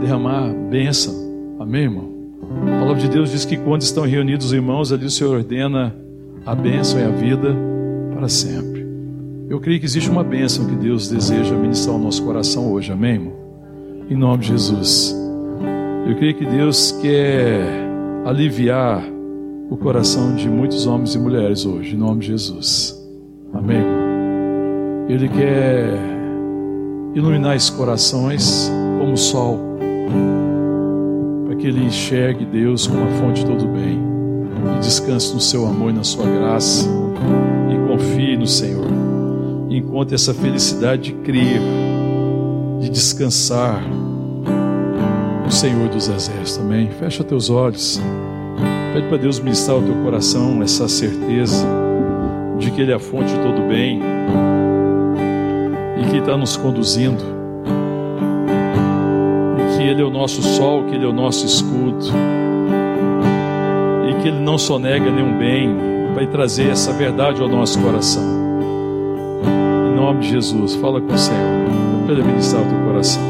derramar 0.00 0.52
bênção. 0.70 1.14
Amém, 1.58 1.82
irmão? 1.82 2.14
A 2.66 2.80
palavra 2.80 3.00
de 3.00 3.08
Deus 3.08 3.30
diz 3.30 3.44
que 3.44 3.56
quando 3.56 3.82
estão 3.82 4.04
reunidos 4.04 4.46
os 4.46 4.52
irmãos, 4.52 4.92
ali 4.92 5.06
o 5.06 5.10
Senhor 5.10 5.36
ordena 5.36 5.94
a 6.44 6.54
bênção 6.54 7.00
e 7.00 7.04
a 7.04 7.08
vida 7.08 7.54
para 8.14 8.28
sempre. 8.28 8.86
Eu 9.48 9.60
creio 9.60 9.78
que 9.78 9.86
existe 9.86 10.10
uma 10.10 10.24
bênção 10.24 10.66
que 10.66 10.74
Deus 10.74 11.08
deseja 11.08 11.54
ministrar 11.54 11.96
ao 11.96 12.02
nosso 12.02 12.22
coração 12.24 12.72
hoje, 12.72 12.92
amém, 12.92 13.14
irmão? 13.14 13.32
Em 14.08 14.16
nome 14.16 14.42
de 14.42 14.48
Jesus. 14.48 15.14
Eu 16.06 16.16
creio 16.16 16.34
que 16.34 16.44
Deus 16.44 16.92
quer 16.92 17.62
aliviar 18.24 19.02
o 19.70 19.76
coração 19.76 20.34
de 20.34 20.48
muitos 20.48 20.86
homens 20.86 21.14
e 21.14 21.18
mulheres 21.18 21.64
hoje, 21.64 21.94
em 21.94 21.98
nome 21.98 22.20
de 22.20 22.26
Jesus. 22.28 22.94
Amém? 23.52 23.82
Ele 25.08 25.28
quer 25.28 26.13
iluminar 27.14 27.56
esses 27.56 27.70
corações 27.70 28.70
como 28.98 29.12
o 29.12 29.16
sol, 29.16 29.60
para 31.46 31.56
que 31.56 31.66
ele 31.66 31.84
enxergue 31.84 32.44
Deus 32.44 32.86
como 32.86 33.04
a 33.04 33.10
fonte 33.20 33.44
de 33.44 33.46
todo 33.46 33.66
bem 33.68 34.00
e 34.76 34.80
descanse 34.80 35.32
no 35.32 35.40
seu 35.40 35.66
amor 35.66 35.90
e 35.90 35.94
na 35.94 36.04
sua 36.04 36.26
graça 36.26 37.04
confie 37.96 38.36
no 38.36 38.46
Senhor. 38.46 38.86
Encontre 39.70 40.14
essa 40.14 40.34
felicidade 40.34 41.02
de 41.02 41.12
crer, 41.12 41.60
de 42.80 42.90
descansar 42.90 43.82
no 45.44 45.50
Senhor 45.50 45.88
dos 45.88 46.08
Exércitos. 46.08 46.58
Amém? 46.58 46.90
Fecha 46.98 47.22
teus 47.22 47.50
olhos. 47.50 48.00
Pede 48.92 49.08
para 49.08 49.18
Deus 49.18 49.40
ministrar 49.40 49.76
ao 49.76 49.82
teu 49.82 49.94
coração 50.02 50.62
essa 50.62 50.88
certeza 50.88 51.66
de 52.58 52.70
que 52.70 52.80
Ele 52.80 52.92
é 52.92 52.94
a 52.94 53.00
fonte 53.00 53.32
de 53.32 53.40
todo 53.40 53.68
bem 53.68 54.00
e 55.96 56.10
que 56.10 56.18
está 56.18 56.36
nos 56.36 56.56
conduzindo, 56.56 57.22
e 59.58 59.76
que 59.76 59.82
Ele 59.82 60.02
é 60.02 60.04
o 60.04 60.10
nosso 60.10 60.42
sol, 60.42 60.84
que 60.84 60.94
Ele 60.94 61.04
é 61.04 61.08
o 61.08 61.12
nosso 61.12 61.46
escudo, 61.46 62.06
e 64.08 64.22
que 64.22 64.28
Ele 64.28 64.40
não 64.40 64.58
sonega 64.58 65.10
nenhum 65.10 65.38
bem, 65.38 65.76
vai 66.14 66.26
trazer 66.26 66.70
essa 66.70 66.92
verdade 66.92 67.40
ao 67.40 67.48
nosso 67.48 67.80
coração. 67.80 68.22
Em 69.88 69.96
nome 69.96 70.20
de 70.20 70.30
Jesus, 70.30 70.74
fala 70.76 71.00
com 71.00 71.12
o 71.12 71.18
Senhor, 71.18 71.40
para 72.06 72.14
ministrar 72.16 72.62
o 72.62 72.66
teu 72.66 72.78
coração. 72.86 73.22